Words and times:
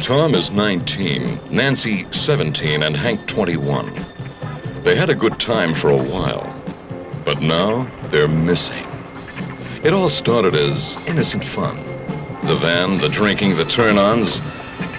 Tom 0.00 0.34
is 0.34 0.50
19, 0.50 1.38
Nancy 1.50 2.06
17, 2.10 2.82
and 2.82 2.96
Hank 2.96 3.26
21. 3.26 4.06
They 4.82 4.96
had 4.96 5.10
a 5.10 5.14
good 5.14 5.38
time 5.38 5.74
for 5.74 5.90
a 5.90 5.96
while, 5.96 6.42
but 7.26 7.42
now 7.42 7.86
they're 8.04 8.26
missing. 8.26 8.86
It 9.84 9.92
all 9.92 10.08
started 10.08 10.54
as 10.54 10.96
innocent 11.06 11.44
fun. 11.44 11.76
The 12.46 12.56
van, 12.56 12.96
the 12.96 13.10
drinking, 13.10 13.56
the 13.56 13.66
turn-ons, 13.66 14.40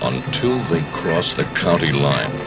until 0.04 0.60
they 0.66 0.84
crossed 0.92 1.38
the 1.38 1.46
county 1.46 1.92
line. 1.92 2.41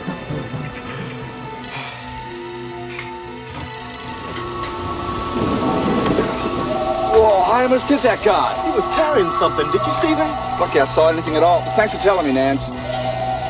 Almost 7.74 7.90
hit 7.90 8.06
that 8.06 8.22
guy. 8.22 8.54
He 8.62 8.70
was 8.70 8.86
carrying 8.94 9.34
something. 9.34 9.66
Did 9.74 9.82
you 9.82 9.90
see 9.98 10.14
that? 10.14 10.30
It's 10.46 10.62
lucky 10.62 10.78
I 10.78 10.86
saw 10.86 11.10
anything 11.10 11.34
at 11.34 11.42
all. 11.42 11.58
Thanks 11.74 11.90
for 11.90 11.98
telling 11.98 12.22
me, 12.22 12.30
Nance. 12.30 12.70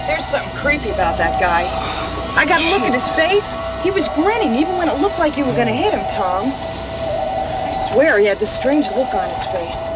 There's 0.09 0.25
something 0.25 0.49
creepy 0.57 0.89
about 0.97 1.21
that 1.21 1.37
guy. 1.37 1.69
I 2.33 2.49
got 2.49 2.57
a 2.65 2.69
look 2.73 2.89
at 2.89 2.97
his 2.97 3.05
face. 3.13 3.53
He 3.85 3.93
was 3.93 4.09
grinning 4.17 4.57
even 4.57 4.81
when 4.81 4.89
it 4.89 4.97
looked 4.97 5.19
like 5.19 5.37
you 5.37 5.45
were 5.45 5.53
gonna 5.53 5.77
hit 5.77 5.93
him, 5.93 6.01
Tom. 6.09 6.49
I 6.49 7.77
swear 7.93 8.17
he 8.17 8.25
had 8.25 8.41
this 8.41 8.49
strange 8.49 8.89
look 8.97 9.13
on 9.13 9.29
his 9.29 9.45
face. 9.53 9.93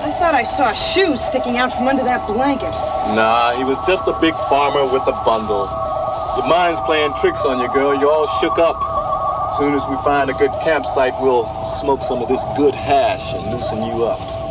I 0.00 0.08
thought 0.16 0.32
I 0.32 0.44
saw 0.44 0.72
shoes 0.72 1.20
sticking 1.20 1.58
out 1.58 1.68
from 1.68 1.86
under 1.86 2.04
that 2.04 2.26
blanket. 2.26 2.72
Nah, 3.12 3.52
he 3.60 3.64
was 3.64 3.76
just 3.84 4.08
a 4.08 4.16
big 4.24 4.32
farmer 4.48 4.88
with 4.88 5.04
a 5.04 5.16
bundle. 5.28 5.68
Your 6.40 6.48
mind's 6.48 6.80
playing 6.88 7.12
tricks 7.20 7.44
on 7.44 7.60
you, 7.60 7.68
girl. 7.76 7.92
You're 7.92 8.08
all 8.08 8.26
shook 8.40 8.56
up. 8.56 8.95
As 9.56 9.60
soon 9.60 9.74
as 9.74 9.86
we 9.88 9.96
find 10.04 10.28
a 10.28 10.34
good 10.34 10.52
campsite, 10.60 11.18
we'll 11.18 11.46
smoke 11.64 12.02
some 12.02 12.20
of 12.20 12.28
this 12.28 12.44
good 12.58 12.74
hash 12.74 13.32
and 13.32 13.50
loosen 13.50 13.82
you 13.84 14.04
up. 14.04 14.45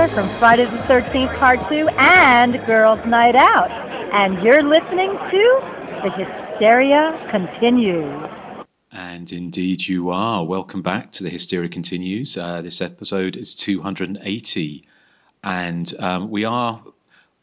Taylor 0.00 0.14
from 0.14 0.28
Friday 0.38 0.64
the 0.64 0.78
13th 0.78 1.36
Part 1.36 1.58
2 1.68 1.88
and 1.98 2.64
Girls 2.64 3.04
Night 3.04 3.36
Out. 3.36 3.70
And 4.14 4.42
you're 4.42 4.62
listening 4.62 5.10
to 5.10 5.60
The 6.02 6.10
Hysteria 6.10 7.28
Continues. 7.30 8.30
And 8.90 9.30
indeed, 9.30 9.88
you 9.88 10.08
are. 10.08 10.42
Welcome 10.42 10.80
back 10.80 11.12
to 11.12 11.22
the 11.22 11.28
Hysteria 11.28 11.68
Continues. 11.68 12.38
Uh, 12.38 12.62
this 12.62 12.80
episode 12.80 13.36
is 13.36 13.54
280. 13.54 14.88
And 15.44 15.92
um, 15.98 16.30
we 16.30 16.46
are, 16.46 16.82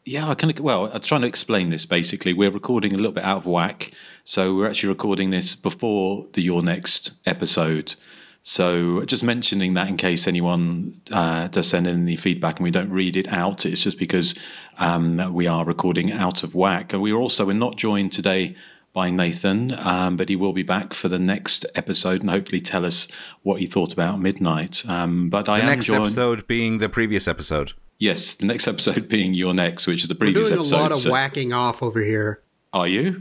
yeah, 0.04 0.28
I 0.28 0.34
kind 0.34 0.58
of, 0.58 0.64
well, 0.64 0.90
I'm 0.92 1.00
trying 1.00 1.20
to 1.20 1.28
explain 1.28 1.70
this 1.70 1.86
basically. 1.86 2.32
We're 2.32 2.50
recording 2.50 2.92
a 2.92 2.96
little 2.96 3.12
bit 3.12 3.24
out 3.24 3.36
of 3.36 3.46
whack. 3.46 3.92
So 4.24 4.56
we're 4.56 4.68
actually 4.68 4.88
recording 4.88 5.30
this 5.30 5.54
before 5.54 6.26
the 6.32 6.42
Your 6.42 6.64
Next 6.64 7.12
episode. 7.24 7.94
So 8.42 9.04
just 9.04 9.22
mentioning 9.22 9.74
that 9.74 9.88
in 9.88 9.96
case 9.98 10.26
anyone 10.26 11.00
uh, 11.10 11.48
does 11.48 11.68
send 11.68 11.86
in 11.86 12.02
any 12.02 12.16
feedback 12.16 12.56
and 12.58 12.64
we 12.64 12.70
don't 12.70 12.90
read 12.90 13.16
it 13.16 13.28
out, 13.28 13.66
it's 13.66 13.82
just 13.82 13.98
because 13.98 14.34
um, 14.78 15.34
we 15.34 15.46
are 15.46 15.64
recording 15.66 16.12
out 16.12 16.42
of 16.42 16.54
whack. 16.54 16.92
And 16.94 17.02
we 17.02 17.12
are 17.12 17.18
also, 17.18 17.44
we're 17.44 17.52
not 17.52 17.76
joined 17.76 18.12
today 18.12 18.56
by 18.94 19.10
Nathan, 19.10 19.76
um, 19.78 20.16
but 20.16 20.30
he 20.30 20.36
will 20.36 20.54
be 20.54 20.62
back 20.62 20.94
for 20.94 21.08
the 21.08 21.18
next 21.18 21.66
episode 21.74 22.22
and 22.22 22.30
hopefully 22.30 22.60
tell 22.62 22.86
us 22.86 23.06
what 23.42 23.60
he 23.60 23.66
thought 23.66 23.92
about 23.92 24.18
Midnight. 24.18 24.82
Um, 24.88 25.28
but 25.28 25.46
I 25.48 25.58
The 25.58 25.64
am 25.64 25.68
next 25.70 25.84
joined. 25.86 26.02
episode 26.02 26.46
being 26.46 26.78
the 26.78 26.88
previous 26.88 27.28
episode. 27.28 27.74
Yes, 27.98 28.34
the 28.34 28.46
next 28.46 28.66
episode 28.66 29.08
being 29.10 29.34
your 29.34 29.52
next, 29.52 29.86
which 29.86 30.02
is 30.02 30.08
the 30.08 30.14
previous. 30.14 30.50
We're 30.50 30.56
previous 30.56 30.70
doing 30.70 30.80
episode. 30.80 30.80
a 30.80 30.82
lot 30.82 30.92
of 30.92 30.98
so- 30.98 31.12
whacking 31.12 31.52
off 31.52 31.82
over 31.82 32.00
here. 32.02 32.42
Are 32.72 32.88
you? 32.88 33.20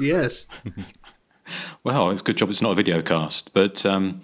Yes. 0.00 0.46
Well, 1.84 2.10
it's 2.10 2.20
a 2.20 2.24
good 2.24 2.36
job 2.36 2.50
it's 2.50 2.62
not 2.62 2.72
a 2.72 2.74
video 2.74 3.02
cast. 3.02 3.54
But 3.54 3.86
um, 3.86 4.20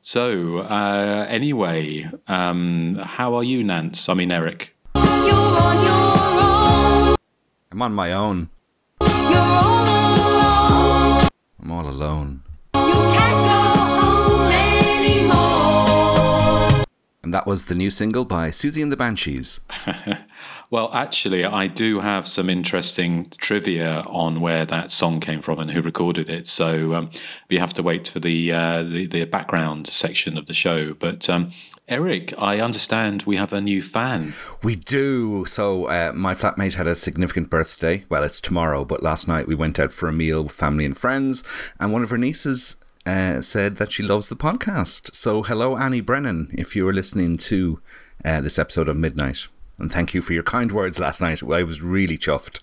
so 0.00 0.58
uh, 0.58 1.26
anyway, 1.28 2.10
um, 2.28 2.94
how 2.94 3.34
are 3.34 3.44
you, 3.44 3.62
Nance? 3.62 4.08
I 4.08 4.14
mean, 4.14 4.32
Eric. 4.32 4.74
You're 4.96 5.04
on 5.04 5.84
your 5.84 7.10
own, 7.10 7.16
I'm 7.70 7.82
on 7.82 7.94
my 7.94 8.12
own. 8.12 8.50
you're 9.00 9.10
all 9.10 9.84
alone. 10.28 11.28
I'm 11.62 11.70
all 11.70 11.86
alone. 11.86 12.42
And 17.22 17.32
that 17.32 17.46
was 17.46 17.66
the 17.66 17.74
new 17.74 17.90
single 17.90 18.24
by 18.24 18.50
Siouxsie 18.50 18.82
and 18.82 18.90
the 18.90 18.96
Banshees. 18.96 19.60
Well, 20.72 20.90
actually, 20.94 21.44
I 21.44 21.66
do 21.66 22.00
have 22.00 22.26
some 22.26 22.48
interesting 22.48 23.30
trivia 23.36 24.04
on 24.06 24.40
where 24.40 24.64
that 24.64 24.90
song 24.90 25.20
came 25.20 25.42
from 25.42 25.58
and 25.58 25.70
who 25.70 25.82
recorded 25.82 26.30
it. 26.30 26.48
So 26.48 26.94
um, 26.94 27.10
you 27.50 27.58
have 27.58 27.74
to 27.74 27.82
wait 27.82 28.08
for 28.08 28.20
the, 28.20 28.50
uh, 28.50 28.82
the 28.82 29.06
the 29.06 29.24
background 29.26 29.86
section 29.86 30.38
of 30.38 30.46
the 30.46 30.54
show. 30.54 30.94
But 30.94 31.28
um, 31.28 31.50
Eric, 31.88 32.32
I 32.38 32.58
understand 32.58 33.24
we 33.24 33.36
have 33.36 33.52
a 33.52 33.60
new 33.60 33.82
fan. 33.82 34.32
We 34.62 34.76
do. 34.76 35.44
So, 35.44 35.88
uh, 35.88 36.12
my 36.14 36.32
flatmate 36.32 36.76
had 36.76 36.86
a 36.86 36.94
significant 36.94 37.50
birthday. 37.50 38.06
Well, 38.08 38.24
it's 38.24 38.40
tomorrow, 38.40 38.86
but 38.86 39.02
last 39.02 39.28
night 39.28 39.46
we 39.46 39.54
went 39.54 39.78
out 39.78 39.92
for 39.92 40.08
a 40.08 40.12
meal 40.12 40.44
with 40.44 40.52
family 40.52 40.86
and 40.86 40.96
friends, 40.96 41.44
and 41.78 41.92
one 41.92 42.02
of 42.02 42.08
her 42.08 42.16
nieces 42.16 42.81
uh, 43.06 43.40
said 43.40 43.76
that 43.76 43.90
she 43.92 44.02
loves 44.02 44.28
the 44.28 44.36
podcast. 44.36 45.14
So, 45.14 45.42
hello, 45.42 45.76
Annie 45.76 46.00
Brennan, 46.00 46.50
if 46.52 46.76
you 46.76 46.84
were 46.84 46.92
listening 46.92 47.36
to 47.38 47.80
uh, 48.24 48.40
this 48.40 48.58
episode 48.58 48.88
of 48.88 48.96
Midnight. 48.96 49.48
And 49.78 49.90
thank 49.90 50.14
you 50.14 50.22
for 50.22 50.32
your 50.32 50.42
kind 50.42 50.70
words 50.70 51.00
last 51.00 51.20
night. 51.20 51.42
I 51.42 51.62
was 51.62 51.82
really 51.82 52.16
chuffed. 52.18 52.60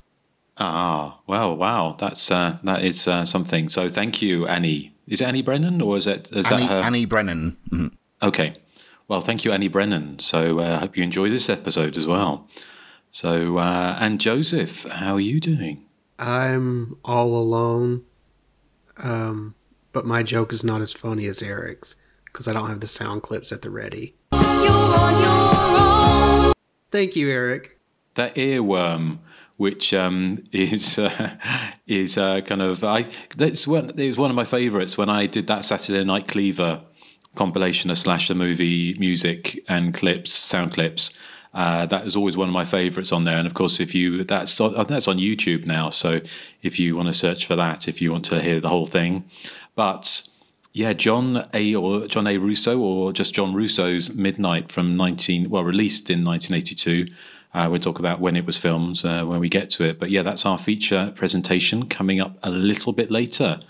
Ah, 0.57 1.19
well, 1.27 1.55
wow, 1.55 1.95
that's 1.99 2.29
uh, 2.31 2.57
that 2.63 2.83
is 2.83 3.07
uh, 3.07 3.25
something. 3.25 3.69
So 3.69 3.89
thank 3.89 4.21
you, 4.21 4.45
Annie. 4.47 4.93
Is 5.07 5.21
it 5.21 5.25
Annie 5.25 5.41
Brennan 5.41 5.81
or 5.81 5.97
is 5.97 6.05
it 6.05 6.29
is 6.31 6.51
Annie, 6.51 6.67
that 6.67 6.71
her? 6.71 6.81
Annie 6.87 7.05
Brennan. 7.05 7.57
Mhm. 7.71 7.93
Okay. 8.21 8.55
Well, 9.07 9.21
thank 9.21 9.43
you, 9.43 9.51
Annie 9.51 9.69
Brennan. 9.69 10.19
So 10.19 10.59
I 10.59 10.65
uh, 10.65 10.79
hope 10.81 10.97
you 10.97 11.03
enjoy 11.03 11.29
this 11.29 11.49
episode 11.49 11.97
as 11.97 12.05
well. 12.05 12.47
So, 13.09 13.57
uh, 13.57 13.97
and 13.99 14.21
Joseph, 14.21 14.83
how 14.83 15.15
are 15.15 15.19
you 15.19 15.39
doing? 15.39 15.85
I'm 16.19 16.97
all 17.03 17.35
alone. 17.35 18.03
Um, 18.97 19.55
but 19.91 20.05
my 20.05 20.23
joke 20.23 20.53
is 20.53 20.63
not 20.63 20.81
as 20.81 20.93
funny 20.93 21.25
as 21.25 21.41
Eric's 21.41 21.95
because 22.25 22.47
I 22.47 22.53
don't 22.53 22.69
have 22.69 22.79
the 22.79 22.87
sound 22.87 23.23
clips 23.23 23.51
at 23.51 23.61
the 23.61 23.69
ready. 23.69 24.15
Thank 26.91 27.15
you, 27.15 27.29
Eric. 27.29 27.79
That 28.15 28.35
earworm, 28.35 29.19
which 29.57 29.93
um, 29.93 30.43
is 30.51 30.97
uh, 30.99 31.37
is 31.87 32.17
uh, 32.17 32.41
kind 32.41 32.61
of 32.61 32.83
I 32.83 33.07
that's 33.37 33.67
one 33.67 33.91
it 33.91 34.07
was 34.07 34.17
one 34.17 34.29
of 34.29 34.35
my 34.35 34.45
favourites 34.45 34.97
when 34.97 35.09
I 35.09 35.25
did 35.25 35.47
that 35.47 35.65
Saturday 35.65 36.03
Night 36.03 36.27
Cleaver 36.27 36.81
compilation 37.35 37.89
of 37.89 37.97
slash 37.97 38.27
the 38.27 38.35
movie 38.35 38.95
music 38.95 39.63
and 39.67 39.93
clips, 39.93 40.31
sound 40.31 40.73
clips. 40.73 41.11
Uh, 41.53 41.85
that 41.87 42.03
was 42.03 42.15
always 42.15 42.37
one 42.37 42.47
of 42.47 42.53
my 42.53 42.65
favourites 42.65 43.11
on 43.11 43.23
there, 43.23 43.37
and 43.37 43.47
of 43.47 43.55
course, 43.55 43.79
if 43.79 43.95
you 43.95 44.23
that's 44.23 44.55
that's 44.57 45.07
on 45.07 45.17
YouTube 45.17 45.65
now. 45.65 45.89
So 45.89 46.21
if 46.61 46.77
you 46.79 46.95
want 46.95 47.07
to 47.07 47.13
search 47.13 47.47
for 47.47 47.55
that, 47.55 47.87
if 47.87 48.01
you 48.01 48.11
want 48.11 48.25
to 48.25 48.39
hear 48.41 48.59
the 48.59 48.69
whole 48.69 48.85
thing, 48.85 49.25
but 49.79 50.27
yeah, 50.73 50.91
John 50.91 51.47
A. 51.53 51.73
or 51.73 52.05
John 52.07 52.27
A. 52.27 52.37
Russo 52.37 52.77
or 52.77 53.13
just 53.13 53.33
John 53.33 53.55
Russo's 53.55 54.13
Midnight 54.13 54.73
from 54.73 54.97
nineteen 54.97 55.49
well 55.49 55.63
released 55.63 56.09
in 56.09 56.21
nineteen 56.21 56.57
eighty 56.57 56.75
two. 56.75 57.07
Uh, 57.53 57.69
we'll 57.71 57.79
talk 57.79 57.97
about 57.97 58.19
when 58.19 58.35
it 58.35 58.45
was 58.45 58.57
filmed 58.57 59.05
uh, 59.05 59.23
when 59.23 59.39
we 59.39 59.47
get 59.47 59.69
to 59.69 59.85
it. 59.85 59.97
But 59.97 60.09
yeah, 60.09 60.21
that's 60.21 60.45
our 60.45 60.57
feature 60.57 61.13
presentation 61.15 61.87
coming 61.87 62.19
up 62.19 62.37
a 62.43 62.49
little 62.49 62.91
bit 62.91 63.09
later. 63.09 63.61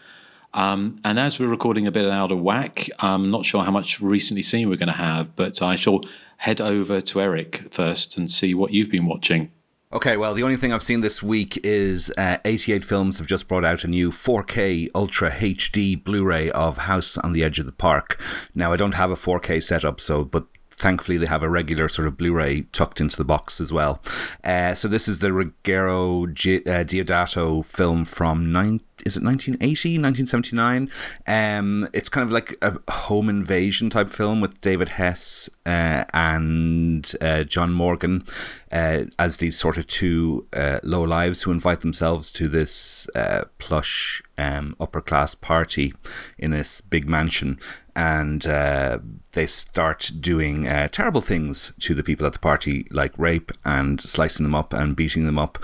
Um, 0.55 0.99
and 1.05 1.19
as 1.19 1.39
we're 1.39 1.45
recording 1.45 1.85
a 1.85 1.91
bit 1.91 2.09
out 2.09 2.31
of 2.31 2.41
whack, 2.41 2.89
I'm 2.97 3.29
not 3.29 3.45
sure 3.45 3.63
how 3.63 3.69
much 3.69 4.01
recently 4.01 4.41
seen 4.41 4.67
we're 4.67 4.77
going 4.77 4.87
to 4.87 4.95
have, 4.95 5.35
but 5.35 5.61
I 5.61 5.75
shall 5.75 6.01
head 6.37 6.59
over 6.59 7.01
to 7.01 7.21
Eric 7.21 7.71
first 7.71 8.17
and 8.17 8.31
see 8.31 8.55
what 8.55 8.71
you've 8.71 8.89
been 8.89 9.05
watching. 9.05 9.51
Okay, 9.91 10.17
well, 10.17 10.35
the 10.35 10.43
only 10.43 10.55
thing 10.55 10.71
I've 10.71 10.83
seen 10.83 11.01
this 11.01 11.23
week 11.23 11.59
is 11.63 12.13
uh, 12.15 12.37
88 12.45 12.85
Films 12.85 13.17
have 13.17 13.25
just 13.25 13.47
brought 13.47 13.65
out 13.65 13.83
a 13.83 13.87
new 13.87 14.11
4K 14.11 14.87
Ultra 14.93 15.31
HD 15.31 16.03
Blu 16.03 16.23
ray 16.23 16.51
of 16.51 16.77
House 16.77 17.17
on 17.17 17.33
the 17.33 17.43
Edge 17.43 17.57
of 17.57 17.65
the 17.65 17.71
Park. 17.71 18.21
Now, 18.53 18.71
I 18.71 18.77
don't 18.77 18.93
have 18.93 19.09
a 19.09 19.15
4K 19.15 19.63
setup, 19.63 19.99
so, 19.99 20.23
but 20.23 20.45
thankfully 20.79 21.17
they 21.17 21.27
have 21.27 21.43
a 21.43 21.49
regular 21.49 21.89
sort 21.89 22.07
of 22.07 22.17
Blu-ray 22.17 22.61
tucked 22.71 23.01
into 23.01 23.17
the 23.17 23.25
box 23.25 23.59
as 23.61 23.71
well. 23.71 24.01
Uh, 24.43 24.73
so 24.73 24.87
this 24.87 25.07
is 25.07 25.19
the 25.19 25.29
Ruggero 25.29 26.33
Gi- 26.33 26.65
uh, 26.65 26.83
Deodato 26.83 27.65
film 27.65 28.05
from 28.05 28.51
nine. 28.51 28.81
Is 29.05 29.15
it 29.15 29.23
1980, 29.23 29.97
1979? 29.97 30.89
Um, 31.25 31.87
it's 31.93 32.09
kind 32.09 32.25
of 32.25 32.33
like 32.33 32.57
a 32.61 32.79
home 32.91 33.29
invasion 33.29 33.89
type 33.89 34.09
film 34.09 34.41
with 34.41 34.59
David 34.59 34.89
Hess 34.89 35.49
uh, 35.65 36.03
and 36.13 37.09
uh, 37.21 37.43
John 37.43 37.71
Morgan 37.71 38.25
uh, 38.73 39.05
as 39.17 39.37
these 39.37 39.57
sort 39.57 39.77
of 39.77 39.87
two 39.87 40.47
uh, 40.51 40.79
low 40.83 41.03
lives 41.03 41.43
who 41.43 41.51
invite 41.51 41.79
themselves 41.79 42.29
to 42.33 42.49
this 42.49 43.07
uh, 43.15 43.45
plush 43.57 44.21
um, 44.37 44.75
upper 44.81 45.01
class 45.01 45.33
party 45.33 45.93
in 46.37 46.51
this 46.51 46.81
big 46.81 47.07
mansion 47.07 47.57
and 47.99 48.47
uh, 48.47 48.97
they 49.33 49.45
start 49.45 50.09
doing 50.21 50.69
uh, 50.69 50.87
terrible 50.87 51.19
things 51.19 51.73
to 51.81 51.93
the 51.93 52.01
people 52.01 52.25
at 52.25 52.31
the 52.31 52.39
party, 52.39 52.87
like 52.91 53.11
rape 53.17 53.51
and 53.65 53.99
slicing 53.99 54.45
them 54.45 54.55
up 54.55 54.71
and 54.71 54.95
beating 54.95 55.25
them 55.25 55.37
up. 55.37 55.57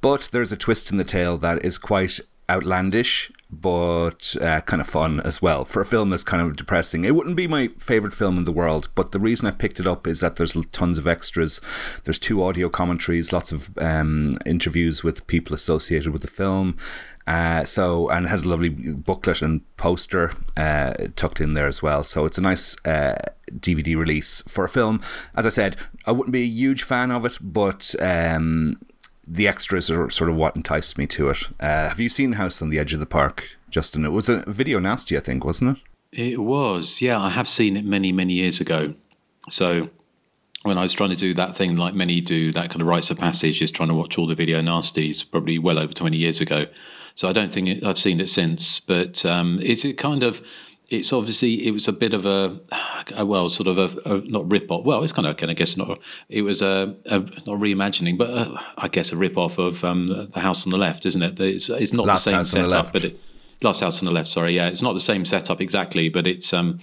But 0.00 0.30
there's 0.32 0.52
a 0.52 0.56
twist 0.56 0.90
in 0.90 0.96
the 0.96 1.04
tale 1.04 1.36
that 1.38 1.62
is 1.62 1.76
quite 1.76 2.18
outlandish, 2.48 3.30
but 3.52 4.34
uh, 4.40 4.62
kind 4.62 4.80
of 4.80 4.88
fun 4.88 5.20
as 5.20 5.42
well. 5.42 5.64
For 5.64 5.82
a 5.82 5.86
film 5.86 6.08
that's 6.10 6.24
kind 6.24 6.42
of 6.42 6.56
depressing, 6.56 7.04
it 7.04 7.14
wouldn't 7.14 7.36
be 7.36 7.46
my 7.46 7.68
favorite 7.78 8.14
film 8.14 8.38
in 8.38 8.44
the 8.44 8.52
world. 8.52 8.88
But 8.94 9.12
the 9.12 9.20
reason 9.20 9.46
I 9.46 9.50
picked 9.50 9.78
it 9.78 9.86
up 9.86 10.06
is 10.06 10.20
that 10.20 10.36
there's 10.36 10.56
tons 10.72 10.96
of 10.96 11.06
extras. 11.06 11.60
There's 12.04 12.18
two 12.18 12.42
audio 12.42 12.70
commentaries, 12.70 13.32
lots 13.32 13.52
of 13.52 13.70
um, 13.78 14.38
interviews 14.46 15.04
with 15.04 15.26
people 15.26 15.54
associated 15.54 16.12
with 16.12 16.22
the 16.22 16.28
film. 16.28 16.78
Uh, 17.26 17.64
so 17.64 18.10
and 18.10 18.26
it 18.26 18.28
has 18.30 18.42
a 18.42 18.48
lovely 18.48 18.68
booklet 18.68 19.42
and 19.42 19.60
poster 19.76 20.32
uh, 20.56 20.92
tucked 21.14 21.40
in 21.40 21.52
there 21.52 21.68
as 21.68 21.82
well. 21.82 22.02
So 22.02 22.24
it's 22.24 22.38
a 22.38 22.42
nice 22.42 22.76
uh, 22.84 23.14
DVD 23.50 23.96
release 23.96 24.42
for 24.48 24.64
a 24.64 24.68
film. 24.68 25.00
As 25.36 25.46
I 25.46 25.50
said, 25.50 25.76
I 26.06 26.12
wouldn't 26.12 26.32
be 26.32 26.42
a 26.42 26.46
huge 26.46 26.82
fan 26.82 27.10
of 27.10 27.24
it, 27.24 27.38
but 27.40 27.94
um, 28.00 28.78
the 29.26 29.48
extras 29.48 29.90
are 29.90 30.10
sort 30.10 30.30
of 30.30 30.36
what 30.36 30.56
enticed 30.56 30.98
me 30.98 31.06
to 31.08 31.30
it. 31.30 31.44
Uh, 31.60 31.88
have 31.88 32.00
you 32.00 32.08
seen 32.08 32.32
House 32.32 32.60
on 32.60 32.70
the 32.70 32.78
Edge 32.78 32.94
of 32.94 33.00
the 33.00 33.06
Park, 33.06 33.56
Justin? 33.70 34.04
It 34.04 34.12
was 34.12 34.28
a 34.28 34.44
video 34.46 34.78
nasty, 34.78 35.16
I 35.16 35.20
think, 35.20 35.44
wasn't 35.44 35.78
it? 35.78 35.82
It 36.32 36.42
was, 36.42 37.00
yeah. 37.00 37.20
I 37.20 37.30
have 37.30 37.48
seen 37.48 37.76
it 37.76 37.84
many, 37.84 38.12
many 38.12 38.34
years 38.34 38.60
ago. 38.60 38.94
So 39.50 39.88
when 40.62 40.78
I 40.78 40.82
was 40.82 40.92
trying 40.92 41.10
to 41.10 41.16
do 41.16 41.34
that 41.34 41.56
thing 41.56 41.76
like 41.76 41.94
many 41.94 42.20
do, 42.20 42.52
that 42.52 42.70
kind 42.70 42.82
of 42.82 42.86
rites 42.86 43.10
of 43.10 43.18
passage, 43.18 43.62
is 43.62 43.70
trying 43.70 43.88
to 43.88 43.94
watch 43.94 44.18
all 44.18 44.26
the 44.26 44.34
video 44.34 44.60
nasties, 44.60 45.28
probably 45.28 45.58
well 45.58 45.78
over 45.78 45.92
20 45.92 46.16
years 46.16 46.40
ago. 46.40 46.66
So 47.14 47.28
I 47.28 47.32
don't 47.32 47.52
think 47.52 47.68
it, 47.68 47.84
I've 47.84 47.98
seen 47.98 48.20
it 48.20 48.28
since. 48.28 48.80
But 48.80 49.24
um, 49.24 49.58
it's 49.62 49.84
it 49.84 49.98
kind 49.98 50.22
of, 50.22 50.42
it's 50.92 51.12
obviously, 51.12 51.66
it 51.66 51.70
was 51.70 51.88
a 51.88 51.92
bit 51.92 52.12
of 52.12 52.26
a, 52.26 52.60
a 53.16 53.24
well, 53.24 53.48
sort 53.48 53.66
of 53.66 53.78
a, 53.78 54.14
a 54.14 54.20
not 54.22 54.50
rip 54.50 54.70
off. 54.70 54.84
Well, 54.84 55.02
it's 55.02 55.12
kind 55.12 55.26
of, 55.26 55.36
I 55.48 55.52
guess, 55.54 55.76
not, 55.76 55.98
it 56.28 56.42
was 56.42 56.60
a, 56.60 56.94
a 57.06 57.18
not 57.20 57.58
reimagining, 57.58 58.18
but 58.18 58.30
a, 58.30 58.64
I 58.76 58.88
guess 58.88 59.10
a 59.12 59.16
rip 59.16 59.38
off 59.38 59.58
of 59.58 59.82
um, 59.84 60.28
The 60.32 60.40
House 60.40 60.66
on 60.66 60.70
the 60.70 60.78
Left, 60.78 61.06
isn't 61.06 61.22
it? 61.22 61.40
It's, 61.40 61.68
it's 61.70 61.92
not 61.92 62.06
Last 62.06 62.24
the 62.26 62.44
same 62.44 62.62
on 62.62 62.68
the 62.68 62.90
but 62.92 63.04
it, 63.04 63.20
Last 63.62 63.80
House 63.80 64.00
on 64.00 64.06
the 64.06 64.12
Left, 64.12 64.28
sorry. 64.28 64.54
Yeah, 64.54 64.68
it's 64.68 64.82
not 64.82 64.92
the 64.92 65.00
same 65.00 65.24
setup 65.24 65.60
exactly, 65.60 66.08
but 66.08 66.26
it's, 66.26 66.52
um, 66.52 66.78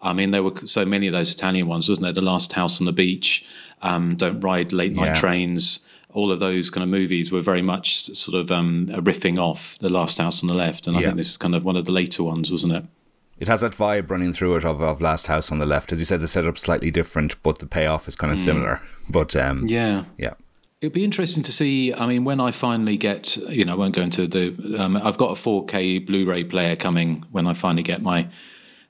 I 0.00 0.12
mean, 0.12 0.30
there 0.30 0.42
were 0.42 0.54
so 0.64 0.84
many 0.84 1.06
of 1.08 1.12
those 1.12 1.32
Italian 1.34 1.66
ones, 1.66 1.88
wasn't 1.88 2.04
there? 2.04 2.12
The 2.12 2.22
Last 2.22 2.52
House 2.52 2.80
on 2.80 2.86
the 2.86 2.92
Beach, 2.92 3.44
um, 3.82 4.14
Don't 4.16 4.40
Ride 4.40 4.72
Late 4.72 4.92
Night 4.92 5.06
Yeah. 5.06 5.14
Trains. 5.20 5.80
All 6.14 6.30
of 6.30 6.38
those 6.40 6.70
kind 6.70 6.82
of 6.84 6.88
movies 6.88 7.30
were 7.32 7.40
very 7.42 7.62
much 7.62 8.14
sort 8.16 8.40
of 8.40 8.50
um, 8.50 8.86
riffing 8.88 9.38
off 9.38 9.76
The 9.80 9.90
Last 9.90 10.18
House 10.18 10.42
on 10.42 10.48
the 10.48 10.54
Left, 10.54 10.86
and 10.86 10.96
I 10.96 11.00
Yeah. 11.00 11.06
think 11.08 11.16
this 11.18 11.30
is 11.30 11.36
kind 11.36 11.54
of 11.54 11.64
one 11.64 11.76
of 11.76 11.84
the 11.84 11.92
later 11.92 12.22
ones, 12.22 12.50
wasn't 12.52 12.72
it? 12.74 12.84
It 13.40 13.48
has 13.48 13.60
that 13.60 13.72
vibe 13.72 14.10
running 14.10 14.32
through 14.32 14.56
it 14.56 14.64
of, 14.64 14.82
of 14.82 15.00
Last 15.00 15.26
House 15.28 15.52
on 15.52 15.58
the 15.58 15.66
Left. 15.66 15.92
As 15.92 16.00
you 16.00 16.04
said, 16.04 16.20
the 16.20 16.28
setup's 16.28 16.62
slightly 16.62 16.90
different, 16.90 17.40
but 17.42 17.58
the 17.60 17.66
payoff 17.66 18.08
is 18.08 18.16
kind 18.16 18.32
of 18.32 18.38
similar. 18.38 18.80
But 19.10 19.34
um, 19.36 19.66
Yeah. 19.66 20.04
yeah. 20.18 20.34
It'll 20.80 20.92
be 20.94 21.02
interesting 21.04 21.42
to 21.44 21.50
see. 21.52 21.92
I 21.92 22.06
mean, 22.06 22.24
when 22.24 22.40
I 22.40 22.50
finally 22.52 22.96
get, 22.96 23.36
you 23.36 23.64
know, 23.64 23.72
I 23.72 23.76
won't 23.76 23.94
go 23.96 24.02
into 24.02 24.26
the. 24.28 24.54
Um, 24.78 24.96
I've 24.96 25.16
got 25.16 25.30
a 25.30 25.34
4K 25.40 26.06
Blu-ray 26.06 26.44
player 26.44 26.76
coming 26.76 27.24
when 27.32 27.46
I 27.48 27.54
finally 27.54 27.82
get 27.82 28.00
my 28.02 28.28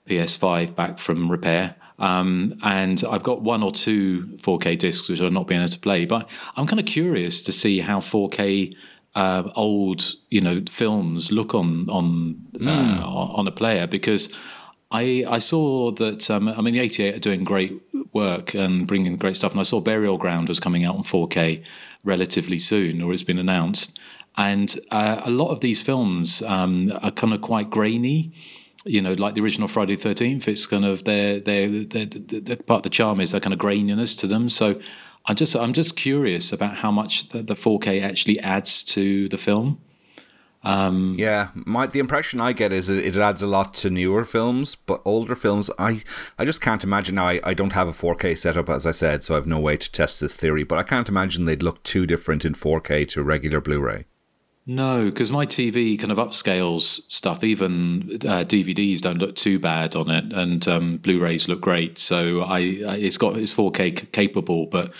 PS5 0.09 0.75
back 0.75 0.99
from 0.99 1.31
repair, 1.31 1.77
um, 1.99 2.59
and 2.62 3.03
I've 3.09 3.23
got 3.23 3.43
one 3.43 3.62
or 3.62 3.71
two 3.71 4.27
4K 4.39 4.79
discs 4.79 5.09
which 5.09 5.21
I've 5.21 5.33
not 5.33 5.47
been 5.47 5.59
able 5.59 5.69
to 5.69 5.79
play. 5.79 6.05
But 6.05 6.29
I'm 6.56 6.67
kind 6.67 6.81
of 6.81 6.87
curious 6.87 7.41
to 7.43 7.53
see 7.53 7.79
how 7.81 8.00
4K 8.00 8.75
uh, 9.14 9.50
old, 9.55 10.14
you 10.31 10.40
know, 10.40 10.62
films 10.70 11.32
look 11.32 11.55
on 11.55 11.88
on 11.88 12.37
uh, 12.64 13.02
on 13.06 13.46
a 13.46 13.52
player 13.52 13.87
because. 13.87 14.32
I, 14.90 15.26
I 15.28 15.38
saw 15.38 15.90
that 15.90 16.31
um, 16.31 16.49
I 16.49 16.62
mean 16.62 16.72
the 16.72 16.81
88 16.81 17.14
are 17.16 17.19
doing 17.19 17.44
great 17.44 17.78
work 18.14 18.55
and 18.55 18.87
bringing 18.87 19.19
great 19.19 19.37
stuff 19.37 19.52
and 19.52 19.60
I 19.60 19.64
saw 19.64 19.81
Burial 19.81 20.16
Ground 20.16 20.49
was 20.49 20.60
coming 20.60 20.82
out 20.82 20.96
on 20.96 21.02
4K 21.02 21.62
relatively 22.05 22.58
soon 22.58 23.02
or 23.02 23.12
it's 23.12 23.22
been 23.22 23.38
announced 23.38 23.99
and 24.38 24.75
uh, 24.90 25.20
a 25.25 25.31
lot 25.31 25.50
of 25.50 25.61
these 25.61 25.82
films 25.82 26.40
um, 26.43 26.90
are 27.02 27.11
kind 27.11 27.34
of 27.34 27.43
quite 27.43 27.69
grainy 27.69 28.32
you 28.84 29.02
know 29.02 29.12
like 29.12 29.34
the 29.34 29.43
original 29.43 29.69
Friday 29.69 29.94
the 29.96 30.08
13th 30.08 30.49
it's 30.49 30.64
kind 30.66 30.84
of 30.84 31.04
their 31.04 31.40
their, 31.40 31.69
their, 31.69 32.06
their, 32.06 32.40
their 32.40 32.56
part 32.56 32.78
of 32.78 32.82
the 32.84 32.90
charm 32.90 33.20
is 33.20 33.32
that 33.32 33.43
kind 33.43 33.52
of 33.52 33.61
graininess 33.61 34.19
to 34.19 34.26
them 34.26 34.49
so 34.49 34.81
I 35.28 35.34
just 35.34 35.54
I'm 35.54 35.72
just 35.72 35.96
curious 35.96 36.52
about 36.52 36.76
how 36.76 36.90
much 36.90 37.28
the, 37.28 37.42
the 37.42 37.54
4K 37.54 38.02
actually 38.02 38.40
adds 38.40 38.82
to 38.84 39.28
the 39.28 39.38
film 39.38 39.80
um, 40.64 41.14
Yeah, 41.19 41.48
my 41.54 41.86
the 41.86 42.00
impression 42.00 42.40
I 42.40 42.52
get 42.52 42.72
is 42.72 42.90
it, 42.90 43.04
it 43.04 43.16
adds 43.16 43.42
a 43.42 43.46
lot 43.46 43.75
to 43.75 43.90
newer 43.90 44.25
films, 44.25 44.75
but 44.75 45.00
older 45.04 45.36
films, 45.36 45.70
I 45.78 46.02
I 46.38 46.44
just 46.44 46.60
can't 46.60 46.82
imagine. 46.84 47.14
Now, 47.14 47.28
I, 47.28 47.40
I 47.44 47.54
don't 47.54 47.72
have 47.72 47.88
a 47.88 47.92
4K 47.92 48.36
setup, 48.36 48.69
as 48.69 48.84
I 48.84 48.90
said, 48.90 49.22
so 49.22 49.34
I 49.34 49.36
have 49.36 49.46
no 49.46 49.60
way 49.60 49.76
to 49.76 49.92
test 49.92 50.20
this 50.20 50.36
theory. 50.36 50.64
But 50.64 50.78
I 50.78 50.82
can't 50.82 51.08
imagine 51.08 51.44
they'd 51.44 51.62
look 51.62 51.82
too 51.84 52.06
different 52.06 52.44
in 52.44 52.54
4K 52.54 53.06
to 53.08 53.22
regular 53.22 53.60
Blu-ray. 53.60 54.06
No, 54.70 55.06
because 55.06 55.31
my 55.31 55.47
TV 55.47 55.99
kind 55.99 56.12
of 56.12 56.19
upscales 56.19 57.00
stuff. 57.11 57.43
Even 57.43 58.19
uh, 58.26 58.44
DVDs 58.44 59.00
don't 59.00 59.16
look 59.16 59.35
too 59.35 59.59
bad 59.59 59.97
on 59.97 60.11
it, 60.11 60.31
and 60.31 60.69
um, 60.69 60.99
Blu-rays 60.99 61.49
look 61.49 61.62
great. 61.62 61.99
So 61.99 62.42
I, 62.42 62.59
I 62.59 62.97
it's 62.97 63.16
got 63.16 63.38
it's 63.38 63.54
4K 63.54 64.00
c- 64.00 64.07
capable, 64.12 64.66
but 64.66 64.92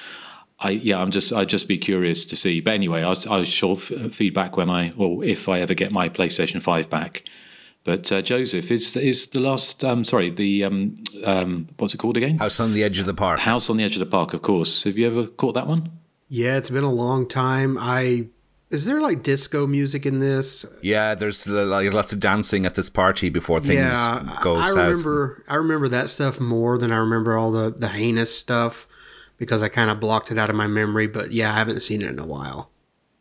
I 0.59 0.71
yeah, 0.71 0.99
I'm 0.99 1.11
just 1.11 1.35
I'd 1.35 1.51
just 1.51 1.69
be 1.69 1.77
curious 1.77 2.25
to 2.25 2.35
see. 2.35 2.61
But 2.61 2.73
anyway, 2.73 3.03
I 3.03 3.15
I 3.31 3.45
shall 3.45 3.73
f- 3.73 3.93
feedback 4.11 4.57
when 4.57 4.71
I 4.71 4.93
or 4.97 5.23
if 5.23 5.51
I 5.51 5.61
ever 5.61 5.75
get 5.75 5.93
my 5.93 6.09
PlayStation 6.09 6.63
Five 6.63 6.89
back. 6.89 7.25
But 7.85 8.11
uh, 8.11 8.23
Joseph 8.23 8.71
is 8.71 8.97
is 8.97 9.27
the 9.27 9.41
last. 9.41 9.85
Um, 9.85 10.03
sorry, 10.03 10.31
the 10.31 10.65
um, 10.65 10.95
um, 11.25 11.69
what's 11.77 11.93
it 11.93 11.99
called 11.99 12.17
again? 12.17 12.39
House 12.39 12.59
on 12.59 12.73
the 12.73 12.85
Edge 12.85 13.01
of 13.01 13.05
the 13.07 13.13
Park. 13.13 13.41
House 13.41 13.69
on 13.69 13.77
the 13.77 13.85
Edge 13.85 13.97
of 13.97 14.01
the 14.01 14.07
Park. 14.07 14.33
Of 14.33 14.41
course. 14.41 14.85
Have 14.85 14.97
you 14.97 15.07
ever 15.07 15.27
caught 15.27 15.53
that 15.53 15.67
one? 15.67 15.91
Yeah, 16.31 16.57
it's 16.57 16.71
been 16.71 16.85
a 16.85 16.91
long 16.91 17.29
time. 17.29 17.77
I 17.79 18.29
is 18.71 18.85
there 18.85 19.01
like 19.01 19.23
disco 19.23 19.67
music 19.67 20.05
in 20.07 20.19
this? 20.19 20.67
Yeah, 20.83 21.15
there's 21.15 21.47
uh, 21.49 21.65
like 21.65 21.93
lots 21.93 22.13
of 22.13 22.21
dancing 22.21 22.67
at 22.67 22.75
this 22.75 22.91
party 22.91 23.29
before 23.31 23.61
things 23.61 23.91
yeah, 23.91 24.39
go 24.43 24.57
I, 24.57 24.63
I 24.63 24.67
south. 24.67 24.77
remember. 24.77 25.45
I 25.49 25.55
remember 25.55 25.89
that 25.89 26.09
stuff 26.09 26.39
more 26.41 26.79
than 26.79 26.93
I 26.93 26.97
remember 26.99 27.39
all 27.39 27.51
the 27.51 27.71
the 27.71 27.89
heinous 27.89 28.37
stuff 28.37 28.87
because 29.39 29.63
I 29.63 29.69
kind 29.69 29.91
of 29.91 30.01
blocked 30.01 30.31
it 30.31 30.39
out 30.39 30.51
of 30.51 30.57
my 30.57 30.67
memory. 30.67 31.07
But 31.07 31.33
yeah, 31.33 31.53
I 31.53 31.57
haven't 31.59 31.81
seen 31.81 32.03
it 32.03 32.11
in 32.11 32.19
a 32.19 32.27
while. 32.27 32.71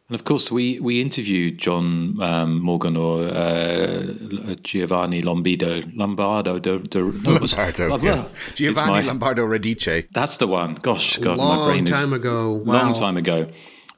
And 0.09 0.15
of 0.15 0.23
course, 0.23 0.49
we, 0.49 0.79
we 0.79 1.01
interviewed 1.01 1.57
John 1.57 2.17
um, 2.21 2.61
Morgan 2.61 2.95
or 2.95 3.25
uh, 3.27 4.55
Giovanni 4.63 5.21
Lombido, 5.21 5.83
Lombardo. 5.97 6.59
De, 6.59 6.79
de, 6.79 6.99
no, 7.01 7.35
it 7.35 7.41
was- 7.41 7.57
Lombardo, 7.57 7.97
blah, 7.97 8.09
yeah. 8.15 8.25
Giovanni 8.55 8.89
my- 8.91 9.01
Lombardo 9.01 9.45
Radice. 9.45 10.07
That's 10.13 10.37
the 10.37 10.47
one. 10.47 10.75
Gosh, 10.75 11.17
God, 11.17 11.37
long 11.37 11.57
my 11.59 11.65
brain 11.65 11.83
is 11.83 11.91
Long 11.91 11.99
time 12.03 12.13
ago. 12.13 12.53
Wow. 12.53 12.73
long 12.85 12.93
time 12.93 13.17
ago. 13.17 13.49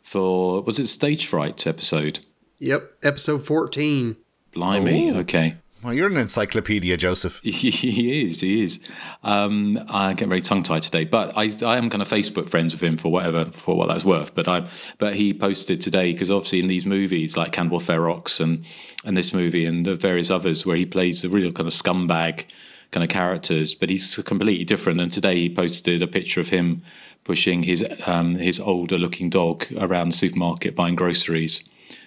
For 0.10 0.64
was 0.64 0.80
it 0.80 0.88
Stage 0.88 1.28
Fright 1.28 1.68
episode? 1.68 2.22
Yep, 2.58 2.94
episode 3.04 3.46
fourteen. 3.46 4.16
Blimey. 4.56 5.12
Oh. 5.12 5.20
Okay. 5.20 5.58
Well, 5.84 5.94
you're 5.94 6.08
an 6.08 6.18
encyclopedia, 6.18 6.98
Joseph. 6.98 7.40
he 7.44 8.24
is. 8.28 8.40
He 8.40 8.66
is. 8.66 8.80
Um, 9.24 9.78
I 9.88 10.14
get 10.14 10.28
very 10.28 10.42
tongue 10.42 10.64
tied 10.64 10.82
today, 10.82 11.04
but 11.06 11.38
I, 11.38 11.56
I 11.64 11.78
am 11.78 11.92
kind 11.92 12.02
of 12.02 12.10
Facebook 12.10 12.50
friends 12.50 12.74
with 12.74 12.82
him 12.82 12.98
for 12.98 13.12
whatever 13.12 13.46
for 13.52 13.78
what 13.78 13.88
that's 13.88 14.04
worth. 14.04 14.34
But 14.34 14.48
I 14.48 14.68
but 14.98 15.16
he 15.16 15.32
posted 15.32 15.80
today 15.80 16.12
because 16.12 16.32
obviously 16.32 16.60
in 16.60 16.66
these 16.66 16.88
movies 16.88 17.38
like 17.38 17.52
Cannibal 17.52 17.80
Ferox 17.80 18.40
and 18.40 18.66
and 19.06 19.16
this 19.16 19.32
movie 19.32 19.64
and 19.64 19.86
the 19.86 19.94
various 19.94 20.32
others 20.32 20.66
where 20.66 20.76
he 20.76 20.88
plays 20.88 21.24
a 21.24 21.30
real 21.30 21.52
kind 21.52 21.68
of 21.68 21.74
scumbag 21.74 22.46
kind 22.92 23.04
of 23.04 23.12
characters, 23.12 23.76
but 23.76 23.92
he's 23.92 24.16
completely 24.16 24.66
different. 24.66 25.00
And 25.00 25.12
today 25.12 25.36
he 25.36 25.54
posted 25.54 26.02
a 26.02 26.08
picture 26.08 26.42
of 26.42 26.50
him 26.50 26.82
pushing 27.24 27.64
his 27.64 27.86
um, 28.06 28.36
his 28.36 28.60
older 28.60 28.98
looking 28.98 29.30
dog 29.30 29.66
around 29.78 30.12
the 30.12 30.18
supermarket 30.18 30.76
buying 30.76 30.96
groceries. 30.96 31.64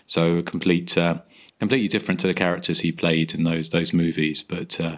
So 0.06 0.38
a 0.38 0.42
complete 0.42 0.96
uh, 0.98 1.18
completely 1.58 1.88
different 1.88 2.20
to 2.20 2.26
the 2.26 2.34
characters 2.34 2.80
he 2.80 2.92
played 2.92 3.34
in 3.34 3.44
those 3.44 3.70
those 3.70 3.92
movies. 3.92 4.42
But 4.42 4.80
uh, 4.80 4.96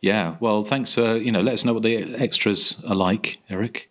yeah, 0.00 0.36
well, 0.40 0.62
thanks 0.62 0.94
for 0.94 1.16
you 1.16 1.32
know 1.32 1.40
let 1.40 1.54
us 1.54 1.64
know 1.64 1.74
what 1.74 1.82
the 1.82 2.14
extras 2.16 2.82
are 2.86 2.94
like, 2.94 3.38
Eric. 3.50 3.90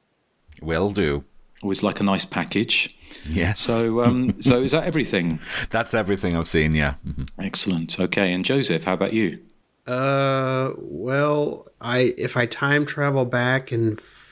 Will 0.61 0.91
do. 0.91 1.23
Always 1.61 1.83
like 1.83 1.99
a 1.99 2.03
nice 2.03 2.25
package. 2.25 2.95
Yes. 3.27 3.59
So 3.61 4.03
um, 4.03 4.33
so 4.41 4.61
is 4.61 4.71
that 4.71 4.83
everything? 4.83 5.39
That's 5.69 5.93
everything 5.93 6.35
I've 6.35 6.47
seen. 6.47 6.75
Yeah. 6.75 6.95
Mhm. 7.05 7.29
Excellent. 7.39 7.99
Okay, 7.99 8.31
and 8.33 8.45
Joseph, 8.45 8.83
how 8.85 8.93
about 8.93 9.13
you? 9.13 9.39
Uh, 9.87 10.71
well, 10.77 11.67
I 11.79 12.13
if 12.17 12.35
I 12.37 12.45
time 12.45 12.85
travel 12.85 13.25
back 13.25 13.71
and 13.71 13.99
f- 13.99 14.24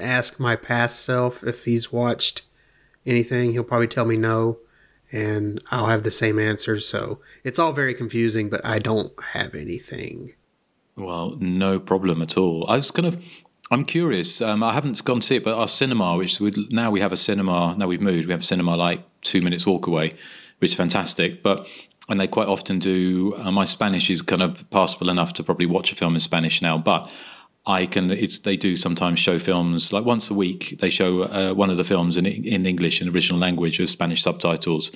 ask 0.00 0.40
my 0.40 0.56
past 0.56 1.04
self 1.04 1.42
if 1.42 1.64
he's 1.64 1.92
watched 1.92 2.42
anything, 3.06 3.52
he'll 3.52 3.64
probably 3.64 3.88
tell 3.88 4.04
me 4.04 4.16
no, 4.16 4.58
and 5.12 5.62
I'll 5.70 5.86
have 5.86 6.02
the 6.02 6.10
same 6.10 6.38
answer. 6.38 6.78
So 6.78 7.20
it's 7.42 7.58
all 7.58 7.72
very 7.72 7.94
confusing, 7.94 8.48
but 8.50 8.64
I 8.64 8.78
don't 8.78 9.12
have 9.32 9.54
anything. 9.54 10.34
Well, 10.96 11.36
no 11.40 11.80
problem 11.80 12.22
at 12.22 12.36
all. 12.36 12.66
I 12.68 12.76
was 12.76 12.90
kind 12.90 13.06
of, 13.06 13.22
I'm 13.70 13.84
curious. 13.84 14.40
Um, 14.40 14.62
I 14.62 14.72
haven't 14.72 15.04
gone 15.04 15.20
to 15.20 15.26
see 15.26 15.36
it, 15.36 15.44
but 15.44 15.58
our 15.58 15.68
cinema, 15.68 16.16
which 16.16 16.40
we 16.40 16.52
now 16.70 16.90
we 16.90 17.00
have 17.00 17.12
a 17.12 17.16
cinema. 17.16 17.74
Now 17.76 17.88
we've 17.88 18.00
moved. 18.00 18.26
We 18.26 18.32
have 18.32 18.42
a 18.42 18.44
cinema 18.44 18.76
like 18.76 19.02
two 19.22 19.42
minutes 19.42 19.66
walk 19.66 19.86
away, 19.86 20.16
which 20.58 20.72
is 20.72 20.76
fantastic. 20.76 21.42
But 21.42 21.68
and 22.08 22.20
they 22.20 22.28
quite 22.28 22.48
often 22.48 22.78
do. 22.78 23.34
Uh, 23.36 23.50
my 23.50 23.64
Spanish 23.64 24.08
is 24.10 24.22
kind 24.22 24.42
of 24.42 24.68
passable 24.70 25.10
enough 25.10 25.32
to 25.34 25.42
probably 25.42 25.66
watch 25.66 25.90
a 25.90 25.96
film 25.96 26.14
in 26.14 26.20
Spanish 26.20 26.62
now, 26.62 26.78
but. 26.78 27.10
I 27.66 27.86
can. 27.86 28.10
It's 28.10 28.38
they 28.38 28.56
do 28.56 28.76
sometimes 28.76 29.18
show 29.18 29.38
films 29.38 29.92
like 29.92 30.04
once 30.04 30.30
a 30.30 30.34
week. 30.34 30.76
They 30.80 30.90
show 30.90 31.22
uh, 31.22 31.54
one 31.54 31.70
of 31.70 31.76
the 31.76 31.84
films 31.84 32.16
in 32.16 32.26
in 32.26 32.66
English 32.66 33.00
in 33.00 33.08
original 33.08 33.40
language 33.40 33.78
with 33.78 33.90
Spanish 33.90 34.22
subtitles, 34.22 34.90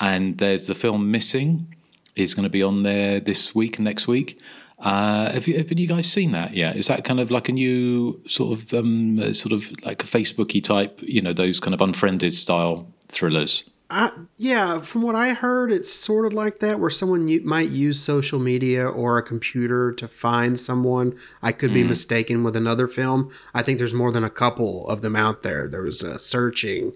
and 0.00 0.38
there's 0.38 0.66
the 0.66 0.74
film 0.74 1.10
Missing 1.10 1.74
is 2.16 2.34
going 2.34 2.44
to 2.44 2.50
be 2.50 2.62
on 2.62 2.82
there 2.82 3.20
this 3.20 3.54
week 3.54 3.78
and 3.78 3.84
next 3.84 4.08
week. 4.08 4.40
Uh, 4.80 5.30
have 5.30 5.46
you 5.46 5.56
have 5.58 5.70
you 5.78 5.86
guys 5.86 6.10
seen 6.10 6.32
that 6.32 6.54
yet? 6.54 6.74
Is 6.74 6.88
that 6.88 7.04
kind 7.04 7.20
of 7.20 7.30
like 7.30 7.48
a 7.48 7.52
new 7.52 8.20
sort 8.26 8.58
of 8.58 8.74
um, 8.74 9.32
sort 9.34 9.52
of 9.52 9.70
like 9.84 10.02
a 10.02 10.06
Facebooky 10.06 10.62
type, 10.62 10.98
you 11.02 11.20
know, 11.20 11.32
those 11.32 11.60
kind 11.60 11.74
of 11.74 11.80
unfriended 11.80 12.32
style 12.32 12.88
thrillers? 13.08 13.62
I, 13.90 14.12
yeah, 14.38 14.80
from 14.80 15.02
what 15.02 15.14
I 15.16 15.34
heard, 15.34 15.72
it's 15.72 15.92
sort 15.92 16.24
of 16.24 16.32
like 16.32 16.60
that, 16.60 16.78
where 16.78 16.90
someone 16.90 17.26
u- 17.28 17.42
might 17.44 17.68
use 17.70 17.98
social 18.00 18.38
media 18.38 18.86
or 18.86 19.18
a 19.18 19.22
computer 19.22 19.92
to 19.92 20.06
find 20.06 20.58
someone. 20.58 21.16
I 21.42 21.50
could 21.52 21.74
be 21.74 21.82
mistaken 21.88 22.44
with 22.44 22.54
another 22.56 22.86
film. 22.86 23.30
I 23.52 23.62
think 23.62 23.78
there's 23.78 23.92
more 23.94 24.12
than 24.12 24.22
a 24.24 24.30
couple 24.30 24.86
of 24.88 25.02
them 25.02 25.16
out 25.16 25.42
there. 25.42 25.66
There 25.68 25.82
was 25.82 26.04
uh, 26.04 26.18
Searching 26.18 26.92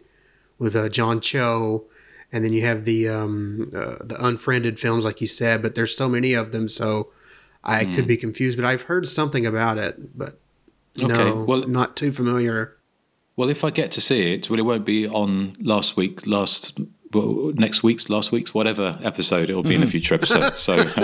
with 0.58 0.76
uh, 0.76 0.88
John 0.88 1.20
Cho, 1.20 1.84
and 2.32 2.44
then 2.44 2.52
you 2.52 2.62
have 2.62 2.84
the 2.84 3.08
um, 3.08 3.70
uh, 3.74 3.96
the 4.04 4.16
unfriended 4.20 4.78
films, 4.78 5.04
like 5.04 5.20
you 5.20 5.26
said. 5.26 5.62
But 5.62 5.74
there's 5.74 5.96
so 5.96 6.08
many 6.08 6.32
of 6.32 6.52
them, 6.52 6.68
so 6.68 7.10
I 7.64 7.84
could 7.86 8.06
be 8.06 8.16
confused. 8.16 8.56
But 8.56 8.66
I've 8.66 8.82
heard 8.82 9.08
something 9.08 9.44
about 9.46 9.78
it, 9.78 10.16
but 10.16 10.38
Okay, 10.96 11.08
no, 11.08 11.34
well- 11.44 11.66
not 11.66 11.96
too 11.96 12.12
familiar. 12.12 12.76
Well, 13.36 13.48
if 13.50 13.64
I 13.64 13.70
get 13.70 13.90
to 13.92 14.00
see 14.00 14.34
it, 14.34 14.48
well, 14.48 14.58
it 14.58 14.62
won't 14.64 14.84
be 14.84 15.08
on 15.08 15.56
last 15.60 15.96
week, 15.96 16.26
last 16.26 16.78
well, 17.12 17.52
next 17.54 17.82
week's, 17.82 18.08
last 18.08 18.30
week's, 18.32 18.54
whatever 18.54 18.98
episode. 19.02 19.50
It 19.50 19.54
will 19.54 19.62
be 19.62 19.74
in 19.74 19.82
a 19.82 19.86
future 19.86 20.14
episode. 20.14 20.56
So, 20.56 20.76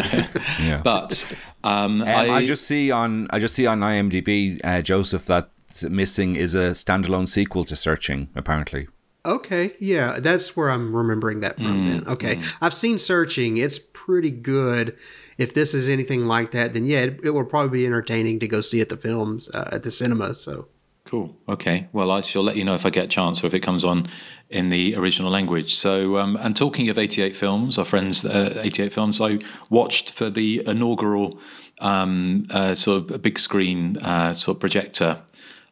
Yeah. 0.60 0.80
but 0.84 1.24
um, 1.64 2.02
Um, 2.02 2.08
I, 2.08 2.44
just 2.44 2.66
see 2.66 2.90
on 2.90 3.26
I 3.30 3.38
just 3.38 3.54
see 3.54 3.66
on 3.66 3.80
IMDb, 3.80 4.60
uh, 4.64 4.82
Joseph, 4.82 5.26
that 5.26 5.50
Missing 5.88 6.34
is 6.36 6.54
a 6.54 6.70
standalone 6.70 7.28
sequel 7.28 7.64
to 7.64 7.76
Searching. 7.76 8.28
Apparently, 8.34 8.88
Okay, 9.24 9.74
yeah, 9.78 10.18
that's 10.18 10.56
where 10.56 10.70
I'm 10.70 10.96
remembering 10.96 11.40
that 11.40 11.60
from. 11.60 11.86
then 11.86 12.08
okay, 12.08 12.40
I've 12.60 12.74
seen 12.74 12.96
Searching; 12.98 13.56
it's 13.58 13.78
pretty 13.78 14.30
good. 14.30 14.96
If 15.36 15.52
this 15.54 15.74
is 15.74 15.88
anything 15.88 16.24
like 16.24 16.52
that, 16.52 16.72
then 16.72 16.84
yeah, 16.86 17.00
it, 17.00 17.20
it 17.22 17.30
will 17.30 17.44
probably 17.44 17.80
be 17.80 17.86
entertaining 17.86 18.38
to 18.40 18.48
go 18.48 18.60
see 18.62 18.80
at 18.80 18.88
the 18.88 18.96
films 18.96 19.48
uh, 19.54 19.68
at 19.72 19.82
the 19.82 19.90
cinema. 19.90 20.34
So 20.34 20.68
Cool. 21.04 21.36
Okay. 21.48 21.88
Well, 21.92 22.10
I 22.10 22.20
shall 22.20 22.42
let 22.42 22.56
you 22.56 22.64
know 22.64 22.74
if 22.74 22.86
I 22.86 22.90
get 22.90 23.06
a 23.06 23.08
chance 23.08 23.42
or 23.42 23.46
if 23.46 23.54
it 23.54 23.60
comes 23.60 23.84
on 23.84 24.08
in 24.48 24.70
the 24.70 24.94
original 24.96 25.30
language. 25.30 25.74
So, 25.74 26.18
um, 26.18 26.36
and 26.36 26.56
talking 26.56 26.88
of 26.88 26.98
88 26.98 27.36
films, 27.36 27.78
our 27.78 27.84
friends, 27.84 28.24
uh, 28.24 28.60
88 28.62 28.92
films, 28.92 29.20
I 29.20 29.38
watched 29.70 30.10
for 30.10 30.30
the 30.30 30.62
inaugural 30.66 31.38
um, 31.80 32.46
uh, 32.50 32.74
sort 32.74 33.10
of 33.10 33.22
big 33.22 33.38
screen 33.38 33.96
uh, 33.98 34.34
sort 34.34 34.56
of 34.56 34.60
projector 34.60 35.22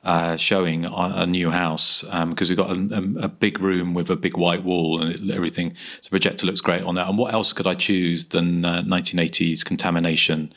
uh, 0.04 0.36
showing 0.36 0.86
on 0.86 1.12
a 1.12 1.26
new 1.26 1.50
house 1.50 2.02
because 2.02 2.48
we've 2.48 2.56
got 2.56 2.70
a, 2.70 3.24
a, 3.24 3.28
big 3.28 3.60
room 3.60 3.94
with 3.94 4.08
a 4.08 4.16
big 4.16 4.36
white 4.36 4.62
wall 4.62 5.02
and 5.02 5.30
everything. 5.30 5.74
So 6.00 6.08
projector 6.08 6.46
looks 6.46 6.60
great 6.60 6.82
on 6.82 6.94
that. 6.94 7.08
And 7.08 7.18
what 7.18 7.34
else 7.34 7.52
could 7.52 7.66
I 7.66 7.74
choose 7.74 8.26
than 8.26 8.64
uh, 8.64 8.82
1980s 8.82 9.64
Contamination? 9.64 10.52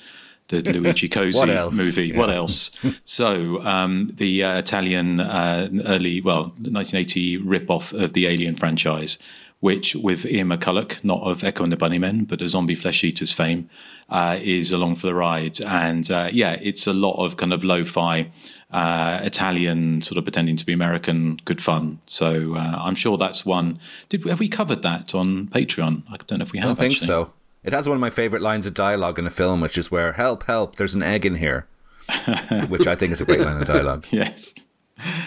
The 0.60 0.74
Luigi 0.74 1.08
Cozzi 1.16 1.72
movie. 1.72 2.12
What 2.18 2.30
else? 2.30 2.72
so 3.06 3.62
um, 3.64 4.12
the 4.14 4.44
uh, 4.44 4.58
Italian 4.58 5.20
uh, 5.22 5.70
early, 5.86 6.20
well, 6.22 6.44
1980 6.58 7.38
rip-off 7.38 7.94
of 7.94 8.14
the 8.14 8.28
Alien 8.28 8.56
franchise, 8.56 9.18
which 9.62 9.96
with 9.96 10.26
Ian 10.26 10.50
McCulloch, 10.50 11.04
not 11.04 11.22
of 11.22 11.44
Echo 11.44 11.64
and 11.64 11.72
the 11.72 11.78
Bunnymen, 11.78 12.28
but 12.28 12.42
of 12.42 12.50
Zombie 12.50 12.76
Flesh 12.76 13.04
Eaters 13.04 13.32
fame, 13.32 13.70
uh, 14.10 14.38
is 14.42 14.72
along 14.72 14.96
for 14.98 15.08
the 15.08 15.14
ride. 15.14 15.62
And 15.62 16.10
uh, 16.12 16.30
yeah, 16.34 16.58
it's 16.62 16.86
a 16.86 16.94
lot 16.94 17.14
of 17.24 17.38
kind 17.38 17.54
of 17.54 17.64
lo-fi 17.64 18.30
uh, 18.72 19.20
Italian, 19.24 20.02
sort 20.02 20.18
of 20.18 20.26
pretending 20.26 20.58
to 20.58 20.66
be 20.66 20.74
American, 20.74 21.40
good 21.46 21.62
fun. 21.62 22.00
So 22.08 22.56
uh, 22.56 22.78
I'm 22.80 22.96
sure 22.96 23.18
that's 23.18 23.46
one. 23.46 23.80
Did 24.10 24.26
we, 24.26 24.30
have 24.32 24.40
we 24.40 24.50
covered 24.50 24.82
that 24.82 25.16
on 25.16 25.48
Patreon? 25.48 26.04
I 26.12 26.18
don't 26.28 26.40
know 26.40 26.44
if 26.44 26.52
we 26.52 26.60
I 26.60 26.64
have. 26.64 26.70
don't 26.70 26.76
think 26.78 26.94
actually. 26.94 27.08
so. 27.08 27.34
It 27.64 27.74
has 27.74 27.88
one 27.88 27.96
of 27.96 28.02
my 28.02 28.10
favorite 28.10 28.42
lines 28.42 28.66
of 28.66 28.74
dialogue 28.74 29.20
in 29.20 29.28
a 29.28 29.30
film, 29.30 29.62
which 29.62 29.78
is 29.78 29.92
where 29.92 30.14
"Help, 30.14 30.44
help! 30.48 30.76
There's 30.78 30.96
an 30.96 31.04
egg 31.04 31.26
in 31.26 31.36
here," 31.36 31.68
which 32.68 32.88
I 32.88 32.96
think 32.96 33.14
is 33.14 33.22
a 33.22 33.26
great 33.26 33.42
line 33.42 33.58
of 33.62 33.68
dialogue. 33.68 34.06
Yes. 34.12 34.54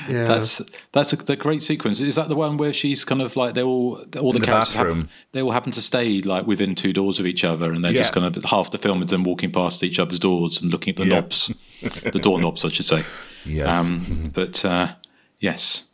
yeah, 0.09 0.27
That's 0.27 0.63
that's 0.93 1.13
a, 1.13 1.17
the 1.17 1.35
great 1.35 1.61
sequence. 1.61 2.01
Is 2.01 2.15
that 2.15 2.29
the 2.29 2.37
one 2.37 2.57
where 2.59 2.73
she's 2.73 3.05
kind 3.05 3.21
of 3.21 3.35
like 3.35 3.55
they're 3.55 3.65
all 3.65 4.05
all 4.21 4.33
the, 4.33 4.39
the 4.39 4.47
characters 4.47 4.75
bathroom. 4.77 4.97
happen, 5.03 5.11
they 5.33 5.43
all 5.43 5.51
happen 5.51 5.73
to 5.73 5.81
stay 5.81 6.21
like 6.21 6.47
within 6.47 6.77
two 6.77 6.93
doors 6.93 7.19
of 7.19 7.27
each 7.27 7.43
other, 7.45 7.73
and 7.73 7.85
they're 7.85 7.93
just 7.93 8.15
Yeah. 8.15 8.21
kind 8.23 8.37
of 8.37 8.45
half 8.45 8.71
the 8.71 8.79
film 8.79 9.03
is 9.03 9.11
them 9.11 9.25
walking 9.25 9.51
past 9.51 9.83
each 9.83 9.99
other's 9.99 10.21
doors 10.21 10.63
and 10.63 10.71
looking 10.71 10.93
at 10.93 10.99
the 10.99 11.07
Yeah. 11.07 11.21
knobs, 11.21 11.53
the 11.81 12.21
door 12.21 12.41
knobs, 12.41 12.65
I 12.65 12.69
should 12.69 12.85
say. 12.85 13.03
Yes. 13.45 13.91
Um, 13.91 14.31
but 14.33 14.65
uh, 14.65 14.95
yes. 15.41 15.85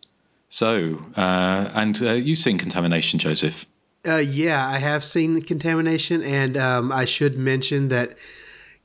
So 0.50 1.02
uh, 1.16 1.70
and 1.73 2.02
uh, 2.02 2.12
you've 2.12 2.38
seen 2.38 2.59
Contamination, 2.59 3.18
Joseph. 3.18 3.64
Uh, 4.07 4.16
yeah, 4.16 4.66
I 4.66 4.78
have 4.78 5.04
seen 5.04 5.40
Contamination, 5.42 6.23
and 6.23 6.57
um, 6.57 6.92
I 6.92 7.04
should 7.04 7.37
mention 7.37 7.88
that 7.88 8.16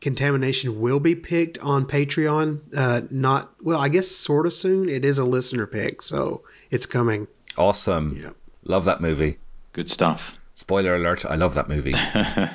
Contamination 0.01 0.79
will 0.79 0.99
be 0.99 1.15
picked 1.15 1.57
on 1.59 1.85
Patreon. 1.85 2.61
Uh, 2.75 3.01
not 3.09 3.53
well, 3.63 3.79
I 3.79 3.89
guess 3.89 4.07
sort 4.09 4.45
of 4.45 4.53
soon. 4.53 4.89
It 4.89 5.03
is 5.05 5.17
a 5.17 5.25
listener 5.25 5.65
pick, 5.67 6.01
so 6.01 6.43
it's 6.69 6.85
coming. 6.85 7.27
awesome. 7.57 8.19
Yeah. 8.21 8.31
Love 8.65 8.85
that 8.85 8.99
movie. 9.01 9.37
Good 9.73 9.89
stuff. 9.89 10.37
Spoiler 10.53 10.95
alert! 10.95 11.25
I 11.25 11.35
love 11.35 11.53
that 11.55 11.69
movie. 11.69 11.95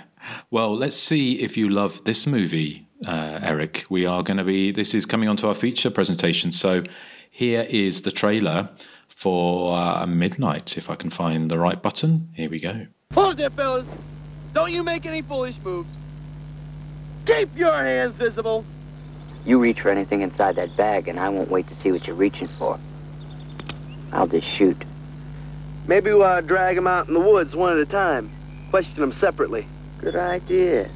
Well, 0.50 0.76
let's 0.76 0.96
see 0.96 1.40
if 1.40 1.56
you 1.56 1.68
love 1.68 2.04
this 2.04 2.26
movie, 2.26 2.86
uh, 3.06 3.38
Eric. 3.42 3.84
We 3.88 4.04
are 4.04 4.22
going 4.22 4.36
to 4.36 4.44
be, 4.44 4.70
this 4.70 4.94
is 4.94 5.06
coming 5.06 5.28
onto 5.30 5.48
our 5.48 5.54
feature 5.54 5.90
presentation. 5.90 6.52
So 6.52 6.84
here 7.30 7.62
is 7.70 8.02
the 8.02 8.10
trailer 8.10 8.68
for 9.20 9.76
uh, 9.76 10.06
Midnight. 10.06 10.78
If 10.78 10.88
I 10.88 10.94
can 10.94 11.10
find 11.10 11.50
the 11.50 11.58
right 11.58 11.80
button, 11.80 12.30
here 12.32 12.48
we 12.48 12.58
go. 12.58 12.86
Hold 13.12 13.36
there, 13.36 13.50
fellas. 13.50 13.86
Don't 14.54 14.72
you 14.72 14.82
make 14.82 15.04
any 15.04 15.20
foolish 15.20 15.58
moves. 15.62 15.90
Keep 17.26 17.54
your 17.54 17.76
hands 17.76 18.16
visible. 18.16 18.64
You 19.44 19.58
reach 19.58 19.82
for 19.82 19.90
anything 19.90 20.22
inside 20.22 20.56
that 20.56 20.74
bag, 20.74 21.06
and 21.06 21.20
I 21.20 21.28
won't 21.28 21.50
wait 21.50 21.68
to 21.68 21.74
see 21.76 21.92
what 21.92 22.06
you're 22.06 22.16
reaching 22.16 22.48
for. 22.58 22.80
I'll 24.10 24.26
just 24.26 24.46
shoot. 24.46 24.82
Maybe 25.86 26.14
we'll 26.14 26.22
uh, 26.22 26.40
drag 26.40 26.76
them 26.76 26.86
out 26.86 27.06
in 27.06 27.12
the 27.12 27.20
woods 27.20 27.54
one 27.54 27.72
at 27.72 27.78
a 27.78 27.86
time. 27.86 28.30
Question 28.70 29.00
them 29.00 29.12
separately. 29.12 29.66
Good 30.00 30.16
idea. 30.16 30.90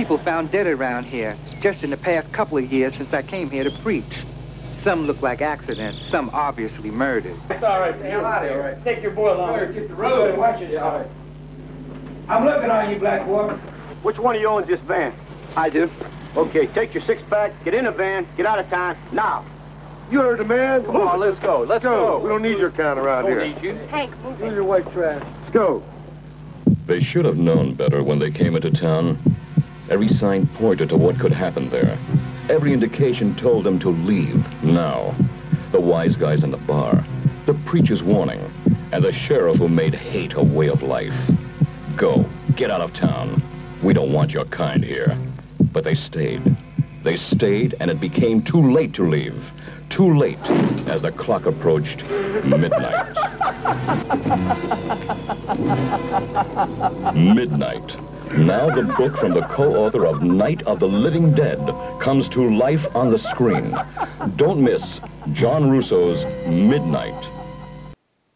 People 0.00 0.16
found 0.16 0.50
dead 0.50 0.66
around 0.66 1.04
here 1.04 1.36
just 1.60 1.82
in 1.82 1.90
the 1.90 1.96
past 1.98 2.32
couple 2.32 2.56
of 2.56 2.72
years 2.72 2.94
since 2.96 3.12
I 3.12 3.20
came 3.20 3.50
here 3.50 3.64
to 3.64 3.70
preach. 3.82 4.20
Some 4.82 5.06
look 5.06 5.20
like 5.20 5.42
accidents, 5.42 6.00
some 6.08 6.30
obviously 6.32 6.90
murdered. 6.90 7.36
It's 7.50 7.62
all 7.62 7.80
right. 7.80 7.94
Stay 7.98 8.12
out 8.12 8.42
of 8.42 8.48
here. 8.48 8.80
Take 8.82 9.02
your 9.02 9.10
boy 9.10 9.34
along. 9.34 9.74
Get 9.74 9.88
the 9.88 9.94
road. 9.94 10.38
Watch 10.38 10.62
it. 10.62 10.74
All 10.78 11.00
right. 11.00 11.06
I'm 12.30 12.46
looking 12.46 12.70
on 12.70 12.90
you, 12.90 12.98
Black 12.98 13.26
Wolf. 13.26 13.52
Which 14.02 14.18
one 14.18 14.36
of 14.36 14.40
you 14.40 14.48
owns 14.48 14.68
this 14.68 14.80
van? 14.80 15.12
I 15.54 15.68
do. 15.68 15.90
Okay, 16.34 16.66
take 16.68 16.94
your 16.94 17.02
six 17.02 17.20
pack, 17.28 17.52
get 17.62 17.74
in 17.74 17.84
the 17.84 17.90
van, 17.90 18.26
get 18.38 18.46
out 18.46 18.58
of 18.58 18.70
town, 18.70 18.96
now. 19.12 19.44
You 20.10 20.20
heard 20.20 20.38
the 20.38 20.44
man. 20.44 20.82
Come 20.82 20.96
on, 20.96 21.20
let's 21.20 21.38
go. 21.40 21.60
Let's 21.68 21.84
go. 21.84 22.20
We 22.20 22.30
don't 22.30 22.40
need 22.40 22.56
your 22.56 22.70
kind 22.70 22.98
around 22.98 23.26
here. 23.26 23.44
Need 23.44 23.62
you. 23.62 23.74
Hank, 23.90 24.14
Use 24.40 24.54
your 24.54 24.64
white 24.64 24.90
trash. 24.94 25.22
Let's 25.42 25.50
go. 25.52 25.82
They 26.86 27.02
should 27.02 27.26
have 27.26 27.36
known 27.36 27.74
better 27.74 28.02
when 28.02 28.18
they 28.18 28.30
came 28.30 28.56
into 28.56 28.70
town. 28.70 29.18
Every 29.90 30.08
sign 30.08 30.46
pointed 30.46 30.88
to 30.90 30.96
what 30.96 31.18
could 31.18 31.32
happen 31.32 31.68
there. 31.68 31.98
Every 32.48 32.72
indication 32.72 33.34
told 33.34 33.64
them 33.64 33.80
to 33.80 33.88
leave 33.88 34.62
now. 34.62 35.16
The 35.72 35.80
wise 35.80 36.14
guys 36.14 36.44
in 36.44 36.52
the 36.52 36.58
bar, 36.58 37.04
the 37.46 37.54
preacher's 37.54 38.00
warning, 38.00 38.40
and 38.92 39.04
the 39.04 39.12
sheriff 39.12 39.56
who 39.56 39.68
made 39.68 39.92
hate 39.92 40.34
a 40.34 40.42
way 40.44 40.68
of 40.68 40.84
life. 40.84 41.12
Go, 41.96 42.24
get 42.54 42.70
out 42.70 42.80
of 42.80 42.94
town. 42.94 43.42
We 43.82 43.92
don't 43.92 44.12
want 44.12 44.32
your 44.32 44.44
kind 44.44 44.84
here. 44.84 45.18
But 45.72 45.82
they 45.82 45.96
stayed. 45.96 46.56
They 47.02 47.16
stayed, 47.16 47.74
and 47.80 47.90
it 47.90 47.98
became 47.98 48.42
too 48.42 48.70
late 48.70 48.94
to 48.94 49.08
leave. 49.08 49.42
Too 49.88 50.14
late 50.14 50.38
as 50.86 51.02
the 51.02 51.10
clock 51.10 51.46
approached 51.46 52.04
midnight. 52.44 53.08
Midnight. 57.16 57.96
Now 58.36 58.72
the 58.72 58.84
book 58.84 59.16
from 59.16 59.34
the 59.34 59.42
co-author 59.42 60.06
of 60.06 60.22
Night 60.22 60.62
of 60.62 60.78
the 60.78 60.86
Living 60.86 61.34
Dead 61.34 61.58
comes 62.00 62.28
to 62.28 62.48
life 62.48 62.86
on 62.94 63.10
the 63.10 63.18
screen. 63.18 63.76
Don't 64.36 64.62
miss 64.62 65.00
John 65.32 65.68
Russo's 65.68 66.24
Midnight. 66.46 67.26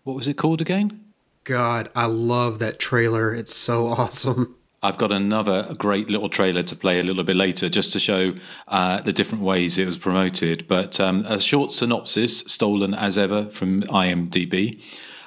What 0.03 0.17
was 0.17 0.27
it 0.27 0.35
called 0.35 0.61
again? 0.61 1.05
God, 1.45 1.91
I 1.95 2.07
love 2.07 2.59
that 2.59 2.81
trailer. 2.81 3.33
It's 3.33 3.55
so 3.55 3.87
awesome. 3.87 4.57
I've 4.83 4.99
got 4.99 5.13
another 5.13 5.75
great 5.79 6.11
little 6.11 6.29
trailer 6.29 6.63
to 6.65 6.77
play 6.77 6.99
a 6.99 7.05
little 7.05 7.25
bit 7.25 7.37
later 7.37 7.69
just 7.69 7.93
to 7.93 8.01
show 8.01 8.35
uh, 8.67 9.01
the 9.01 9.13
different 9.13 9.45
ways 9.45 9.79
it 9.79 9.87
was 9.87 9.97
promoted. 9.97 10.67
But 10.67 10.99
um, 10.99 11.25
a 11.27 11.39
short 11.39 11.71
synopsis, 11.71 12.41
stolen 12.41 12.95
as 12.95 13.17
ever 13.17 13.47
from 13.47 13.83
IMDb, 13.85 14.83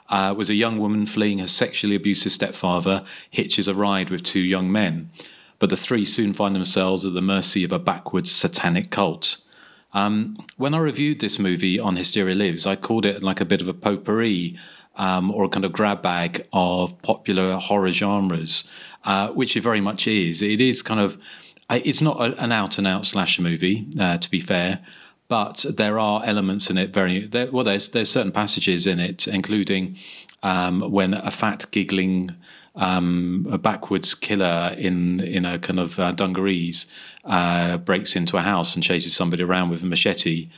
uh, 0.10 0.34
was 0.38 0.50
a 0.50 0.56
young 0.56 0.80
woman 0.80 1.06
fleeing 1.06 1.40
her 1.40 1.48
sexually 1.48 1.96
abusive 1.96 2.32
stepfather, 2.32 3.04
hitches 3.30 3.68
a 3.68 3.74
ride 3.74 4.10
with 4.10 4.24
two 4.24 4.40
young 4.40 4.72
men. 4.72 5.10
But 5.60 5.70
the 5.70 5.78
three 5.78 6.06
soon 6.06 6.34
find 6.34 6.56
themselves 6.56 7.06
at 7.06 7.14
the 7.14 7.22
mercy 7.22 7.64
of 7.64 7.72
a 7.72 7.80
backwards 7.80 8.32
satanic 8.32 8.90
cult. 8.92 9.38
Um, 9.94 10.38
when 10.58 10.74
I 10.74 10.80
reviewed 10.80 11.20
this 11.20 11.40
movie 11.40 11.80
on 11.80 11.96
Hysteria 11.96 12.36
Lives, 12.36 12.68
I 12.68 12.76
called 12.76 13.06
it 13.06 13.24
like 13.24 13.42
a 13.42 13.46
bit 13.46 13.62
of 13.62 13.68
a 13.68 13.74
potpourri 13.74 14.60
um, 14.96 15.32
or 15.32 15.46
a 15.46 15.50
kind 15.50 15.66
of 15.66 15.72
grab 15.72 16.02
bag 16.02 16.46
of 16.54 17.02
popular 17.02 17.56
horror 17.56 17.92
genres, 17.92 18.64
uh, 19.06 19.30
which 19.30 19.56
it 19.56 19.62
very 19.62 19.82
much 19.82 20.08
is. 20.08 20.42
It 20.42 20.62
is 20.62 20.82
kind 20.82 21.00
of, 21.00 21.18
it's 21.70 22.02
not 22.02 22.22
an 22.40 22.52
out 22.52 22.78
and 22.78 22.88
out 22.88 23.06
slasher 23.06 23.42
movie, 23.42 23.88
uh, 24.00 24.18
to 24.18 24.30
be 24.30 24.40
fair, 24.40 24.80
but 25.28 25.66
there 25.70 26.00
are 26.00 26.24
elements 26.26 26.70
in 26.70 26.78
it 26.78 26.94
very 26.94 27.28
there, 27.28 27.52
well. 27.52 27.64
There's 27.64 27.90
there's 27.90 28.10
certain 28.10 28.32
passages 28.32 28.88
in 28.88 29.00
it, 29.00 29.28
including 29.28 29.98
um, 30.44 30.92
when 30.92 31.14
a 31.14 31.32
fat 31.32 31.66
giggling 31.72 32.32
um, 32.76 33.48
a 33.52 33.58
backwards 33.58 34.14
killer 34.14 34.76
in 34.78 35.20
in 35.20 35.46
a 35.46 35.60
kind 35.60 35.80
of 35.80 36.00
uh, 36.00 36.12
dungarees 36.12 36.86
uh, 37.26 37.78
breaks 37.78 38.16
into 38.16 38.38
a 38.38 38.42
house 38.42 38.76
and 38.76 38.84
chases 38.84 39.16
somebody 39.16 39.44
around 39.44 39.70
with 39.70 39.84
a 39.84 39.86
machete. 39.86 40.50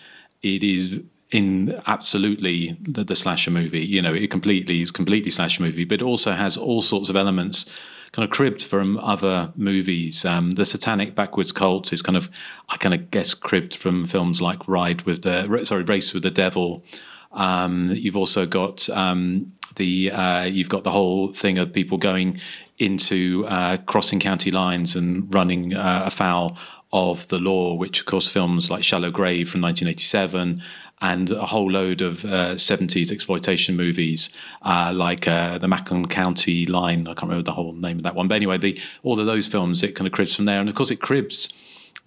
It 0.42 0.64
is 0.64 1.00
in 1.32 1.80
absolutely 1.86 2.78
the, 2.82 3.04
the 3.04 3.16
slasher 3.16 3.52
movie. 3.52 3.86
You 3.86 4.02
know, 4.02 4.14
it 4.14 4.32
completely 4.32 4.82
is 4.82 4.92
completely 4.92 5.32
slasher 5.32 5.62
movie, 5.64 5.86
but 5.86 6.02
it 6.02 6.06
also 6.06 6.32
has 6.34 6.58
all 6.58 6.82
sorts 6.82 7.10
of 7.10 7.16
elements 7.16 7.66
kind 8.12 8.24
of 8.24 8.32
cribbed 8.32 8.62
from 8.62 8.98
other 8.98 9.52
movies. 9.56 10.26
Um, 10.26 10.52
the 10.52 10.66
satanic 10.66 11.16
backwards 11.16 11.52
cult 11.52 11.94
is 11.94 12.02
kind 12.02 12.18
of, 12.18 12.30
I 12.70 12.78
kind 12.78 12.94
of 12.94 13.12
guess, 13.12 13.34
cribbed 13.34 13.76
from 13.76 14.06
films 14.06 14.42
like 14.42 14.68
Ride 14.68 15.04
with 15.04 15.22
the 15.22 15.64
sorry 15.66 15.84
Race 15.84 16.14
with 16.14 16.24
the 16.24 16.32
Devil. 16.32 16.84
Um, 17.32 17.92
you've 17.96 18.18
also 18.18 18.46
got 18.46 18.90
um, 18.90 19.54
the 19.76 20.12
uh, 20.12 20.44
you've 20.44 20.70
got 20.70 20.84
the 20.84 20.92
whole 20.92 21.32
thing 21.32 21.58
of 21.58 21.72
people 21.72 21.98
going 21.98 22.40
into 22.78 23.46
uh, 23.48 23.78
crossing 23.86 24.20
county 24.20 24.52
lines 24.52 24.96
and 24.96 25.32
running 25.34 25.76
uh, 25.76 26.04
afoul 26.06 26.58
of 26.92 27.28
the 27.28 27.38
law, 27.38 27.76
which 27.76 28.00
of 28.00 28.06
course 28.06 28.28
films 28.28 28.72
like 28.72 28.84
Shallow 28.84 29.12
Grave 29.12 29.50
from 29.50 29.62
1987 29.62 30.62
and 31.02 31.30
a 31.30 31.46
whole 31.46 31.72
load 31.72 32.02
of 32.02 32.26
uh, 32.26 32.56
70s 32.56 33.12
exploitation 33.12 33.76
movies 33.76 34.30
uh, 34.64 34.92
like 34.94 35.28
uh, 35.28 35.58
the 35.58 35.68
Macon 35.68 36.08
County 36.08 36.66
Line. 36.66 37.08
I 37.08 37.14
can't 37.14 37.30
remember 37.30 37.44
the 37.44 37.54
whole 37.54 37.74
name 37.74 37.98
of 37.98 38.04
that 38.04 38.16
one, 38.16 38.28
but 38.28 38.36
anyway, 38.36 38.58
the, 38.58 38.80
all 39.04 39.20
of 39.20 39.26
those 39.26 39.48
films 39.48 39.82
it 39.84 39.96
kind 39.96 40.08
of 40.08 40.14
cribs 40.14 40.36
from 40.36 40.46
there, 40.46 40.60
and 40.60 40.68
of 40.68 40.76
course 40.76 40.92
it 40.92 41.02
cribs 41.02 41.54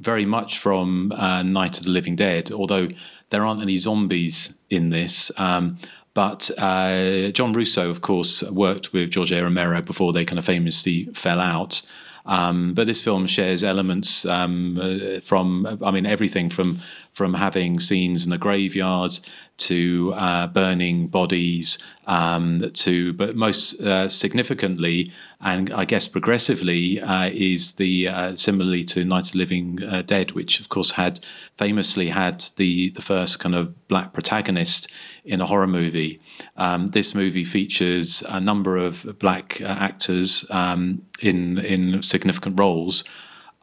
very 0.00 0.26
much 0.26 0.58
from 0.58 1.12
uh, 1.12 1.42
Night 1.42 1.78
of 1.78 1.84
the 1.84 1.90
Living 1.90 2.16
Dead, 2.16 2.50
although 2.50 2.88
there 3.30 3.46
aren't 3.46 3.62
any 3.62 3.78
zombies 3.78 4.52
in 4.68 4.90
this. 4.90 5.30
Um, 5.36 5.78
but 6.14 6.50
uh, 6.58 7.30
John 7.30 7.52
Russo, 7.52 7.88
of 7.88 8.02
course, 8.02 8.42
worked 8.42 8.92
with 8.92 9.10
George 9.10 9.32
A. 9.32 9.42
Romero 9.42 9.80
before 9.80 10.12
they 10.12 10.24
kind 10.24 10.38
of 10.38 10.44
famously 10.44 11.04
fell 11.14 11.40
out. 11.40 11.82
Um, 12.24 12.74
but 12.74 12.86
this 12.86 13.00
film 13.00 13.26
shares 13.26 13.64
elements 13.64 14.24
um, 14.24 14.78
uh, 14.80 15.20
from, 15.20 15.78
I 15.82 15.90
mean, 15.90 16.06
everything 16.06 16.50
from 16.50 16.80
from 17.12 17.34
having 17.34 17.78
scenes 17.78 18.24
in 18.24 18.32
a 18.32 18.38
graveyard 18.38 19.18
to 19.58 20.12
uh, 20.16 20.46
burning 20.48 21.06
bodies 21.06 21.78
um, 22.06 22.70
to, 22.72 23.12
but 23.12 23.36
most 23.36 23.80
uh, 23.80 24.08
significantly, 24.08 25.12
and 25.40 25.70
I 25.72 25.84
guess 25.84 26.08
progressively, 26.08 27.00
uh, 27.00 27.30
is 27.32 27.72
the 27.74 28.08
uh, 28.08 28.36
similarly 28.36 28.82
to 28.84 29.04
Night 29.04 29.28
of 29.28 29.34
Living 29.34 29.82
uh, 29.82 30.02
Dead, 30.02 30.32
which 30.32 30.58
of 30.58 30.68
course 30.68 30.92
had 30.92 31.20
famously 31.58 32.08
had 32.08 32.46
the 32.56 32.90
the 32.90 33.02
first 33.02 33.38
kind 33.38 33.54
of 33.54 33.88
black 33.88 34.12
protagonist 34.12 34.88
in 35.24 35.40
a 35.40 35.46
horror 35.46 35.68
movie. 35.68 36.20
Um, 36.56 36.88
this 36.88 37.14
movie 37.14 37.44
features 37.44 38.22
a 38.28 38.40
number 38.40 38.76
of 38.76 39.18
black 39.18 39.60
uh, 39.60 39.66
actors 39.66 40.44
um, 40.50 41.02
in 41.20 41.58
in 41.58 42.02
significant 42.02 42.58
roles. 42.58 43.04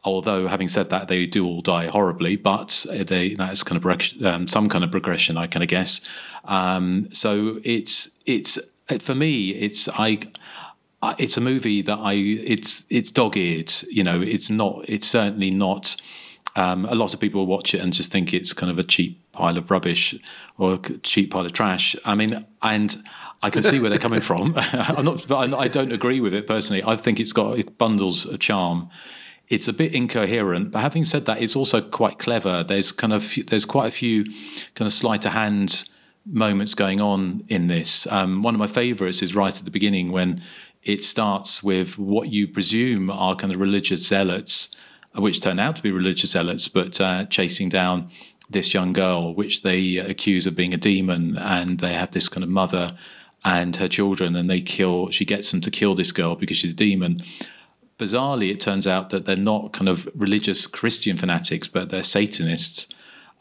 Although, 0.02 0.48
having 0.48 0.68
said 0.68 0.88
that, 0.90 1.08
they 1.08 1.26
do 1.26 1.44
all 1.46 1.60
die 1.60 1.86
horribly, 1.88 2.36
but 2.36 2.86
they 2.90 3.34
that's 3.34 3.62
kind 3.62 3.84
of 3.84 4.24
um, 4.24 4.46
some 4.46 4.68
kind 4.68 4.82
of 4.82 4.90
progression, 4.90 5.36
I 5.36 5.46
kind 5.46 5.62
of 5.62 5.68
guess. 5.68 6.00
Um, 6.44 7.08
so 7.12 7.60
it's 7.64 8.10
it's 8.26 8.58
for 8.98 9.14
me, 9.14 9.50
it's 9.50 9.88
I. 9.88 10.20
It's 11.18 11.38
a 11.38 11.40
movie 11.40 11.80
that 11.82 11.98
I 11.98 12.12
it's 12.12 12.84
it's 12.90 13.10
dog 13.10 13.36
eared. 13.36 13.72
You 13.88 14.04
know, 14.04 14.20
it's 14.20 14.50
not. 14.50 14.84
It's 14.88 15.06
certainly 15.08 15.50
not. 15.50 15.96
Um, 16.56 16.84
a 16.86 16.94
lot 16.94 17.14
of 17.14 17.20
people 17.20 17.46
watch 17.46 17.74
it 17.74 17.80
and 17.80 17.92
just 17.92 18.10
think 18.10 18.34
it's 18.34 18.52
kind 18.52 18.70
of 18.72 18.78
a 18.78 18.82
cheap 18.82 19.18
pile 19.32 19.56
of 19.56 19.70
rubbish 19.70 20.14
or 20.58 20.74
a 20.74 20.78
cheap 20.98 21.30
pile 21.30 21.46
of 21.46 21.52
trash. 21.52 21.94
I 22.04 22.14
mean, 22.14 22.44
and 22.60 22.96
I 23.42 23.48
can 23.50 23.62
see 23.62 23.80
where 23.80 23.88
they're 23.88 23.98
coming 24.00 24.20
from. 24.20 24.54
I'm 24.72 25.04
not, 25.04 25.30
I'm- 25.30 25.54
I 25.54 25.68
don't 25.68 25.92
agree 25.92 26.20
with 26.20 26.34
it 26.34 26.46
personally. 26.46 26.82
I 26.84 26.96
think 26.96 27.20
it's 27.20 27.32
got 27.32 27.58
it 27.58 27.78
bundles 27.78 28.26
a 28.26 28.36
charm. 28.36 28.90
It's 29.50 29.66
a 29.66 29.72
bit 29.72 29.92
incoherent, 29.92 30.70
but 30.70 30.78
having 30.78 31.04
said 31.04 31.26
that, 31.26 31.42
it's 31.42 31.56
also 31.56 31.80
quite 31.80 32.20
clever. 32.20 32.62
There's 32.62 32.92
kind 32.92 33.12
of 33.12 33.36
there's 33.48 33.64
quite 33.64 33.88
a 33.88 33.90
few 33.90 34.24
kind 34.76 34.86
of 34.86 34.92
sleight 34.92 35.26
of 35.26 35.32
hand 35.32 35.88
moments 36.24 36.74
going 36.74 37.00
on 37.00 37.44
in 37.48 37.66
this. 37.66 38.06
Um, 38.06 38.42
one 38.44 38.54
of 38.54 38.60
my 38.60 38.68
favourites 38.68 39.22
is 39.22 39.34
right 39.34 39.56
at 39.56 39.64
the 39.64 39.70
beginning 39.70 40.12
when 40.12 40.40
it 40.84 41.04
starts 41.04 41.62
with 41.62 41.98
what 41.98 42.28
you 42.28 42.46
presume 42.46 43.10
are 43.10 43.34
kind 43.34 43.52
of 43.52 43.60
religious 43.60 44.06
zealots, 44.06 44.74
which 45.16 45.40
turn 45.40 45.58
out 45.58 45.76
to 45.76 45.82
be 45.82 45.90
religious 45.90 46.30
zealots, 46.30 46.68
but 46.68 47.00
uh, 47.00 47.24
chasing 47.26 47.68
down 47.68 48.08
this 48.48 48.72
young 48.72 48.92
girl, 48.92 49.34
which 49.34 49.62
they 49.62 49.96
accuse 49.96 50.46
of 50.46 50.54
being 50.56 50.72
a 50.72 50.76
demon, 50.76 51.36
and 51.36 51.80
they 51.80 51.94
have 51.94 52.12
this 52.12 52.28
kind 52.28 52.44
of 52.44 52.50
mother 52.50 52.96
and 53.44 53.76
her 53.76 53.88
children, 53.88 54.36
and 54.36 54.48
they 54.48 54.60
kill. 54.60 55.10
She 55.10 55.24
gets 55.24 55.50
them 55.50 55.60
to 55.62 55.70
kill 55.70 55.96
this 55.96 56.12
girl 56.12 56.36
because 56.36 56.56
she's 56.58 56.72
a 56.72 56.76
demon. 56.76 57.22
Bizarrely, 58.00 58.50
it 58.50 58.60
turns 58.60 58.86
out 58.86 59.10
that 59.10 59.26
they're 59.26 59.36
not 59.36 59.74
kind 59.74 59.86
of 59.86 60.08
religious 60.14 60.66
Christian 60.66 61.18
fanatics, 61.18 61.68
but 61.68 61.90
they're 61.90 62.02
Satanists. 62.02 62.88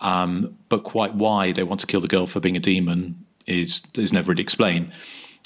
Um, 0.02 0.58
but 0.67 0.84
quite 0.84 1.15
why 1.15 1.54
they 1.54 1.63
want 1.63 1.80
to 1.80 1.88
kill 1.88 2.02
the 2.02 2.08
girl 2.08 2.28
for 2.28 2.41
being 2.41 2.58
a 2.58 2.60
demon 2.60 3.26
is 3.48 3.82
is 3.95 4.12
never 4.12 4.32
really 4.32 4.43
explained. 4.43 4.91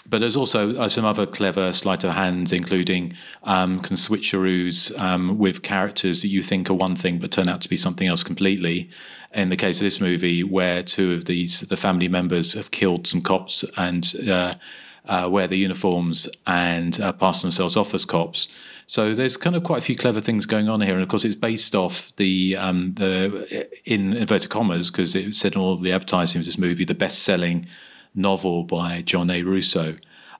But 0.09 0.19
there's 0.19 0.35
also 0.35 0.75
uh, 0.75 0.89
some 0.89 1.05
other 1.05 1.27
clever 1.27 1.73
sleight 1.73 2.03
of 2.03 2.13
hands, 2.15 2.51
including 2.51 3.15
um, 3.43 3.79
kind 3.81 3.93
of 3.93 3.99
switcheroos 3.99 4.97
um, 4.99 5.37
with 5.37 5.61
characters 5.61 6.21
that 6.23 6.27
you 6.27 6.41
think 6.41 6.69
are 6.69 6.73
one 6.73 6.95
thing 6.95 7.19
but 7.19 7.31
turn 7.31 7.47
out 7.47 7.61
to 7.61 7.69
be 7.69 7.77
something 7.77 8.07
else 8.07 8.23
completely. 8.23 8.89
In 9.31 9.49
the 9.49 9.57
case 9.57 9.79
of 9.79 9.85
this 9.85 10.01
movie, 10.01 10.43
where 10.43 10.81
two 10.81 11.13
of 11.13 11.25
these 11.25 11.59
the 11.61 11.77
family 11.77 12.07
members 12.07 12.53
have 12.53 12.71
killed 12.71 13.05
some 13.05 13.21
cops 13.21 13.63
and 13.77 14.11
uh, 14.27 14.55
uh, 15.05 15.27
wear 15.29 15.47
the 15.47 15.57
uniforms 15.57 16.29
and 16.47 16.99
uh, 17.01 17.11
pass 17.13 17.41
themselves 17.41 17.75
off 17.75 17.93
as 17.93 18.05
cops. 18.05 18.47
So 18.87 19.15
there's 19.15 19.37
kind 19.37 19.55
of 19.55 19.63
quite 19.63 19.79
a 19.79 19.85
few 19.85 19.95
clever 19.95 20.19
things 20.19 20.45
going 20.45 20.69
on 20.69 20.81
here, 20.81 20.93
and 20.93 21.03
of 21.03 21.09
course 21.09 21.25
it's 21.25 21.35
based 21.35 21.73
off 21.73 22.13
the 22.17 22.57
um, 22.57 22.93
the 22.95 23.67
in 23.85 24.13
inverted 24.13 24.49
commas 24.49 24.91
because 24.91 25.15
it 25.15 25.35
said 25.35 25.55
in 25.55 25.61
all 25.61 25.77
the 25.77 25.91
advertising 25.91 26.39
of 26.39 26.45
this 26.45 26.57
movie 26.57 26.85
the 26.85 26.93
best-selling 26.93 27.67
novel 28.13 28.63
by 28.63 29.01
John 29.01 29.29
A. 29.29 29.41
Russo. 29.41 29.95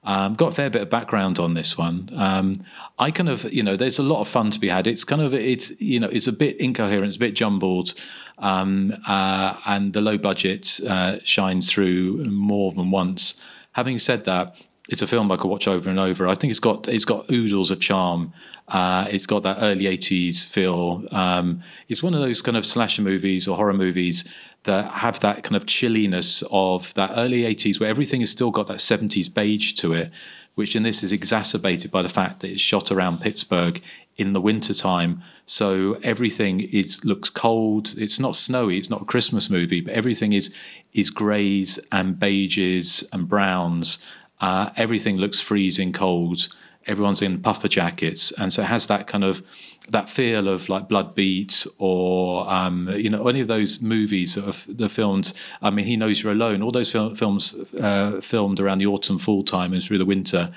Um, 0.06 0.36
got 0.36 0.48
a 0.48 0.52
fair 0.52 0.70
bit 0.70 0.82
of 0.82 0.90
background 0.90 1.40
on 1.40 1.54
this 1.54 1.78
one. 1.78 2.10
Um, 2.14 2.66
I 3.00 3.10
kind 3.10 3.30
of, 3.30 3.52
you 3.54 3.64
know, 3.64 3.78
there's 3.78 4.00
a 4.00 4.04
lot 4.04 4.20
of 4.20 4.28
fun 4.28 4.52
to 4.52 4.60
be 4.60 4.68
had. 4.68 4.86
It's 4.86 5.06
kind 5.06 5.22
of, 5.22 5.34
it's, 5.34 5.72
you 5.80 6.00
know, 6.00 6.10
it's 6.10 6.28
a 6.28 6.34
bit 6.34 6.58
incoherent, 6.58 7.08
it's 7.08 7.16
a 7.16 7.20
bit 7.20 7.36
jumbled, 7.36 7.94
um, 8.38 8.94
uh, 9.08 9.56
and 9.66 9.94
the 9.94 10.02
low 10.02 10.18
budget 10.18 10.82
uh, 10.88 11.20
shines 11.24 11.72
through 11.72 12.26
more 12.26 12.74
than 12.74 12.92
once. 12.92 13.36
Having 13.74 14.00
said 14.00 14.26
that, 14.26 14.56
it's 14.90 15.02
a 15.02 15.08
film 15.08 15.32
I 15.32 15.38
could 15.38 15.48
watch 15.48 15.68
over 15.68 15.90
and 15.90 16.00
over. 16.00 16.28
I 16.28 16.36
think 16.36 16.52
it's 16.52 16.60
got 16.60 16.88
it's 16.88 17.06
got 17.06 17.30
oodles 17.32 17.72
of 17.72 17.80
charm. 17.80 18.34
Uh, 18.68 19.08
it's 19.10 19.26
got 19.26 19.44
that 19.44 19.58
early 19.62 19.86
'80s 19.86 20.46
feel. 20.46 21.06
Um, 21.12 21.64
it's 21.88 22.04
one 22.04 22.14
of 22.14 22.22
those 22.22 22.42
kind 22.42 22.58
of 22.58 22.66
slasher 22.66 23.02
movies 23.02 23.48
or 23.48 23.58
horror 23.58 23.74
movies 23.74 24.28
that 24.64 24.92
have 24.92 25.20
that 25.20 25.44
kind 25.44 25.56
of 25.56 25.66
chilliness 25.66 26.44
of 26.52 26.94
that 26.96 27.12
early 27.16 27.42
'80s, 27.44 27.80
where 27.80 27.90
everything 27.90 28.22
has 28.22 28.30
still 28.30 28.52
got 28.52 28.68
that 28.68 28.78
'70s 28.78 29.34
beige 29.34 29.74
to 29.74 29.94
it, 29.94 30.12
which 30.56 30.76
in 30.76 30.84
this 30.84 31.02
is 31.04 31.12
exacerbated 31.12 31.90
by 31.92 32.02
the 32.02 32.10
fact 32.10 32.42
that 32.42 32.52
it's 32.52 32.62
shot 32.62 32.92
around 32.92 33.22
Pittsburgh 33.22 33.82
in 34.18 34.34
the 34.34 34.42
wintertime. 34.42 35.22
So 35.46 36.00
everything 36.04 36.62
is 36.62 37.04
looks 37.04 37.30
cold. 37.30 37.94
It's 37.98 38.20
not 38.20 38.36
snowy. 38.36 38.78
It's 38.78 38.90
not 38.90 39.02
a 39.02 39.06
Christmas 39.06 39.50
movie, 39.50 39.82
but 39.82 39.94
everything 39.94 40.34
is 40.34 40.54
is 40.94 41.10
greys 41.10 41.80
and 41.92 42.16
beiges 42.16 43.04
and 43.12 43.28
browns. 43.28 43.98
Uh, 44.40 44.70
everything 44.78 45.18
looks 45.18 45.40
freezing 45.40 45.92
cold. 45.92 46.48
Everyone's 46.86 47.22
in 47.22 47.42
puffer 47.42 47.70
jackets, 47.70 48.32
and 48.34 48.52
so 48.52 48.62
it 48.62 48.66
has 48.66 48.88
that 48.88 49.08
kind 49.08 49.24
of 49.24 49.42
that 49.90 50.10
feel 50.10 50.48
of 50.48 50.70
like 50.70 50.88
Blood 50.88 51.16
Beat 51.16 51.66
or 51.78 52.50
um, 52.52 52.90
you 52.96 53.10
know 53.10 53.28
any 53.28 53.42
of 53.42 53.48
those 53.48 53.82
movies 53.82 54.36
that 54.36 54.46
are, 54.46 54.86
are 54.86 54.90
filmed. 54.90 55.34
I 55.62 55.70
mean, 55.70 55.86
He 55.86 55.98
Knows 55.98 56.22
You're 56.22 56.34
Alone. 56.34 56.62
All 56.62 56.72
those 56.72 56.92
fil- 56.92 57.16
films 57.16 57.56
uh, 57.80 58.20
filmed 58.22 58.60
around 58.60 58.80
the 58.80 58.86
autumn, 58.86 59.18
fall 59.18 59.44
time, 59.44 59.74
and 59.74 59.82
through 59.82 59.98
the 59.98 60.06
winter. 60.06 60.54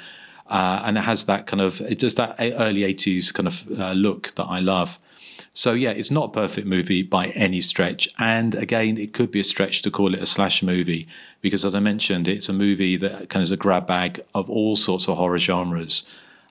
Uh, 0.49 0.83
and 0.85 0.97
it 0.97 1.03
has 1.03 1.25
that 1.25 1.47
kind 1.47 1.61
of 1.61 1.81
it 1.81 1.99
does 1.99 2.15
that 2.15 2.37
early 2.39 2.83
80s 2.83 3.35
kind 3.35 3.47
of 3.49 3.81
uh, 3.81 3.93
look 3.93 4.33
that 4.37 4.45
I 4.45 4.61
love. 4.61 4.99
So 5.53 5.73
yeah, 5.73 5.91
it's 5.91 6.11
not 6.11 6.27
a 6.27 6.33
perfect 6.33 6.67
movie 6.67 7.03
by 7.03 7.29
any 7.29 7.63
stretch. 7.63 8.09
And 8.19 8.55
again, 8.55 8.99
it 8.99 9.15
could 9.15 9.31
be 9.31 9.41
a 9.41 9.45
stretch 9.45 9.81
to 9.83 9.91
call 9.91 10.15
it 10.15 10.23
a 10.23 10.27
slash 10.27 10.63
movie 10.63 11.09
because, 11.41 11.65
as 11.65 11.75
I 11.75 11.81
mentioned, 11.81 12.29
it's 12.29 12.49
a 12.49 12.53
movie 12.53 12.97
that 12.99 13.31
kind 13.31 13.41
of 13.41 13.43
is 13.43 13.53
a 13.53 13.57
grab 13.57 13.87
bag 13.87 14.23
of 14.35 14.51
all 14.51 14.77
sorts 14.77 15.09
of 15.09 15.17
horror 15.17 15.39
genres. 15.39 16.07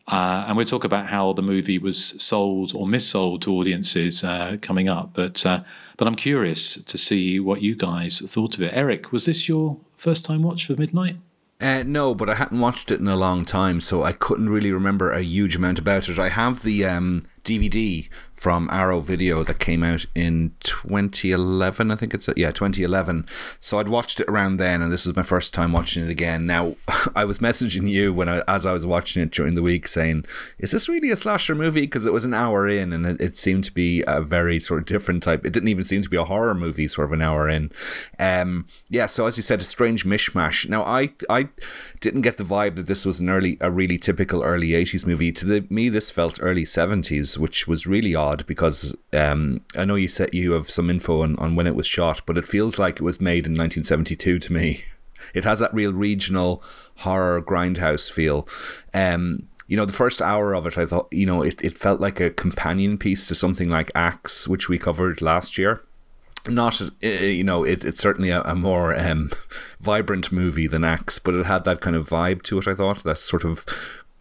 Uh, 0.08 0.46
and 0.48 0.58
we'll 0.58 0.66
talk 0.66 0.84
about 0.84 1.08
how 1.08 1.34
the 1.34 1.42
movie 1.42 1.78
was 1.78 2.22
sold 2.22 2.74
or 2.76 2.86
missold 2.86 3.42
to 3.42 3.54
audiences 3.54 4.24
uh, 4.24 4.58
coming 4.62 4.90
up. 4.90 5.12
But 5.14 5.46
uh, 5.46 5.62
but 5.98 6.08
I'm 6.08 6.16
curious 6.16 6.82
to 6.82 6.98
see 6.98 7.40
what 7.40 7.62
you 7.62 7.76
guys 7.76 8.20
thought 8.20 8.56
of 8.56 8.62
it. 8.64 8.74
Eric, 8.74 9.12
was 9.12 9.26
this 9.26 9.48
your 9.48 9.78
first 9.96 10.26
time 10.26 10.44
watch 10.44 10.66
for 10.66 10.76
Midnight? 10.76 11.18
Uh, 11.62 11.84
no, 11.86 12.14
but 12.14 12.30
I 12.30 12.36
hadn't 12.36 12.60
watched 12.60 12.92
it 12.92 13.00
in 13.00 13.08
a 13.08 13.16
long 13.16 13.46
time, 13.46 13.80
so 13.80 14.04
I 14.04 14.12
couldn't 14.12 14.50
really 14.50 14.72
remember 14.72 15.12
a 15.12 15.22
huge 15.22 15.56
amount 15.56 15.80
about 15.80 16.10
it. 16.10 16.20
I 16.20 16.30
have 16.30 16.64
the 16.64 16.86
um, 16.86 17.26
DVD 17.46 18.10
from 18.34 18.70
Arrow 18.72 19.00
Video 19.00 19.44
that 19.44 19.60
came 19.60 19.84
out 19.84 20.06
in 20.14 20.54
2011, 20.62 21.92
I 21.92 21.96
think 21.96 22.14
it's 22.14 22.28
yeah 22.36 22.52
2011. 22.52 23.26
So 23.60 23.80
I'd 23.80 23.88
watched 23.88 24.20
it 24.20 24.28
around 24.28 24.58
then, 24.58 24.82
and 24.82 24.92
this 24.92 25.06
is 25.06 25.16
my 25.16 25.24
first 25.24 25.54
time 25.54 25.72
watching 25.72 26.04
it 26.04 26.10
again. 26.10 26.46
Now 26.46 26.76
I 27.16 27.24
was 27.24 27.40
messaging 27.40 27.88
you 27.90 28.14
when 28.14 28.28
I 28.28 28.44
as 28.48 28.66
I 28.66 28.74
was 28.74 28.86
watching 28.86 29.24
it 29.24 29.32
during 29.32 29.56
the 29.56 29.62
week, 29.62 29.88
saying, 29.88 30.26
"Is 30.60 30.72
this 30.72 30.90
really 30.90 31.12
a 31.12 31.16
slasher 31.16 31.56
movie?" 31.56 31.82
Because 31.82 32.06
it 32.06 32.14
was 32.14 32.26
an 32.26 32.34
hour 32.34 32.68
in, 32.68 32.92
and 32.92 33.06
it, 33.06 33.22
it 33.22 33.38
seemed 33.38 33.64
to 33.66 33.74
be 33.74 34.04
a 34.08 34.22
very 34.22 34.60
sort 34.60 34.80
of 34.82 34.86
different 34.86 35.24
type. 35.24 35.46
It 35.46 35.54
didn't 35.54 35.70
even 35.70 35.84
seem 35.86 36.02
to 36.02 36.10
be 36.10 36.18
a 36.18 36.26
horror 36.26 36.56
movie, 36.56 36.88
sort 36.88 37.06
of 37.06 37.14
an 37.14 37.22
hour 37.22 37.48
in. 37.48 37.72
Um, 38.20 38.68
yeah, 38.90 39.06
so 39.06 39.28
as 39.28 39.38
you 39.38 39.44
said, 39.44 39.62
a 39.62 39.66
strange 39.66 40.04
mishmash. 40.04 40.68
Now 40.68 40.84
I 40.84 41.12
I 41.30 41.50
didn't 42.02 42.22
get 42.22 42.38
the 42.38 42.44
vibe 42.44 42.76
that 42.78 42.88
this 42.88 43.06
was 43.06 43.20
an 43.20 43.30
early 43.30 43.58
a 43.62 43.72
really 43.72 43.98
typical 43.98 44.44
early 44.44 44.70
80s 44.70 45.06
movie. 45.06 45.32
To 45.32 45.46
the, 45.46 45.68
me, 45.70 45.90
this 45.90 46.10
felt 46.10 46.40
early 46.42 46.64
70s, 46.64 47.35
which 47.38 47.68
was 47.68 47.88
really 47.88 48.16
odd 48.16 48.46
because 48.46 48.96
um, 49.14 49.62
I 49.78 49.86
know 49.86 49.96
you 49.96 50.08
said 50.08 50.34
you 50.34 50.54
have 50.54 50.70
some 50.70 50.90
info 50.90 51.22
on, 51.22 51.36
on 51.38 51.56
when 51.56 51.68
it 51.68 51.76
was 51.76 51.88
shot, 51.88 52.22
but 52.26 52.38
it 52.38 52.48
feels 52.48 52.80
like 52.80 52.96
it 52.96 53.04
was 53.04 53.22
made 53.22 53.48
in 53.48 53.54
1972 53.54 54.40
to 54.40 54.54
me. 54.54 54.84
It 55.34 55.44
has 55.44 55.58
that 55.60 55.74
real 55.74 55.92
regional 55.92 56.64
horror 56.98 57.42
grindhouse 57.42 58.12
feel. 58.12 58.48
Um, 58.94 59.48
you 59.68 59.76
know, 59.76 59.86
the 59.86 59.92
first 59.92 60.22
hour 60.22 60.54
of 60.54 60.68
it, 60.68 60.78
I 60.78 60.86
thought, 60.86 61.08
you 61.12 61.26
know, 61.26 61.42
it, 61.42 61.60
it 61.64 61.76
felt 61.76 62.00
like 62.00 62.20
a 62.20 62.30
companion 62.30 63.00
piece 63.00 63.26
to 63.28 63.36
something 63.36 63.70
like 63.70 63.92
Axe, 63.96 64.48
which 64.48 64.70
we 64.70 64.78
covered 64.78 65.24
last 65.24 65.58
year 65.58 65.82
not 66.48 66.82
uh, 66.82 67.08
you 67.08 67.44
know 67.44 67.64
it, 67.64 67.84
it's 67.84 68.00
certainly 68.00 68.30
a, 68.30 68.42
a 68.44 68.56
more 68.56 68.98
um, 68.98 69.32
vibrant 69.80 70.32
movie 70.32 70.68
than 70.68 70.84
Axe, 70.84 71.20
but 71.20 71.34
it 71.34 71.46
had 71.46 71.64
that 71.64 71.82
kind 71.82 71.96
of 71.96 72.08
vibe 72.08 72.44
to 72.44 72.60
it. 72.60 72.68
I 72.68 72.76
thought 72.76 73.04
that 73.04 73.18
sort 73.18 73.44
of 73.44 73.66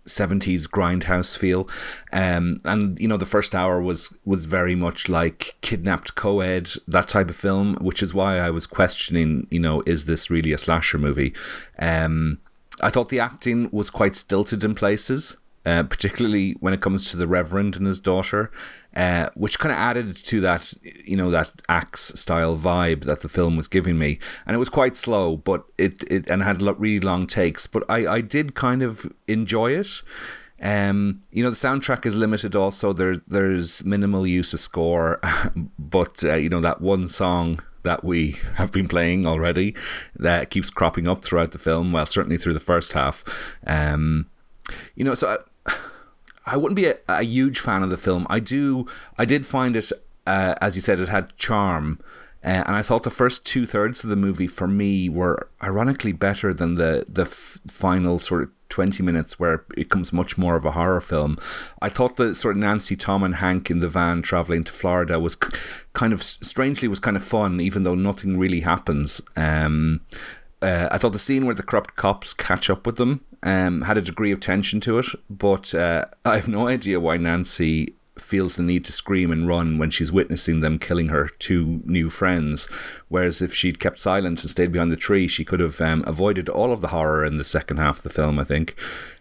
70s 0.07 0.69
grindhouse 0.69 1.37
feel. 1.37 1.69
Um, 2.13 2.61
and 2.65 2.99
you 2.99 3.09
know 3.09 3.17
the 3.17 3.27
first 3.27 3.55
hour 3.55 3.81
was 3.81 4.19
was 4.25 4.45
very 4.45 4.75
much 4.75 5.09
like 5.09 5.57
kidnapped 5.61 6.15
co-ed 6.15 6.71
that 6.87 7.09
type 7.09 7.31
of 7.31 7.37
film 7.37 7.75
which 7.81 8.03
is 8.03 8.15
why 8.15 8.39
I 8.39 8.51
was 8.51 8.67
questioning 8.67 9.47
you 9.51 9.61
know 9.61 9.83
is 9.87 10.05
this 10.05 10.31
really 10.31 10.53
a 10.53 10.59
slasher 10.59 10.99
movie? 10.99 11.35
Um, 11.79 12.39
I 12.81 12.91
thought 12.91 13.09
the 13.09 13.21
acting 13.21 13.69
was 13.71 13.91
quite 13.91 14.17
stilted 14.17 14.65
in 14.65 14.75
places 14.75 15.37
uh, 15.67 15.83
particularly 15.85 16.53
when 16.61 16.75
it 16.75 16.81
comes 16.81 17.11
to 17.11 17.17
the 17.17 17.27
Reverend 17.27 17.77
and 17.77 17.87
his 17.87 17.99
daughter, 17.99 18.51
uh, 18.95 19.31
which 19.35 19.59
kind 19.59 19.73
of 19.73 19.79
added 19.79 20.15
to 20.17 20.41
that, 20.41 20.75
you 21.05 21.17
know, 21.17 21.31
that 21.31 21.51
axe 21.69 22.13
style 22.15 22.57
vibe 22.57 23.05
that 23.05 23.23
the 23.23 23.29
film 23.29 23.57
was 23.57 23.69
giving 23.69 23.99
me. 23.99 24.19
And 24.47 24.55
it 24.55 24.59
was 24.59 24.69
quite 24.69 24.97
slow, 24.97 25.37
but 25.37 25.65
it, 25.79 26.05
it 26.05 26.29
and 26.29 26.43
had 26.43 26.63
really 26.63 27.01
long 27.01 27.27
takes, 27.27 27.67
but 27.67 27.83
I, 27.89 28.07
I 28.07 28.21
did 28.21 28.55
kind 28.55 28.83
of 28.83 29.11
enjoy 29.27 29.73
it. 29.73 30.03
Um, 30.61 31.23
you 31.31 31.43
know, 31.43 31.51
the 31.51 31.57
soundtrack 31.57 32.07
is 32.07 32.17
limited. 32.17 32.55
Also, 32.55 32.93
there 32.93 33.17
there's 33.17 33.85
minimal 33.85 34.27
use 34.27 34.55
of 34.55 34.61
score, 34.61 35.21
but 35.79 36.23
uh, 36.25 36.37
you 36.37 36.49
know 36.49 36.61
that 36.61 36.81
one 36.81 37.09
song 37.09 37.61
that 37.83 38.05
we 38.05 38.33
have 38.55 38.73
been 38.73 38.89
playing 38.89 39.27
already 39.27 39.75
that 40.17 40.51
keeps 40.51 40.71
cropping 40.71 41.09
up 41.09 41.25
throughout 41.25 41.51
the 41.53 41.59
film. 41.59 41.93
Well, 41.93 42.07
certainly 42.07 42.39
through 42.39 42.55
the 42.55 42.61
first 42.61 42.93
half. 42.93 43.25
Um, 43.67 44.31
you 44.95 45.05
know, 45.05 45.15
so 45.15 45.45
I, 46.47 46.57
wouldn't 46.57 46.77
be 46.77 46.87
a, 46.87 46.97
a, 47.09 47.23
huge 47.23 47.59
fan 47.59 47.83
of 47.83 47.91
the 47.91 47.97
film. 47.97 48.27
I 48.31 48.41
do, 48.41 48.87
I 49.19 49.25
did 49.25 49.47
find 49.47 49.77
it, 49.77 49.91
uh, 50.27 50.55
as 50.61 50.77
you 50.77 50.83
said, 50.83 51.01
it 51.01 51.09
had 51.09 51.37
charm. 51.37 52.01
Uh, 52.45 52.63
and 52.67 52.77
I 52.77 52.83
thought 52.83 53.05
the 53.05 53.11
first 53.11 53.47
two 53.47 53.67
thirds 53.67 54.05
of 54.05 54.11
the 54.11 54.17
movie 54.17 54.47
for 54.47 54.69
me 54.69 55.09
were 55.09 55.49
ironically 55.63 56.13
better 56.13 56.53
than 56.53 56.75
the 56.75 57.07
the 57.09 57.23
f- 57.23 57.59
final 57.67 58.19
sort 58.19 58.43
of 58.43 58.51
20 58.69 59.03
minutes 59.03 59.39
where 59.39 59.55
it 59.55 59.69
becomes 59.69 60.13
much 60.13 60.37
more 60.37 60.57
of 60.57 60.65
a 60.65 60.73
horror 60.73 61.01
film. 61.01 61.39
I 61.81 61.89
thought 61.89 62.17
the 62.17 62.35
sort 62.35 62.57
of 62.57 62.61
Nancy, 62.61 62.97
Tom, 62.97 63.23
and 63.23 63.37
Hank 63.37 63.71
in 63.71 63.79
the 63.79 63.89
van 63.89 64.21
traveling 64.21 64.65
to 64.65 64.73
Florida 64.73 65.19
was 65.21 65.37
kind 65.95 66.13
of 66.13 66.23
strangely 66.23 66.89
was 66.89 67.01
kind 67.01 67.17
of 67.17 67.23
fun, 67.25 67.61
even 67.61 67.85
though 67.85 67.95
nothing 67.95 68.37
really 68.37 68.61
happens. 68.61 69.23
Um, 69.37 70.03
uh, 70.61 70.89
I 70.91 70.99
thought 70.99 71.13
the 71.13 71.19
scene 71.19 71.47
where 71.47 71.55
the 71.55 71.63
corrupt 71.63 71.95
cops 71.97 72.35
catch 72.35 72.69
up 72.69 72.85
with 72.85 72.97
them 72.97 73.25
um, 73.45 73.83
had 73.83 73.99
a 73.99 74.03
degree 74.03 74.33
of 74.33 74.41
tension 74.41 74.81
to 74.81 74.99
it, 74.99 75.07
but 75.31 75.75
uh, 75.75 76.07
I 76.25 76.37
have 76.37 76.49
no 76.49 76.67
idea 76.67 76.99
why 76.99 77.17
Nancy 77.19 77.95
feels 78.19 78.55
the 78.57 78.63
need 78.63 78.85
to 78.85 78.93
scream 78.93 79.33
and 79.33 79.49
run 79.49 79.77
when 79.77 79.91
she's 79.91 80.13
witnessing 80.13 80.61
them 80.61 80.79
killing 80.79 81.09
her 81.09 81.29
two 81.39 81.83
new 81.85 82.09
friends. 82.09 82.69
Whereas 83.09 83.43
if 83.43 83.53
she'd 83.53 83.81
kept 83.81 83.99
silent 83.99 84.43
and 84.43 84.51
stayed 84.51 84.73
behind 84.73 84.93
the 84.93 84.97
tree, 84.97 85.27
she 85.29 85.45
could 85.45 85.61
have 85.61 85.81
um, 85.81 86.05
avoided 86.07 86.49
all 86.49 86.73
of 86.73 86.81
the 86.81 86.89
horror 86.89 87.25
in 87.25 87.37
the 87.37 87.45
second 87.45 87.79
half 87.79 87.99
of 87.99 88.03
the 88.05 88.11
film, 88.11 88.39
I 88.39 88.45
think. 88.45 88.77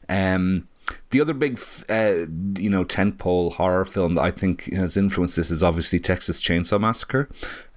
Um, 0.09 0.67
the 1.11 1.21
other 1.21 1.33
big, 1.33 1.59
uh, 1.89 2.25
you 2.59 2.69
know, 2.69 2.83
tentpole 2.83 3.53
horror 3.53 3.85
film 3.85 4.15
that 4.15 4.21
I 4.21 4.31
think 4.31 4.73
has 4.73 4.97
influenced 4.97 5.37
this 5.37 5.51
is 5.51 5.63
obviously 5.63 5.99
Texas 5.99 6.41
Chainsaw 6.41 6.79
Massacre, 6.79 7.29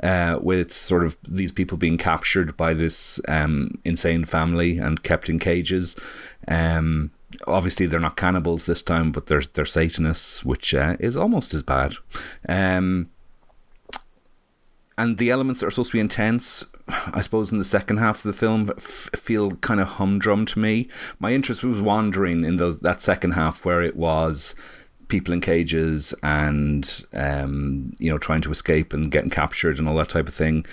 uh, 0.03 0.39
with 0.41 0.73
sort 0.73 1.05
of 1.05 1.17
these 1.27 1.53
people 1.53 1.79
being 1.79 1.99
captured 1.99 2.57
by 2.57 2.75
this 2.75 3.21
um, 3.29 3.79
insane 3.85 4.25
family 4.25 4.79
and 4.79 5.03
kept 5.03 5.29
in 5.29 5.39
cages. 5.39 5.97
Um, 6.49 7.11
obviously, 7.47 7.87
they're 7.87 8.01
not 8.01 8.17
cannibals 8.17 8.67
this 8.67 8.83
time, 8.83 9.13
but 9.13 9.27
they're 9.27 9.43
they're 9.43 9.65
Satanists, 9.65 10.45
which 10.45 10.75
uh, 10.75 10.97
is 11.01 11.17
almost 11.17 11.55
as 11.55 11.63
bad. 11.63 11.95
Um, 12.49 13.11
and 14.99 15.19
the 15.19 15.31
elements 15.31 15.61
that 15.61 15.67
are 15.67 15.71
supposed 15.71 15.91
to 15.91 15.97
be 15.97 16.01
intense, 16.01 16.65
I 16.89 17.21
suppose, 17.21 17.53
in 17.53 17.59
the 17.59 17.65
second 17.65 17.99
half 17.99 18.19
of 18.19 18.23
the 18.23 18.33
film, 18.33 18.71
f- 18.77 19.11
feel 19.15 19.53
kind 19.57 19.81
of 19.81 19.89
humdrum 19.89 20.47
to 20.47 20.59
me. 20.59 20.89
My 21.19 21.33
interest 21.33 21.63
was 21.63 21.81
wandering 21.81 22.45
in 22.45 22.57
those 22.57 22.81
that 22.81 23.01
second 23.01 23.33
half 23.33 23.65
where 23.65 23.83
it 23.83 23.97
was 23.97 24.55
people 25.09 25.33
in 25.33 25.41
cages 25.41 26.15
and 26.23 27.05
um, 27.13 27.93
you 27.99 28.11
know 28.11 28.19
trying 28.19 28.41
to 28.41 28.51
escape 28.51 28.93
and 28.93 29.11
getting 29.11 29.31
captured 29.31 29.79
and 29.79 29.89
all 29.89 29.97
that 29.97 30.09
type 30.09 30.29
of 30.29 30.35
thing. 30.35 30.65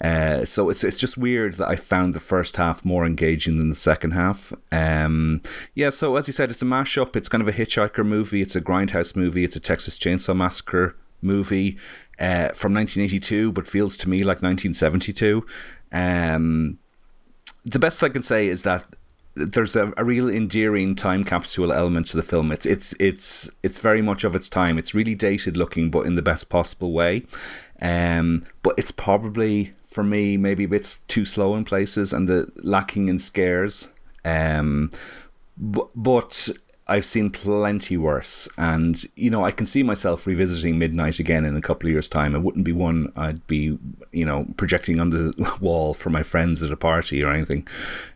Uh, 0.00 0.44
so 0.46 0.70
it's 0.70 0.82
it's 0.82 0.98
just 0.98 1.18
weird 1.18 1.54
that 1.54 1.68
I 1.68 1.76
found 1.76 2.14
the 2.14 2.20
first 2.20 2.56
half 2.56 2.84
more 2.84 3.04
engaging 3.04 3.58
than 3.58 3.68
the 3.68 3.74
second 3.74 4.12
half. 4.12 4.52
Um, 4.72 5.42
yeah, 5.74 5.90
so 5.90 6.16
as 6.16 6.26
you 6.26 6.32
said, 6.32 6.50
it's 6.50 6.62
a 6.62 6.66
mashup. 6.66 7.16
It's 7.16 7.28
kind 7.28 7.42
of 7.42 7.48
a 7.48 7.52
hitchhiker 7.52 8.04
movie. 8.04 8.40
It's 8.40 8.56
a 8.56 8.62
grindhouse 8.62 9.14
movie. 9.14 9.44
It's 9.44 9.56
a 9.56 9.60
Texas 9.60 9.98
Chainsaw 9.98 10.34
Massacre 10.34 10.96
movie 11.20 11.76
uh, 12.18 12.52
from 12.52 12.72
1982, 12.74 13.52
but 13.52 13.68
feels 13.68 13.96
to 13.98 14.08
me 14.08 14.18
like 14.18 14.42
1972. 14.42 15.46
Um, 15.92 16.78
the 17.64 17.78
best 17.78 18.02
I 18.02 18.08
can 18.08 18.22
say 18.22 18.46
is 18.46 18.62
that 18.62 18.86
there's 19.34 19.76
a, 19.76 19.92
a, 19.96 20.04
real 20.04 20.28
endearing 20.28 20.94
time 20.94 21.24
capsule 21.24 21.72
element 21.72 22.08
to 22.08 22.16
the 22.16 22.22
film. 22.22 22.50
It's 22.52 22.66
it's 22.66 22.94
it's 22.98 23.50
it's 23.62 23.78
very 23.78 24.02
much 24.02 24.24
of 24.24 24.34
its 24.34 24.48
time. 24.48 24.76
It's 24.78 24.94
really 24.94 25.14
dated 25.14 25.56
looking, 25.56 25.90
but 25.90 26.06
in 26.06 26.14
the 26.14 26.22
best 26.22 26.48
possible 26.48 26.92
way. 26.92 27.26
Um, 27.80 28.44
but 28.62 28.74
it's 28.76 28.90
probably 28.90 29.72
for 29.90 30.04
me 30.04 30.36
maybe 30.36 30.64
a 30.64 30.68
bit 30.68 30.98
too 31.08 31.24
slow 31.24 31.56
in 31.56 31.64
places 31.64 32.12
and 32.12 32.28
the 32.28 32.50
lacking 32.62 33.08
in 33.08 33.18
scares. 33.18 33.94
Um, 34.24 34.92
but, 35.56 35.90
but 35.94 36.48
I've 36.90 37.04
seen 37.04 37.30
plenty 37.30 37.96
worse, 37.96 38.48
and 38.58 39.04
you 39.14 39.30
know 39.30 39.44
I 39.44 39.52
can 39.52 39.66
see 39.66 39.84
myself 39.84 40.26
revisiting 40.26 40.76
Midnight 40.76 41.20
again 41.20 41.44
in 41.44 41.56
a 41.56 41.60
couple 41.60 41.88
of 41.88 41.92
years' 41.92 42.08
time. 42.08 42.34
It 42.34 42.40
wouldn't 42.42 42.64
be 42.64 42.72
one 42.72 43.12
I'd 43.14 43.46
be 43.46 43.78
you 44.10 44.24
know 44.24 44.46
projecting 44.56 44.98
on 44.98 45.10
the 45.10 45.56
wall 45.60 45.94
for 45.94 46.10
my 46.10 46.24
friends 46.24 46.64
at 46.64 46.72
a 46.72 46.76
party 46.76 47.22
or 47.22 47.32
anything. 47.32 47.68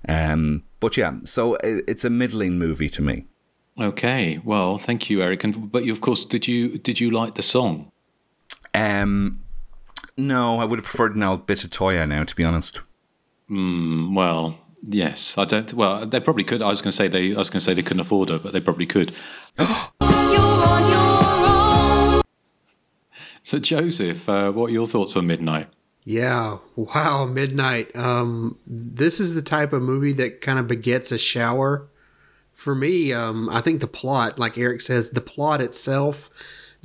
Um, 0.08 0.64
but 0.80 0.96
yeah, 0.96 1.18
so 1.24 1.54
it, 1.56 1.84
it's 1.86 2.04
a 2.04 2.10
middling 2.10 2.58
movie 2.58 2.88
to 2.90 3.00
me. 3.00 3.26
Okay, 3.80 4.40
well, 4.44 4.76
thank 4.76 5.08
you, 5.08 5.22
Eric. 5.22 5.44
And 5.44 5.70
but 5.70 5.84
you, 5.84 5.92
of 5.92 6.00
course, 6.00 6.24
did 6.24 6.48
you 6.48 6.78
did 6.78 6.98
you 6.98 7.10
like 7.10 7.36
the 7.36 7.42
song? 7.42 7.92
Um, 8.74 9.43
no, 10.16 10.58
I 10.58 10.64
would 10.64 10.78
have 10.78 10.86
preferred 10.86 11.16
now 11.16 11.36
Bit 11.36 11.64
of 11.64 11.70
Toyah 11.70 12.08
now, 12.08 12.24
to 12.24 12.36
be 12.36 12.44
honest. 12.44 12.80
Mm, 13.50 14.14
well, 14.14 14.58
yes, 14.88 15.36
I 15.36 15.44
don't. 15.44 15.72
Well, 15.74 16.06
they 16.06 16.20
probably 16.20 16.44
could. 16.44 16.62
I 16.62 16.68
was 16.68 16.80
going 16.80 16.90
to 16.90 16.96
say 16.96 17.08
they. 17.08 17.34
I 17.34 17.38
was 17.38 17.50
going 17.50 17.58
to 17.58 17.64
say 17.64 17.74
they 17.74 17.82
couldn't 17.82 18.00
afford 18.00 18.28
her, 18.28 18.38
but 18.38 18.52
they 18.52 18.60
probably 18.60 18.86
could. 18.86 19.12
so, 23.42 23.58
Joseph, 23.58 24.28
uh, 24.28 24.52
what 24.52 24.70
are 24.70 24.72
your 24.72 24.86
thoughts 24.86 25.16
on 25.16 25.26
Midnight? 25.26 25.68
Yeah, 26.04 26.58
wow, 26.76 27.24
Midnight. 27.24 27.94
Um, 27.96 28.58
this 28.66 29.20
is 29.20 29.34
the 29.34 29.42
type 29.42 29.72
of 29.72 29.82
movie 29.82 30.12
that 30.12 30.40
kind 30.40 30.58
of 30.58 30.68
begets 30.68 31.10
a 31.12 31.18
shower. 31.18 31.88
For 32.52 32.74
me, 32.74 33.12
um, 33.12 33.48
I 33.50 33.60
think 33.60 33.80
the 33.80 33.88
plot, 33.88 34.38
like 34.38 34.56
Eric 34.56 34.80
says, 34.80 35.10
the 35.10 35.20
plot 35.20 35.60
itself 35.60 36.30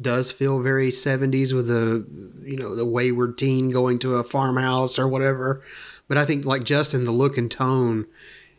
does 0.01 0.31
feel 0.31 0.61
very 0.61 0.89
70s 0.89 1.53
with 1.53 1.69
a 1.69 2.05
you 2.43 2.57
know 2.57 2.75
the 2.75 2.85
wayward 2.85 3.37
teen 3.37 3.69
going 3.69 3.99
to 3.99 4.15
a 4.15 4.23
farmhouse 4.23 4.97
or 4.97 5.07
whatever. 5.07 5.61
But 6.07 6.17
i 6.17 6.25
think 6.25 6.45
like 6.45 6.63
justin 6.63 7.03
the 7.03 7.11
look 7.11 7.37
and 7.37 7.51
tone 7.51 8.07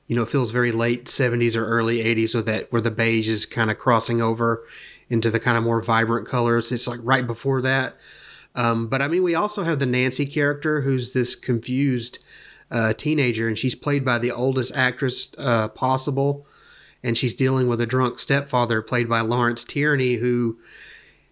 you 0.07 0.17
know 0.17 0.23
it 0.23 0.29
feels 0.29 0.51
very 0.51 0.73
late 0.73 1.05
70s 1.05 1.57
or 1.57 1.65
early 1.65 2.03
80s 2.03 2.35
with 2.35 2.47
that 2.47 2.73
where 2.73 2.83
the 2.83 2.91
beige 2.91 3.29
is 3.29 3.47
kind 3.47 3.71
of 3.71 3.79
crossing 3.79 4.21
over 4.21 4.65
into 5.09 5.31
the 5.31 5.41
kind 5.41 5.57
of 5.57 5.65
more 5.65 5.83
vibrant 5.83 6.27
colors. 6.27 6.73
It's 6.73 6.89
like 6.89 7.01
right 7.03 7.27
before 7.27 7.63
that. 7.63 7.97
Um, 8.57 8.89
but 8.89 9.01
i 9.01 9.07
mean 9.07 9.23
we 9.23 9.37
also 9.37 9.63
have 9.63 9.79
the 9.79 9.87
nancy 9.87 10.27
character 10.27 10.81
who's 10.81 11.13
this 11.13 11.37
confused 11.37 12.19
uh, 12.71 12.93
teenager 12.93 13.47
and 13.47 13.57
she's 13.57 13.77
played 13.77 14.05
by 14.05 14.19
the 14.19 14.33
oldest 14.33 14.77
actress 14.77 15.31
uh, 15.39 15.69
possible. 15.69 16.47
And 17.03 17.17
she's 17.17 17.33
dealing 17.33 17.67
with 17.67 17.81
a 17.81 17.87
drunk 17.87 18.19
stepfather 18.19 18.83
played 18.83 19.09
by 19.09 19.21
lawrence 19.21 19.65
tierney 19.65 20.15
who 20.15 20.59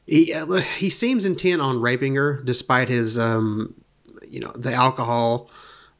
he, 0.08 0.32
uh, 0.32 0.46
he 0.78 0.88
seems 0.88 1.24
intent 1.26 1.60
on 1.60 1.80
raping 1.80 2.14
her 2.14 2.40
despite 2.42 2.88
his 2.88 3.18
um, 3.18 3.74
you 4.26 4.40
know 4.40 4.52
the 4.52 4.72
alcohol 4.72 5.50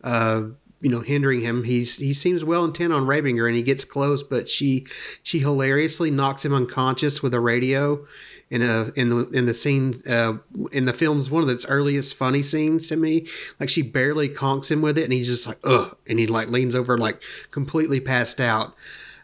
uh, 0.03 0.45
you 0.81 0.91
know 0.91 1.01
hindering 1.01 1.41
him. 1.41 1.65
He's 1.65 1.99
he 1.99 2.15
seems 2.15 2.43
well 2.45 2.65
intent 2.65 2.93
on 2.93 3.07
raping 3.07 3.37
her 3.37 3.47
and 3.47 3.57
he 3.57 3.63
gets 3.63 3.85
close 3.85 4.23
but 4.23 4.49
she 4.49 4.87
she 5.23 5.41
hilariously 5.41 6.11
knocks 6.11 6.45
him 6.45 6.55
unconscious 6.55 7.23
with 7.23 7.35
a 7.35 7.41
radio 7.41 8.05
in 8.51 8.63
a 8.63 8.91
in 8.97 9.11
the 9.11 9.29
in 9.31 9.45
the 9.45 9.55
scene 9.55 9.93
uh, 10.09 10.35
in 10.73 10.87
the 10.87 10.95
film's 10.95 11.31
one 11.31 11.43
of 11.43 11.49
its 11.51 11.67
earliest 11.67 12.17
funny 12.17 12.43
scenes 12.43 12.87
to 12.89 12.97
me. 12.97 13.27
Like 13.61 13.69
she 13.69 13.83
barely 13.83 14.31
conks 14.31 14.71
him 14.71 14.81
with 14.81 14.97
it 14.97 15.05
and 15.05 15.13
he's 15.13 15.29
just 15.29 15.47
like 15.47 15.59
ugh 15.65 15.97
and 16.07 16.19
he 16.19 16.27
like 16.27 16.49
leans 16.49 16.75
over 16.75 16.97
like 16.97 17.23
completely 17.51 18.01
passed 18.01 18.41
out. 18.41 18.75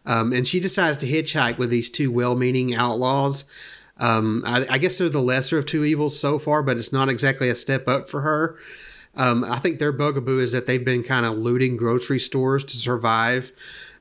Um, 0.06 0.34
and 0.34 0.46
she 0.46 0.60
decides 0.60 0.98
to 0.98 1.06
hitchhike 1.06 1.56
with 1.56 1.70
these 1.70 1.88
two 1.88 2.12
well-meaning 2.12 2.74
outlaws 2.74 3.46
um, 3.98 4.42
I, 4.44 4.66
I, 4.70 4.78
guess 4.78 4.98
they're 4.98 5.08
the 5.08 5.20
lesser 5.20 5.58
of 5.58 5.66
two 5.66 5.84
evils 5.84 6.18
so 6.18 6.38
far, 6.38 6.62
but 6.62 6.76
it's 6.76 6.92
not 6.92 7.08
exactly 7.08 7.48
a 7.48 7.54
step 7.54 7.86
up 7.86 8.08
for 8.08 8.22
her. 8.22 8.56
Um, 9.16 9.44
I 9.44 9.60
think 9.60 9.78
their 9.78 9.92
bugaboo 9.92 10.40
is 10.40 10.50
that 10.52 10.66
they've 10.66 10.84
been 10.84 11.04
kind 11.04 11.24
of 11.24 11.38
looting 11.38 11.76
grocery 11.76 12.18
stores 12.18 12.64
to 12.64 12.76
survive, 12.76 13.52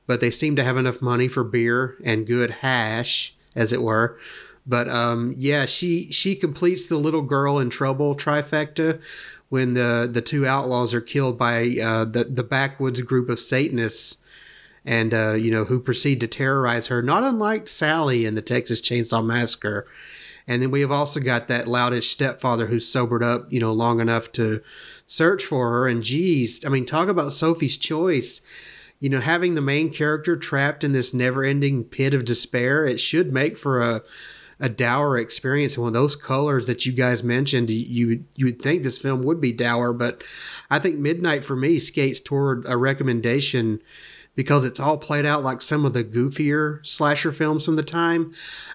but 0.06 0.20
they 0.20 0.30
seem 0.30 0.56
to 0.56 0.64
have 0.64 0.76
enough 0.76 1.00
money 1.00 1.28
for 1.28 1.44
beer 1.44 1.96
and 2.04 2.26
good 2.26 2.50
hash, 2.50 3.36
as 3.54 3.72
it 3.72 3.82
were. 3.82 4.18
But 4.66 4.88
um, 4.88 5.34
yeah, 5.36 5.66
she 5.66 6.10
she 6.10 6.34
completes 6.34 6.86
the 6.86 6.96
little 6.96 7.22
girl 7.22 7.58
in 7.58 7.70
trouble 7.70 8.16
trifecta 8.16 9.00
when 9.50 9.74
the 9.74 10.08
the 10.10 10.22
two 10.22 10.46
outlaws 10.46 10.94
are 10.94 11.00
killed 11.00 11.38
by 11.38 11.76
uh, 11.82 12.04
the 12.04 12.24
the 12.24 12.42
backwoods 12.42 13.00
group 13.02 13.28
of 13.28 13.38
Satanists 13.38 14.16
and 14.84 15.14
uh, 15.14 15.32
you 15.32 15.50
know 15.50 15.64
who 15.64 15.80
proceed 15.80 16.20
to 16.20 16.26
terrorize 16.26 16.88
her, 16.88 17.02
not 17.02 17.24
unlike 17.24 17.68
Sally 17.68 18.26
in 18.26 18.34
the 18.34 18.42
Texas 18.42 18.80
Chainsaw 18.80 19.24
Massacre. 19.24 19.86
And 20.46 20.60
then 20.60 20.70
we 20.70 20.82
have 20.82 20.92
also 20.92 21.20
got 21.20 21.48
that 21.48 21.66
loutish 21.66 22.04
stepfather 22.04 22.66
who's 22.66 22.86
sobered 22.86 23.22
up, 23.22 23.50
you 23.50 23.60
know, 23.60 23.72
long 23.72 23.98
enough 23.98 24.30
to 24.32 24.60
search 25.06 25.42
for 25.42 25.70
her. 25.70 25.88
And 25.88 26.02
geez, 26.02 26.66
I 26.66 26.68
mean, 26.68 26.84
talk 26.84 27.08
about 27.08 27.32
Sophie's 27.32 27.78
choice. 27.78 28.42
You 29.00 29.08
know, 29.08 29.20
having 29.20 29.54
the 29.54 29.62
main 29.62 29.90
character 29.90 30.36
trapped 30.36 30.84
in 30.84 30.92
this 30.92 31.14
never-ending 31.14 31.84
pit 31.84 32.12
of 32.12 32.26
despair, 32.26 32.84
it 32.84 33.00
should 33.00 33.32
make 33.32 33.56
for 33.56 33.80
a 33.80 34.02
a 34.60 34.68
dour 34.68 35.18
experience. 35.18 35.76
And 35.76 35.84
with 35.84 35.94
those 35.94 36.14
colors 36.14 36.66
that 36.68 36.86
you 36.86 36.92
guys 36.92 37.22
mentioned, 37.22 37.70
you 37.70 38.24
you 38.36 38.46
would 38.46 38.62
think 38.62 38.82
this 38.82 38.98
film 38.98 39.22
would 39.22 39.40
be 39.40 39.52
dour, 39.52 39.92
but 39.92 40.22
I 40.70 40.78
think 40.78 40.98
Midnight 40.98 41.44
for 41.44 41.56
me 41.56 41.78
skates 41.78 42.20
toward 42.20 42.64
a 42.66 42.76
recommendation 42.76 43.80
because 44.34 44.64
it's 44.64 44.80
all 44.80 44.98
played 44.98 45.24
out 45.24 45.42
like 45.42 45.62
some 45.62 45.84
of 45.84 45.92
the 45.92 46.04
goofier 46.04 46.84
slasher 46.86 47.32
films 47.32 47.64
from 47.64 47.76
the 47.76 47.82
time. 47.82 48.32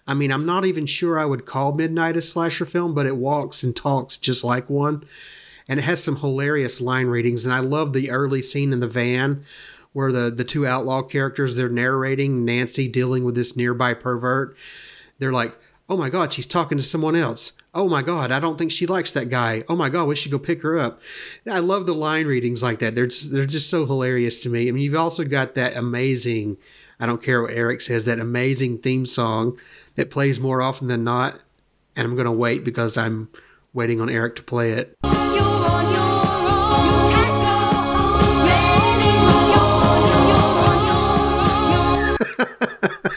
I 0.08 0.14
mean, 0.14 0.32
I'm 0.32 0.46
not 0.46 0.66
even 0.66 0.86
sure 0.86 1.20
I 1.20 1.26
would 1.26 1.46
call 1.46 1.74
Midnight 1.74 2.18
a 2.18 2.22
slasher 2.22 2.66
film, 2.66 2.94
but 2.94 3.06
it 3.06 3.18
walks 3.18 3.64
and 3.64 3.76
talks 3.76 4.18
just 4.18 4.44
like 4.44 4.70
one. 4.70 5.04
And 5.68 5.80
it 5.80 5.84
has 5.84 6.04
some 6.04 6.18
hilarious 6.18 6.82
line 6.82 7.08
readings. 7.08 7.46
And 7.46 7.54
I 7.54 7.60
love 7.60 7.94
the 7.94 8.10
early 8.10 8.42
scene 8.42 8.74
in 8.74 8.80
the 8.80 8.88
van 8.88 9.44
where 9.94 10.12
the, 10.12 10.32
the 10.32 10.44
two 10.44 10.66
outlaw 10.66 11.02
characters, 11.02 11.56
they're 11.56 11.70
narrating 11.70 12.46
Nancy 12.46 12.88
dealing 12.88 13.24
with 13.24 13.36
this 13.36 13.56
nearby 13.56 13.94
pervert. 13.94 14.56
They're 15.20 15.34
like, 15.34 15.58
oh 15.90 15.98
my 15.98 16.10
God, 16.10 16.32
she's 16.32 16.46
talking 16.46 16.78
to 16.78 16.84
someone 16.84 17.16
else. 17.16 17.54
Oh 17.72 17.88
my 17.88 18.02
God, 18.02 18.32
I 18.32 18.40
don't 18.40 18.58
think 18.58 18.72
she 18.72 18.88
likes 18.88 19.12
that 19.12 19.30
guy. 19.30 19.64
Oh 19.70 19.76
my 19.76 19.90
God, 19.90 20.08
we 20.08 20.16
should 20.16 20.32
go 20.32 20.40
pick 20.40 20.64
her 20.64 20.80
up. 20.80 21.00
I 21.50 21.60
love 21.60 21.86
the 21.86 21.94
line 21.94 22.26
readings 22.26 22.64
like 22.64 22.80
that. 22.80 22.96
They're 22.96 23.06
just, 23.06 23.32
they're 23.32 23.46
just 23.46 23.70
so 23.70 23.86
hilarious 23.86 24.40
to 24.40 24.50
me. 24.50 24.68
I 24.68 24.72
mean, 24.72 24.84
you've 24.84 24.96
also 24.96 25.24
got 25.24 25.54
that 25.54 25.78
amazing, 25.78 26.58
I 27.00 27.06
don't 27.06 27.22
care 27.22 27.44
what 27.44 27.52
Eric 27.52 27.82
says, 27.82 28.06
that 28.06 28.20
amazing 28.20 28.80
theme 28.80 29.06
song 29.06 29.60
that 29.94 30.10
plays 30.10 30.40
more 30.40 30.64
often 30.64 30.88
than 30.88 31.04
not. 31.04 31.42
And 31.96 32.08
I'm 32.08 32.16
going 32.16 32.26
to 32.26 32.32
wait 32.32 32.64
because 32.64 32.98
I'm 32.98 33.30
waiting 33.72 34.02
on 34.02 34.10
Eric 34.10 34.36
to 34.38 34.44
play 34.44 34.72
it. 34.72 34.96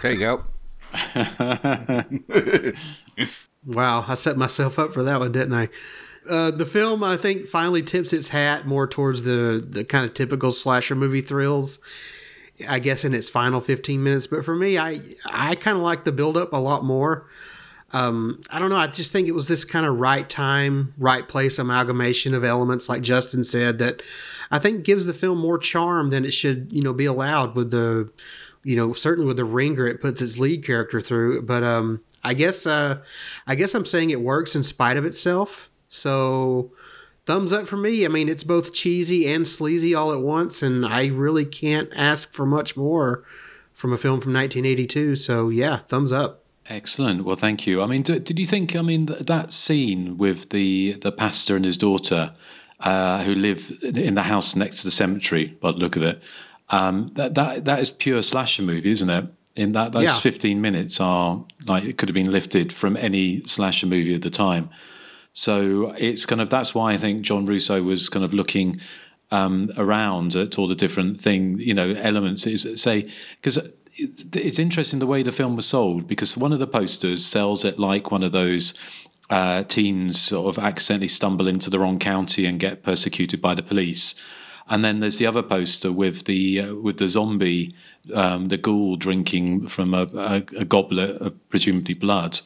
there 0.03 0.13
you 0.13 0.19
go. 0.19 0.45
wow, 3.67 4.05
I 4.07 4.15
set 4.15 4.37
myself 4.37 4.79
up 4.79 4.93
for 4.93 5.03
that 5.03 5.21
one, 5.21 5.33
didn't 5.33 5.55
I? 5.55 5.69
Uh, 6.29 6.51
the 6.51 6.67
film, 6.67 7.03
I 7.03 7.17
think, 7.17 7.47
finally 7.47 7.83
tips 7.83 8.13
its 8.13 8.29
hat 8.29 8.67
more 8.67 8.87
towards 8.87 9.25
the 9.25 9.65
the 9.67 9.85
kind 9.85 10.05
of 10.05 10.15
typical 10.15 10.51
slasher 10.51 10.95
movie 10.95 11.21
thrills. 11.21 11.81
I 12.69 12.79
guess 12.79 13.05
in 13.05 13.15
its 13.15 13.29
final 13.31 13.61
15 13.61 14.03
minutes, 14.03 14.27
but 14.27 14.45
for 14.45 14.55
me, 14.55 14.79
I 14.79 15.01
I 15.25 15.55
kind 15.57 15.77
of 15.77 15.83
like 15.83 16.05
the 16.05 16.13
build 16.13 16.37
up 16.37 16.53
a 16.53 16.59
lot 16.59 16.85
more. 16.85 17.27
Um, 17.95 18.41
I 18.51 18.59
don't 18.59 18.71
know. 18.71 18.77
I 18.77 18.87
just 18.87 19.13
think 19.13 19.29
it 19.29 19.33
was 19.33 19.49
this 19.49 19.65
kind 19.65 19.85
of 19.85 20.01
right 20.01 20.29
time, 20.29 20.95
right 20.97 21.27
place 21.27 21.59
amalgamation 21.59 22.35
of 22.35 22.43
elements, 22.43 22.89
like 22.89 23.03
Justin 23.03 23.45
said, 23.45 23.79
that 23.79 24.03
I 24.51 24.59
think 24.59 24.85
gives 24.85 25.07
the 25.07 25.13
film 25.13 25.39
more 25.39 25.59
charm 25.59 26.09
than 26.11 26.25
it 26.25 26.33
should, 26.33 26.73
you 26.73 26.81
know, 26.81 26.95
be 26.95 27.05
allowed 27.05 27.55
with 27.55 27.71
the 27.71 28.11
you 28.65 28.77
know, 28.77 28.93
certainly 28.93 29.27
with 29.27 29.37
the 29.37 29.45
ringer 29.45 29.87
it 29.87 30.01
puts 30.01 30.23
its 30.23 30.39
lead 30.39 30.65
character 30.65 31.01
through. 31.01 31.43
But 31.43 31.65
um, 31.65 32.03
I 32.23 32.35
guess 32.35 32.67
uh, 32.67 33.03
I 33.47 33.55
guess 33.55 33.75
I'm 33.75 33.85
saying 33.85 34.11
it 34.11 34.21
works 34.21 34.55
in 34.55 34.63
spite 34.63 34.97
of 34.97 35.05
itself. 35.05 35.71
So 35.89 36.73
thumbs 37.27 37.53
up 37.53 37.67
for 37.67 37.77
me. 37.77 38.05
I 38.05 38.09
mean, 38.09 38.29
it's 38.29 38.45
both 38.45 38.73
cheesy 38.73 39.27
and 39.33 39.47
sleazy 39.47 39.95
all 39.95 40.13
at 40.13 40.21
once, 40.21 40.63
and 40.63 40.87
I 40.87 41.07
really 41.07 41.45
can't 41.45 41.91
ask 41.97 42.33
for 42.33 42.47
much 42.47 42.77
more 42.77 43.25
from 43.73 43.93
a 43.93 43.99
film 43.99 44.21
from 44.21 44.33
1982. 44.33 45.17
So 45.17 45.49
yeah, 45.49 45.79
thumbs 45.89 46.13
up. 46.13 46.45
Excellent. 46.67 47.25
Well, 47.25 47.37
thank 47.37 47.67
you. 47.67 47.83
I 47.83 47.87
mean, 47.87 48.03
did, 48.03 48.39
you 48.39 48.47
think? 48.47 48.77
I 48.77 48.83
mean, 48.83 49.07
th- 49.07 49.21
that 49.27 49.53
scene 49.53 50.17
with 50.17 50.51
the 50.51 50.93
the 51.03 51.11
pastor 51.11 51.57
and 51.57 51.65
his 51.65 51.77
daughter, 51.77 52.35
uh, 52.81 53.25
who 53.25 53.35
live 53.35 53.73
in 53.83 54.15
the 54.15 54.23
house 54.23 54.55
next 54.55 54.79
to 54.79 54.85
the 54.85 54.93
cemetery, 54.93 55.57
by 55.61 55.73
the 55.73 55.79
look 55.79 55.97
of 55.97 56.03
it. 56.03 56.23
Um, 56.73 57.13
that 57.15 57.35
that 57.35 57.65
that 57.67 57.81
is 57.81 57.91
pure 57.91 58.23
slasher 58.23 58.63
movie, 58.63 58.91
isn't 58.91 59.11
it? 59.11 59.27
In 59.55 59.73
that 59.73 59.93
those 59.93 60.05
Yeah. 60.05 60.19
fifteen 60.19 60.61
minutes 60.61 61.01
are 61.01 61.45
like 61.67 61.85
it 61.85 61.99
could 61.99 62.09
have 62.09 62.15
been 62.15 62.33
lifted 62.33 62.73
from 62.73 62.97
any 62.97 63.43
slasher 63.45 63.87
movie 63.87 64.15
at 64.15 64.23
the 64.23 64.31
time. 64.31 64.71
So 65.35 65.95
it's 65.99 66.27
kind 66.27 66.41
of 66.41 66.49
that's 66.51 66.75
why 66.75 66.93
I 66.93 66.97
think 66.97 67.23
John 67.23 67.45
Russo 67.47 67.83
was 67.83 68.09
kind 68.09 68.25
of 68.25 68.33
looking 68.35 68.81
um, 69.31 69.71
around 69.77 70.35
at 70.37 70.59
all 70.59 70.69
the 70.69 70.75
different 70.75 71.21
thing 71.21 71.59
you 71.61 71.75
know 71.75 71.91
elements. 71.93 72.47
Is 72.47 72.67
say 72.81 73.11
because 73.41 73.59
it's 73.95 74.59
interesting 74.59 74.99
the 75.01 75.07
way 75.07 75.23
the 75.23 75.33
film 75.33 75.55
was 75.55 75.67
sold 75.67 76.09
because 76.09 76.35
one 76.35 76.53
of 76.53 76.59
the 76.59 76.67
posters 76.67 77.25
sells 77.25 77.63
it 77.63 77.79
like 77.79 78.11
one 78.11 78.23
of 78.23 78.33
those 78.33 78.73
uh, 79.29 79.63
teens 79.65 80.19
sort 80.19 80.49
of 80.49 80.63
accidentally 80.63 81.09
stumble 81.09 81.47
into 81.47 81.69
the 81.69 81.79
wrong 81.79 81.99
county 81.99 82.47
and 82.47 82.59
get 82.59 82.83
persecuted 82.83 83.41
by 83.43 83.55
the 83.55 83.63
police. 83.63 84.15
And 84.73 84.83
then 84.83 85.01
there's 85.01 85.19
the 85.19 85.27
other 85.27 85.43
poster 85.43 85.93
with 85.93 86.25
the 86.25 86.61
uh, 86.63 86.75
with 86.77 86.97
the 86.97 87.07
zombie, 87.07 87.75
um, 88.15 88.49
the 88.49 88.57
ghoul 88.57 88.97
drinking 88.97 89.69
from 89.69 89.93
a, 89.93 90.07
a, 90.15 90.37
a 90.57 90.65
goblet 90.65 91.21
of 91.21 91.49
presumably 91.51 91.93
blood, 91.93 92.41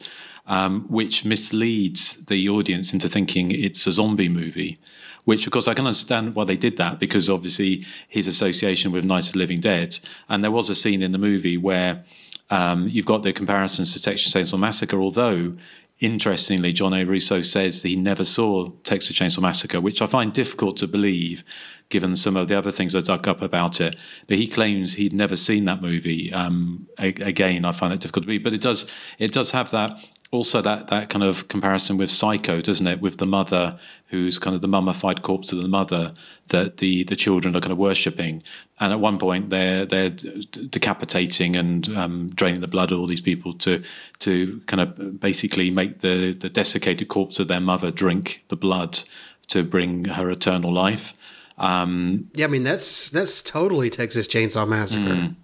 um, 0.45 0.81
which 0.89 1.23
misleads 1.23 2.25
the 2.25 2.49
audience 2.49 2.91
into 2.91 3.07
thinking 3.07 3.51
it's 3.51 3.87
a 3.87 3.93
zombie 3.93 4.27
movie. 4.27 4.77
Which, 5.23 5.47
of 5.47 5.53
course, 5.53 5.69
I 5.69 5.73
can 5.73 5.87
understand 5.87 6.35
why 6.35 6.43
they 6.43 6.57
did 6.57 6.75
that 6.75 6.99
because 6.99 7.29
obviously 7.29 7.85
his 8.09 8.27
association 8.27 8.91
with 8.91 9.05
Night 9.05 9.27
of 9.27 9.33
the 9.33 9.39
Living 9.39 9.61
Dead, 9.61 9.97
and 10.27 10.43
there 10.43 10.51
was 10.51 10.69
a 10.69 10.75
scene 10.75 11.01
in 11.01 11.13
the 11.13 11.17
movie 11.17 11.57
where 11.57 12.03
um, 12.49 12.89
you've 12.89 13.05
got 13.05 13.23
the 13.23 13.31
comparisons 13.31 13.93
to 13.93 14.01
Texas 14.01 14.33
Chainsaw 14.33 14.59
Massacre, 14.59 14.99
although 14.99 15.55
interestingly, 15.99 16.73
John 16.73 16.93
A. 16.93 17.03
Russo 17.03 17.41
says 17.41 17.81
that 17.81 17.87
he 17.87 17.95
never 17.95 18.23
saw 18.23 18.69
Texas 18.83 19.17
Chainsaw 19.17 19.41
Massacre, 19.41 19.81
which 19.81 20.01
I 20.01 20.07
find 20.07 20.31
difficult 20.31 20.77
to 20.77 20.87
believe 20.87 21.43
given 21.89 22.15
some 22.15 22.35
of 22.35 22.47
the 22.47 22.57
other 22.57 22.71
things 22.71 22.95
I 22.95 23.01
dug 23.01 23.27
up 23.27 23.41
about 23.41 23.79
it. 23.81 23.95
But 24.27 24.37
he 24.37 24.47
claims 24.47 24.93
he'd 24.93 25.13
never 25.13 25.35
seen 25.35 25.65
that 25.65 25.81
movie. 25.81 26.33
Um, 26.33 26.87
a- 26.99 27.07
again, 27.07 27.65
I 27.65 27.71
find 27.71 27.93
it 27.93 28.01
difficult 28.01 28.23
to 28.23 28.27
believe, 28.27 28.43
but 28.43 28.53
it 28.53 28.61
does 28.61 28.91
it 29.19 29.31
does 29.31 29.51
have 29.51 29.71
that 29.71 29.99
also 30.31 30.61
that 30.61 30.87
that 30.87 31.09
kind 31.09 31.23
of 31.23 31.47
comparison 31.47 31.97
with 31.97 32.11
Psycho, 32.11 32.61
doesn't 32.61 32.87
it? 32.87 33.01
With 33.01 33.17
the 33.17 33.25
mother 33.25 33.79
who's 34.07 34.39
kind 34.39 34.55
of 34.55 34.61
the 34.61 34.67
mummified 34.67 35.21
corpse 35.21 35.51
of 35.51 35.59
the 35.61 35.67
mother 35.67 36.13
that 36.49 36.77
the 36.77 37.03
the 37.05 37.15
children 37.15 37.55
are 37.55 37.61
kind 37.61 37.71
of 37.71 37.77
worshipping, 37.77 38.43
and 38.79 38.91
at 38.91 38.99
one 38.99 39.17
point 39.17 39.49
they're 39.49 39.85
they're 39.85 40.09
decapitating 40.09 41.55
and 41.55 41.89
um, 41.95 42.29
draining 42.29 42.61
the 42.61 42.67
blood 42.67 42.91
of 42.91 42.99
all 42.99 43.07
these 43.07 43.21
people 43.21 43.53
to 43.53 43.81
to 44.19 44.61
kind 44.67 44.81
of 44.81 45.19
basically 45.19 45.69
make 45.69 46.01
the 46.01 46.33
the 46.33 46.49
desiccated 46.49 47.07
corpse 47.07 47.39
of 47.39 47.47
their 47.47 47.61
mother 47.61 47.91
drink 47.91 48.43
the 48.49 48.57
blood 48.57 48.99
to 49.47 49.63
bring 49.63 50.05
her 50.05 50.29
eternal 50.29 50.73
life. 50.73 51.13
Um, 51.57 52.29
Yeah, 52.33 52.45
I 52.45 52.49
mean 52.49 52.63
that's 52.63 53.09
that's 53.09 53.41
totally 53.41 53.89
Texas 53.89 54.27
Chainsaw 54.27 54.67
Massacre. 54.67 55.35